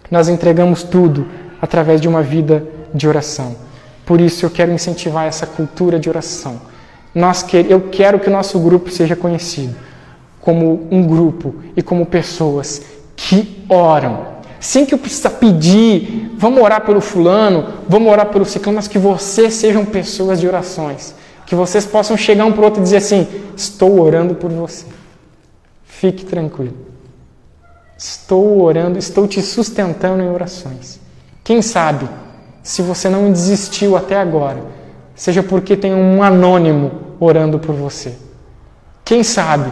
Nós 0.10 0.28
entregamos 0.28 0.82
tudo 0.82 1.28
através 1.62 2.02
de 2.02 2.08
uma 2.08 2.24
vida 2.24 2.68
de 2.91 3.08
oração. 3.08 3.56
Por 4.04 4.20
isso 4.20 4.43
eu 4.43 4.50
quero 4.50 4.72
incentivar 4.72 5.28
essa 5.28 5.45
cultura 5.45 6.00
de 6.00 6.10
oração. 6.10 6.60
Nós 7.14 7.43
quer, 7.43 7.70
eu 7.70 7.82
quero 7.82 8.20
que 8.20 8.30
o 8.30 8.34
nosso 8.34 8.58
grupo 8.60 8.89
seja 8.89 9.16
conhecido 9.16 9.76
como 10.41 10.88
um 10.89 11.06
grupo 11.06 11.54
e 11.76 11.84
como 11.84 12.04
pessoas 12.04 12.82
que 13.16 13.64
oram. 13.70 14.26
Sem 14.60 14.88
que 14.88 14.95
eu 14.95 14.98
precisa 14.98 15.30
pedir, 15.30 16.32
vamos 16.36 16.64
orar 16.64 16.82
pelo 16.84 17.00
fulano, 17.00 17.64
vamos 17.88 18.12
orar 18.12 18.26
pelo 18.30 18.43
ciclano, 18.43 18.78
mas 18.78 18.88
que 18.88 18.98
vocês 18.98 19.54
sejam 19.54 19.86
pessoas 19.86 20.39
de 20.39 20.48
orações 20.48 21.14
que 21.48 21.56
vocês 21.56 21.86
possam 21.86 22.18
chegar 22.18 22.45
um 22.45 22.52
para 22.52 22.62
o 22.62 22.66
outro 22.66 22.82
e 22.82 22.84
dizer 22.84 22.98
assim: 22.98 23.26
Estou 23.56 24.02
orando 24.02 24.36
por 24.36 24.52
você. 24.52 24.86
Fique 25.86 26.26
tranquilo. 26.26 26.76
Estou 27.98 28.62
orando, 28.62 29.00
estou 29.00 29.28
te 29.28 29.41
sustentando 29.41 30.22
em 30.22 30.30
orações. 30.30 31.00
Quem 31.43 31.62
sabe, 31.62 32.08
se 32.62 32.82
você 32.82 33.10
não 33.10 33.32
desistiu 33.32 33.95
até 33.98 34.20
agora, 34.20 34.62
seja 35.16 35.41
porque 35.41 35.76
tem 35.76 35.95
um 35.95 36.22
anônimo 36.22 36.91
orando 37.20 37.58
por 37.58 37.74
você. 37.74 38.16
Quem 39.04 39.24
sabe, 39.24 39.72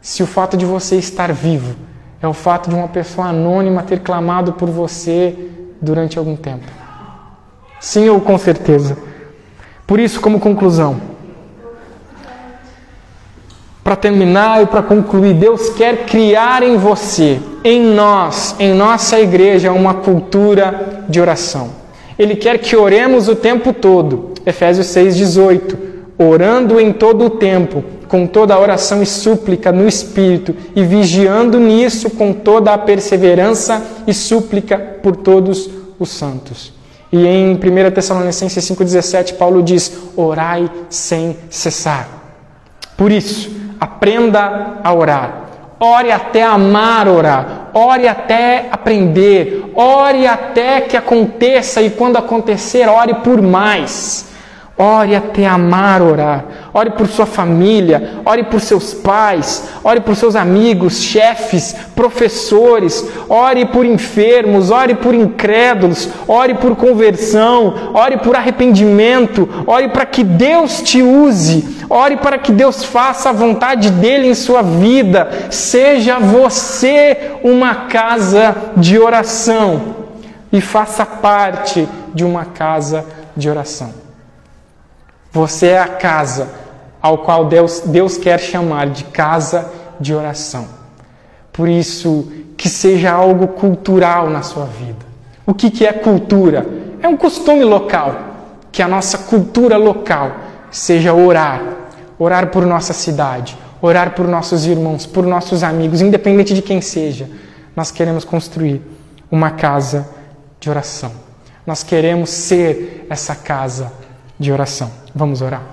se 0.00 0.22
o 0.22 0.26
fato 0.26 0.56
de 0.56 0.64
você 0.64 0.96
estar 0.96 1.32
vivo 1.32 1.76
é 2.20 2.26
o 2.26 2.32
fato 2.32 2.70
de 2.70 2.74
uma 2.74 2.88
pessoa 2.88 3.28
anônima 3.28 3.82
ter 3.82 4.00
clamado 4.00 4.54
por 4.54 4.70
você 4.70 5.50
durante 5.80 6.18
algum 6.18 6.34
tempo. 6.34 6.64
Sim 7.78 8.08
ou 8.08 8.20
com 8.20 8.38
certeza. 8.38 8.96
Por 9.86 10.00
isso, 10.00 10.20
como 10.20 10.40
conclusão, 10.40 11.14
para 13.84 13.96
terminar 13.96 14.62
e 14.62 14.66
para 14.66 14.82
concluir, 14.82 15.34
Deus 15.34 15.68
quer 15.68 16.06
criar 16.06 16.62
em 16.62 16.78
você, 16.78 17.38
em 17.62 17.82
nós, 17.82 18.56
em 18.58 18.72
nossa 18.72 19.20
igreja, 19.20 19.72
uma 19.72 19.92
cultura 19.92 21.04
de 21.06 21.20
oração. 21.20 21.70
Ele 22.18 22.34
quer 22.34 22.58
que 22.58 22.74
oremos 22.74 23.28
o 23.28 23.36
tempo 23.36 23.74
todo. 23.74 24.32
Efésios 24.46 24.86
6,18. 24.86 25.76
Orando 26.16 26.80
em 26.80 26.92
todo 26.92 27.26
o 27.26 27.30
tempo, 27.30 27.84
com 28.08 28.26
toda 28.26 28.54
a 28.54 28.60
oração 28.60 29.02
e 29.02 29.06
súplica 29.06 29.72
no 29.72 29.86
Espírito, 29.86 30.54
e 30.74 30.82
vigiando 30.84 31.58
nisso 31.58 32.08
com 32.08 32.32
toda 32.32 32.72
a 32.72 32.78
perseverança 32.78 33.82
e 34.06 34.14
súplica 34.14 34.78
por 34.78 35.16
todos 35.16 35.68
os 35.98 36.10
santos. 36.10 36.73
E 37.16 37.28
em 37.28 37.54
1 37.54 37.58
Tessalonicenses 37.92 38.68
5,17, 38.68 39.36
Paulo 39.36 39.62
diz: 39.62 39.96
orai 40.16 40.68
sem 40.90 41.38
cessar. 41.48 42.08
Por 42.96 43.12
isso, 43.12 43.52
aprenda 43.78 44.80
a 44.82 44.92
orar. 44.92 45.44
Ore 45.78 46.10
até 46.10 46.42
amar 46.42 47.06
orar. 47.06 47.70
Ore 47.72 48.08
até 48.08 48.66
aprender. 48.68 49.70
Ore 49.76 50.26
até 50.26 50.80
que 50.80 50.96
aconteça 50.96 51.80
e 51.80 51.90
quando 51.90 52.16
acontecer, 52.16 52.88
ore 52.88 53.14
por 53.14 53.40
mais. 53.40 54.30
Ore 54.76 55.14
até 55.14 55.46
amar 55.46 56.02
orar. 56.02 56.44
Ore 56.76 56.90
por 56.90 57.06
sua 57.06 57.24
família, 57.24 58.14
ore 58.26 58.42
por 58.42 58.60
seus 58.60 58.92
pais, 58.92 59.68
ore 59.84 60.00
por 60.00 60.16
seus 60.16 60.34
amigos, 60.34 61.00
chefes, 61.00 61.72
professores, 61.94 63.06
ore 63.28 63.64
por 63.66 63.86
enfermos, 63.86 64.72
ore 64.72 64.96
por 64.96 65.14
incrédulos, 65.14 66.08
ore 66.26 66.54
por 66.54 66.74
conversão, 66.74 67.92
ore 67.94 68.16
por 68.16 68.34
arrependimento, 68.34 69.48
ore 69.68 69.90
para 69.90 70.04
que 70.04 70.24
Deus 70.24 70.82
te 70.82 71.00
use, 71.00 71.86
ore 71.88 72.16
para 72.16 72.38
que 72.38 72.50
Deus 72.50 72.82
faça 72.82 73.30
a 73.30 73.32
vontade 73.32 73.92
dele 73.92 74.26
em 74.26 74.34
sua 74.34 74.62
vida. 74.62 75.30
Seja 75.52 76.18
você 76.18 77.36
uma 77.44 77.86
casa 77.86 78.72
de 78.76 78.98
oração 78.98 79.94
e 80.52 80.60
faça 80.60 81.06
parte 81.06 81.88
de 82.12 82.24
uma 82.24 82.44
casa 82.44 83.06
de 83.36 83.48
oração. 83.48 83.94
Você 85.30 85.68
é 85.68 85.78
a 85.78 85.88
casa 85.88 86.63
ao 87.04 87.18
qual 87.18 87.44
Deus, 87.44 87.80
Deus 87.80 88.16
quer 88.16 88.40
chamar 88.40 88.86
de 88.86 89.04
casa 89.04 89.70
de 90.00 90.14
oração. 90.14 90.66
Por 91.52 91.68
isso, 91.68 92.32
que 92.56 92.66
seja 92.66 93.12
algo 93.12 93.48
cultural 93.48 94.30
na 94.30 94.40
sua 94.40 94.64
vida. 94.64 95.04
O 95.44 95.52
que, 95.52 95.70
que 95.70 95.84
é 95.86 95.92
cultura? 95.92 96.66
É 97.02 97.06
um 97.06 97.14
costume 97.14 97.62
local. 97.62 98.16
Que 98.72 98.80
a 98.80 98.88
nossa 98.88 99.18
cultura 99.18 99.76
local 99.76 100.32
seja 100.70 101.12
orar. 101.12 101.62
Orar 102.18 102.46
por 102.46 102.64
nossa 102.64 102.94
cidade, 102.94 103.54
orar 103.82 104.14
por 104.14 104.26
nossos 104.26 104.64
irmãos, 104.64 105.04
por 105.04 105.26
nossos 105.26 105.62
amigos, 105.62 106.00
independente 106.00 106.54
de 106.54 106.62
quem 106.62 106.80
seja. 106.80 107.28
Nós 107.76 107.90
queremos 107.90 108.24
construir 108.24 108.80
uma 109.30 109.50
casa 109.50 110.08
de 110.58 110.70
oração. 110.70 111.12
Nós 111.66 111.82
queremos 111.82 112.30
ser 112.30 113.06
essa 113.10 113.34
casa 113.34 113.92
de 114.40 114.50
oração. 114.50 114.90
Vamos 115.14 115.42
orar. 115.42 115.64